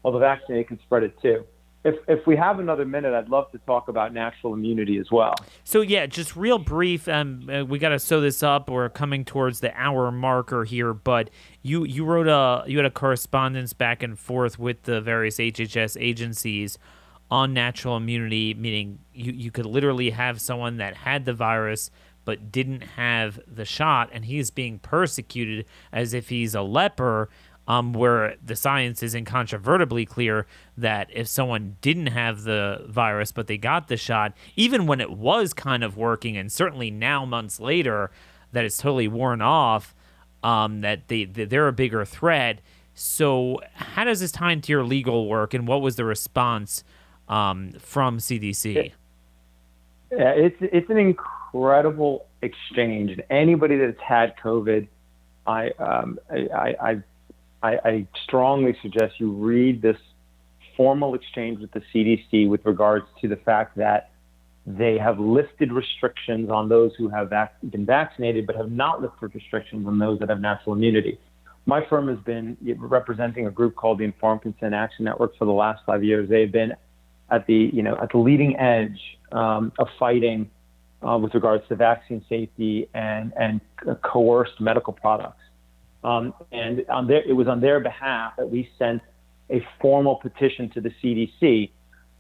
Well, 0.04 0.14
the 0.14 0.18
vaccinated 0.18 0.68
can 0.68 0.80
spread 0.84 1.04
it 1.04 1.14
too 1.22 1.46
if 1.84 1.96
if 2.08 2.28
we 2.28 2.36
have 2.36 2.60
another 2.60 2.86
minute, 2.86 3.14
I'd 3.14 3.30
love 3.30 3.52
to 3.52 3.58
talk 3.60 3.88
about 3.88 4.14
natural 4.14 4.54
immunity 4.54 4.98
as 4.98 5.10
well. 5.12 5.36
So 5.64 5.82
yeah, 5.82 6.06
just 6.06 6.36
real 6.36 6.60
brief. 6.60 7.08
Um, 7.08 7.50
uh, 7.50 7.64
we 7.66 7.80
got 7.80 7.90
to 7.90 8.00
sew 8.00 8.22
this 8.22 8.44
up. 8.44 8.70
We're 8.70 8.90
coming 8.90 9.26
towards 9.26 9.62
the 9.62 9.74
hour 9.76 10.12
marker 10.12 10.64
here, 10.64 10.94
but 10.94 11.30
you 11.64 11.84
you 11.84 12.06
wrote 12.06 12.28
a 12.28 12.70
you 12.70 12.78
had 12.78 12.86
a 12.86 12.92
correspondence 12.92 13.74
back 13.74 14.04
and 14.04 14.18
forth 14.18 14.60
with 14.60 14.84
the 14.84 15.02
various 15.02 15.38
HHS 15.38 16.00
agencies 16.00 16.78
on 17.32 17.54
natural 17.54 17.98
immunity, 17.98 18.54
meaning 18.54 19.00
you 19.14 19.32
you 19.32 19.52
could 19.52 19.66
literally 19.66 20.12
have 20.12 20.40
someone 20.40 20.78
that 20.78 20.96
had 20.96 21.26
the 21.26 21.34
virus 21.34 21.90
but 22.24 22.52
didn't 22.52 22.82
have 22.82 23.40
the 23.48 23.66
shot, 23.66 24.10
and 24.14 24.26
he's 24.26 24.52
being 24.52 24.78
persecuted 24.78 25.66
as 25.92 26.14
if 26.14 26.30
he's 26.30 26.54
a 26.54 26.62
leper 26.62 27.30
um, 27.68 27.94
where 27.94 28.36
the 28.44 28.56
science 28.56 29.04
is 29.04 29.14
incontrovertibly 29.14 30.06
clear 30.06 30.48
that 30.78 31.10
if 31.14 31.28
someone 31.28 31.78
didn't 31.82 32.08
have 32.08 32.44
the 32.44 32.86
virus 32.88 33.32
but 33.32 33.48
they 33.48 33.58
got 33.58 33.88
the 33.88 33.98
shot, 33.98 34.34
even 34.56 34.88
when 34.88 35.00
it 35.00 35.12
was 35.12 35.54
kind 35.54 35.84
of 35.84 35.96
working, 35.96 36.36
and 36.36 36.52
certainly 36.52 36.92
now 36.92 37.26
months 37.26 37.60
later 37.60 38.12
that 38.52 38.66
it's 38.66 38.78
totally 38.78 39.08
worn 39.08 39.42
off, 39.42 39.96
um, 40.44 40.82
that 40.82 41.08
they 41.08 41.26
they're 41.26 41.68
a 41.68 41.74
bigger 41.74 42.04
threat. 42.04 42.62
So 42.94 43.60
how 43.74 44.04
does 44.04 44.20
this 44.20 44.32
tie 44.32 44.52
into 44.52 44.72
your 44.72 44.84
legal 44.84 45.28
work, 45.28 45.54
and 45.54 45.68
what 45.68 45.82
was 45.82 45.96
the 45.96 46.06
response 46.06 46.84
um, 47.30 47.72
from 47.80 48.18
CDC? 48.18 48.92
Yeah, 50.12 50.32
it's 50.32 50.58
it's 50.60 50.90
an 50.90 50.98
incredible 50.98 52.26
exchange. 52.42 53.20
Anybody 53.30 53.78
that's 53.78 54.02
had 54.02 54.36
COVID, 54.38 54.88
I 55.48 55.70
um, 55.80 56.20
I, 56.30 56.76
I 56.82 57.04
I, 57.64 57.80
I 57.84 58.08
strongly 58.24 58.76
suggest 58.82 59.20
you 59.20 59.32
read 59.32 59.82
this 59.82 59.98
formal 60.76 61.14
exchange 61.14 61.60
with 61.60 61.72
the 61.72 61.82
CDC 61.94 62.50
with 62.50 62.66
regards 62.66 63.06
to 63.22 63.28
the 63.28 63.36
fact 63.36 63.78
that 63.78 64.12
they 64.66 64.98
have 64.98 65.20
lifted 65.20 65.72
restrictions 65.72 66.50
on 66.50 66.70
those 66.70 66.92
who 66.98 67.10
have 67.10 67.30
vac- 67.30 67.56
been 67.64 67.86
vaccinated, 67.86 68.46
but 68.46 68.56
have 68.56 68.72
not 68.72 69.02
lifted 69.02 69.34
restrictions 69.34 69.88
on 69.88 70.00
those 70.00 70.20
that 70.20 70.30
have 70.30 70.40
natural 70.40 70.76
immunity. 70.76 71.20
My 71.66 71.86
firm 71.88 72.08
has 72.08 72.18
been 72.20 72.58
representing 72.78 73.48
a 73.48 73.52
group 73.52 73.76
called 73.76 74.00
the 74.00 74.04
Informed 74.04 74.42
Consent 74.42 74.74
Action 74.74 75.06
Network 75.06 75.38
for 75.38 75.46
the 75.46 75.52
last 75.52 75.84
five 75.86 76.04
years. 76.04 76.30
They've 76.30 76.52
been 76.52 76.74
at 77.30 77.46
the 77.48 77.70
you 77.72 77.82
know 77.82 77.98
at 78.02 78.12
the 78.12 78.18
leading 78.18 78.58
edge 78.58 79.00
um, 79.32 79.72
of 79.80 79.88
fighting 79.98 80.50
uh, 81.08 81.18
with 81.18 81.34
regards 81.34 81.68
to 81.70 81.76
vaccine 81.76 82.24
safety 82.28 82.90
and 82.94 83.32
and 83.40 83.62
coerced 84.02 84.60
medical 84.60 84.94
products. 84.94 85.38
Um, 86.04 86.34
and 86.52 86.86
on 86.90 87.08
their, 87.08 87.24
it 87.28 87.34
was 87.34 87.48
on 87.48 87.62
their 87.62 87.80
behalf 87.80 88.34
that 88.38 88.50
we 88.50 88.70
sent 88.80 89.02
a 89.50 89.66
formal 89.80 90.16
petition 90.16 90.70
to 90.72 90.82
the 90.82 90.92
CDC 91.04 91.72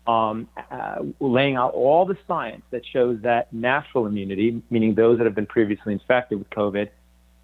um, 0.08 0.48
uh, 0.72 1.04
laying 1.20 1.56
out 1.56 1.74
all 1.74 2.06
the 2.06 2.18
science 2.28 2.64
that 2.72 2.82
shows 2.86 3.20
that 3.22 3.52
natural 3.54 4.08
immunity, 4.08 4.62
meaning 4.70 4.96
those 4.96 5.18
that 5.18 5.26
have 5.26 5.36
been 5.36 5.46
previously 5.46 5.94
infected 5.94 6.40
with 6.40 6.50
COVID, 6.50 6.90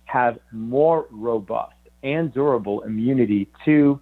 have 0.05 0.39
more 0.51 1.07
robust 1.11 1.75
and 2.03 2.33
durable 2.33 2.81
immunity 2.81 3.47
to 3.65 3.99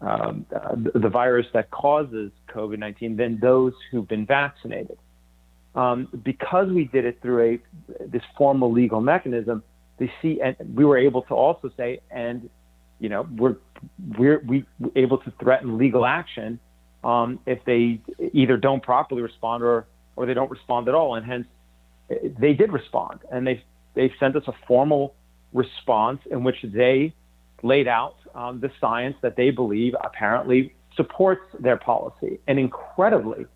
um, 0.00 0.46
uh, 0.54 0.76
the 0.94 1.08
virus 1.08 1.46
that 1.54 1.70
causes 1.70 2.30
COVID 2.48 2.78
19 2.78 3.16
than 3.16 3.40
those 3.40 3.72
who've 3.90 4.06
been 4.06 4.26
vaccinated. 4.26 4.98
Um, 5.74 6.08
because 6.24 6.68
we 6.68 6.84
did 6.84 7.04
it 7.04 7.20
through 7.20 7.60
a 7.98 8.06
this 8.06 8.22
formal 8.36 8.72
legal 8.72 9.00
mechanism, 9.00 9.62
they 9.98 10.12
see, 10.22 10.40
and 10.40 10.56
we 10.74 10.84
were 10.84 10.98
able 10.98 11.22
to 11.22 11.34
also 11.34 11.70
say, 11.76 12.00
and 12.10 12.48
you 13.00 13.08
know, 13.08 13.26
we're 13.36 13.56
we're 14.16 14.40
we 14.46 14.64
able 14.96 15.18
to 15.18 15.32
threaten 15.40 15.78
legal 15.78 16.04
action 16.04 16.58
um, 17.04 17.38
if 17.46 17.64
they 17.64 18.00
either 18.32 18.56
don't 18.56 18.82
properly 18.82 19.22
respond 19.22 19.62
or 19.62 19.86
or 20.16 20.26
they 20.26 20.34
don't 20.34 20.50
respond 20.50 20.88
at 20.88 20.94
all, 20.94 21.14
and 21.14 21.24
hence 21.24 21.46
they 22.38 22.54
did 22.54 22.72
respond, 22.72 23.20
and 23.30 23.46
they 23.46 23.62
they 23.94 24.12
sent 24.18 24.36
us 24.36 24.44
a 24.46 24.54
formal 24.66 25.14
response 25.52 26.20
in 26.30 26.44
which 26.44 26.56
they 26.62 27.12
laid 27.62 27.88
out 27.88 28.16
um, 28.34 28.60
the 28.60 28.70
science 28.80 29.16
that 29.22 29.36
they 29.36 29.50
believe 29.50 29.94
apparently 30.02 30.74
supports 30.96 31.42
their 31.60 31.76
policy, 31.76 32.40
and 32.46 32.58
incredibly, 32.58 33.46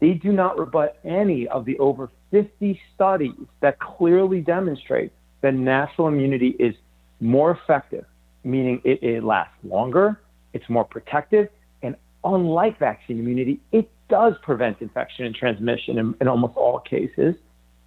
they 0.00 0.12
do 0.12 0.32
not 0.32 0.58
rebut 0.58 0.98
any 1.04 1.46
of 1.48 1.64
the 1.64 1.78
over 1.78 2.10
50 2.30 2.80
studies 2.94 3.32
that 3.60 3.78
clearly 3.78 4.40
demonstrate 4.40 5.12
that 5.44 5.52
natural 5.52 6.08
immunity 6.08 6.56
is 6.58 6.74
more 7.20 7.50
effective, 7.50 8.06
meaning 8.44 8.80
it, 8.82 9.02
it 9.02 9.22
lasts 9.22 9.52
longer, 9.62 10.18
it's 10.54 10.68
more 10.70 10.84
protective, 10.84 11.48
and 11.82 11.94
unlike 12.24 12.78
vaccine 12.78 13.18
immunity, 13.18 13.60
it 13.70 13.90
does 14.08 14.32
prevent 14.42 14.80
infection 14.80 15.26
and 15.26 15.34
transmission 15.34 15.98
in, 15.98 16.14
in 16.22 16.28
almost 16.28 16.56
all 16.56 16.78
cases. 16.78 17.34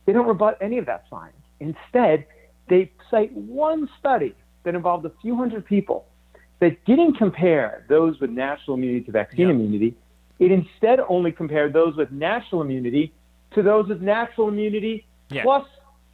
They 0.06 0.14
don't 0.14 0.28
rebut 0.28 0.60
any 0.62 0.78
of 0.78 0.86
that 0.86 1.06
science. 1.10 1.36
Instead, 1.60 2.28
they 2.70 2.92
cite 3.10 3.34
one 3.34 3.90
study 4.00 4.36
that 4.64 4.76
involved 4.76 5.08
a 5.08 5.12
few 5.24 5.36
hundred 5.36 5.66
people 5.66 6.06
that 6.60 6.86
didn't 6.86 7.16
compare 7.16 7.86
those 7.90 8.20
with 8.20 8.30
natural 8.30 8.76
immunity 8.78 9.04
to 9.06 9.12
vaccine 9.12 9.48
yeah. 9.48 9.56
immunity. 9.56 9.96
It 10.38 10.52
instead 10.52 11.00
only 11.10 11.32
compared 11.32 11.74
those 11.74 11.96
with 11.96 12.12
natural 12.12 12.62
immunity 12.62 13.14
to 13.56 13.64
those 13.64 13.88
with 13.88 14.02
natural 14.02 14.48
immunity 14.48 15.08
yeah. 15.32 15.42
plus 15.42 15.66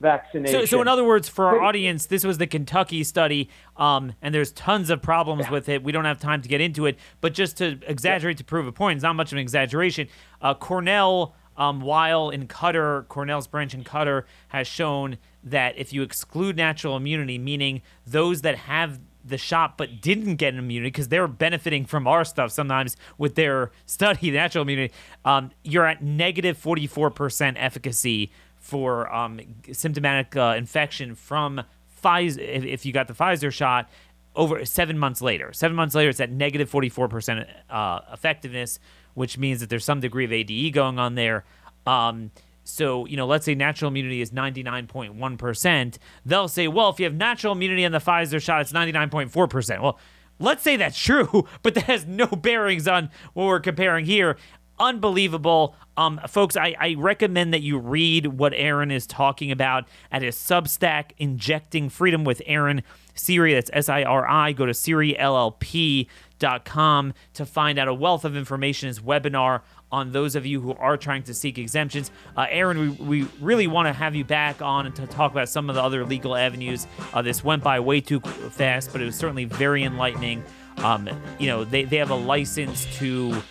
vaccination. 0.03 0.59
So, 0.61 0.65
so 0.65 0.81
in 0.81 0.87
other 0.87 1.03
words, 1.03 1.27
for 1.27 1.47
our 1.47 1.61
audience, 1.61 2.05
this 2.05 2.23
was 2.23 2.37
the 2.37 2.45
Kentucky 2.45 3.03
study, 3.03 3.49
um, 3.77 4.13
and 4.21 4.35
there's 4.35 4.51
tons 4.51 4.91
of 4.91 5.01
problems 5.01 5.45
Yeah. 5.45 5.51
with 5.51 5.69
it. 5.69 5.81
We 5.83 5.91
don't 5.91 6.05
have 6.05 6.19
time 6.19 6.43
to 6.43 6.47
get 6.49 6.61
into 6.61 6.85
it, 6.85 6.99
but 7.21 7.33
just 7.33 7.57
to 7.57 7.79
exaggerate 7.87 8.37
to 8.37 8.43
prove 8.43 8.67
a 8.67 8.71
point, 8.71 8.97
it's 8.97 9.03
not 9.03 9.15
much 9.15 9.31
of 9.31 9.37
an 9.37 9.41
exaggeration. 9.41 10.07
Uh, 10.41 10.53
Cornell, 10.53 11.33
um, 11.57 11.81
while 11.81 12.29
in 12.29 12.47
Qatar, 12.47 13.07
Cornell's 13.07 13.47
branch 13.47 13.73
in 13.73 13.83
Qatar 13.83 14.23
has 14.49 14.67
shown 14.67 15.17
that 15.43 15.75
if 15.77 15.91
you 15.91 16.03
exclude 16.03 16.55
natural 16.55 16.95
immunity, 16.95 17.37
meaning 17.39 17.81
those 18.05 18.41
that 18.41 18.55
have 18.55 18.99
the 19.25 19.37
shot 19.37 19.77
but 19.77 20.01
didn't 20.01 20.35
get 20.35 20.53
an 20.53 20.59
immunity 20.59 20.89
because 20.89 21.07
they're 21.07 21.29
benefiting 21.29 21.85
from 21.85 22.07
our 22.07 22.25
stuff 22.25 22.51
sometimes 22.51 22.97
with 23.17 23.35
their 23.35 23.71
study, 23.85 24.31
natural 24.31 24.63
immunity, 24.63 24.93
um, 25.23 25.51
you're 25.63 25.85
at 25.85 26.01
negative 26.03 26.57
44% 26.61 27.55
efficacy 27.57 28.31
for 28.63 29.13
um, 29.13 29.41
symptomatic 29.73 30.37
uh, 30.37 30.55
infection 30.57 31.15
from 31.15 31.61
Pfizer, 32.01 32.39
if, 32.39 32.63
if 32.63 32.85
you 32.85 32.93
got 32.93 33.09
the 33.09 33.13
Pfizer 33.13 33.51
shot, 33.51 33.89
over 34.37 34.63
seven 34.63 34.97
months 34.97 35.21
later. 35.21 35.51
Seven 35.51 35.75
months 35.75 35.93
later, 35.93 36.09
it's 36.09 36.21
at 36.21 36.31
negative 36.31 36.71
44% 36.71 37.45
uh, 37.69 37.99
effectiveness, 38.13 38.79
which 39.15 39.37
means 39.37 39.59
that 39.59 39.69
there's 39.69 39.83
some 39.83 39.99
degree 39.99 40.23
of 40.23 40.31
ADE 40.31 40.73
going 40.73 40.97
on 40.97 41.15
there. 41.15 41.43
Um, 41.85 42.31
so, 42.63 43.05
you 43.05 43.17
know, 43.17 43.27
let's 43.27 43.45
say 43.45 43.53
natural 43.53 43.89
immunity 43.89 44.21
is 44.21 44.31
99.1%. 44.31 45.97
They'll 46.25 46.47
say, 46.47 46.69
well, 46.69 46.89
if 46.89 46.99
you 46.99 47.05
have 47.05 47.13
natural 47.13 47.51
immunity 47.51 47.83
on 47.83 47.91
the 47.91 47.99
Pfizer 47.99 48.41
shot, 48.41 48.61
it's 48.61 48.71
99.4%. 48.71 49.81
Well, 49.81 49.99
let's 50.39 50.63
say 50.63 50.77
that's 50.77 50.97
true, 51.03 51.47
but 51.63 51.73
that 51.75 51.83
has 51.83 52.05
no 52.05 52.27
bearings 52.27 52.87
on 52.87 53.09
what 53.33 53.45
we're 53.45 53.59
comparing 53.59 54.05
here. 54.05 54.37
Unbelievable. 54.83 55.75
Um, 55.95 56.19
folks, 56.27 56.57
I, 56.57 56.75
I 56.77 56.95
recommend 56.97 57.53
that 57.53 57.61
you 57.61 57.79
read 57.79 58.27
what 58.27 58.51
Aaron 58.53 58.91
is 58.91 59.07
talking 59.07 59.49
about 59.49 59.87
at 60.11 60.21
his 60.21 60.35
Substack, 60.35 61.11
Injecting 61.17 61.87
Freedom 61.87 62.25
with 62.25 62.41
Aaron 62.45 62.83
Siri. 63.15 63.53
That's 63.53 63.69
S 63.71 63.87
I 63.87 64.03
R 64.03 64.27
I. 64.27 64.51
Go 64.51 64.65
to 64.65 64.73
SiriLLP.com 64.73 67.13
to 67.33 67.45
find 67.45 67.79
out 67.79 67.87
a 67.87 67.93
wealth 67.93 68.25
of 68.25 68.35
information. 68.35 68.87
His 68.87 68.99
webinar 68.99 69.61
on 69.89 70.11
those 70.11 70.35
of 70.35 70.45
you 70.45 70.59
who 70.59 70.73
are 70.73 70.97
trying 70.97 71.23
to 71.23 71.33
seek 71.33 71.57
exemptions. 71.57 72.11
Uh, 72.35 72.47
Aaron, 72.49 72.97
we, 72.97 73.21
we 73.21 73.29
really 73.39 73.67
want 73.67 73.87
to 73.87 73.93
have 73.93 74.15
you 74.15 74.25
back 74.25 74.61
on 74.61 74.91
to 74.91 75.07
talk 75.07 75.31
about 75.31 75.47
some 75.47 75.69
of 75.69 75.75
the 75.75 75.81
other 75.81 76.03
legal 76.03 76.35
avenues. 76.35 76.87
Uh, 77.13 77.21
this 77.21 77.41
went 77.41 77.63
by 77.63 77.79
way 77.79 78.01
too 78.01 78.19
fast, 78.19 78.91
but 78.91 79.01
it 79.01 79.05
was 79.05 79.15
certainly 79.15 79.45
very 79.45 79.85
enlightening. 79.85 80.43
Um, 80.77 81.09
you 81.39 81.47
know, 81.47 81.63
they, 81.63 81.83
they 81.85 81.97
have 81.97 82.09
a 82.09 82.15
license 82.15 82.85
to 82.97 83.41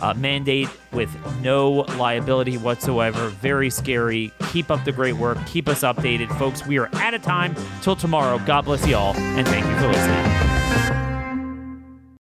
uh, 0.00 0.14
mandate 0.14 0.68
with 0.92 1.14
no 1.40 1.70
liability 1.98 2.56
whatsoever. 2.56 3.28
Very 3.28 3.70
scary. 3.70 4.32
Keep 4.52 4.70
up 4.70 4.84
the 4.84 4.92
great 4.92 5.14
work. 5.14 5.38
Keep 5.46 5.68
us 5.68 5.80
updated, 5.80 6.36
folks. 6.38 6.66
We 6.66 6.78
are 6.78 6.88
out 6.94 7.14
of 7.14 7.22
time. 7.22 7.54
Till 7.82 7.96
tomorrow. 7.96 8.38
God 8.46 8.64
bless 8.64 8.86
you 8.86 8.96
all, 8.96 9.14
and 9.16 9.46
thank 9.46 9.66
you 9.66 9.76
for 9.78 9.88
listening. 9.88 11.07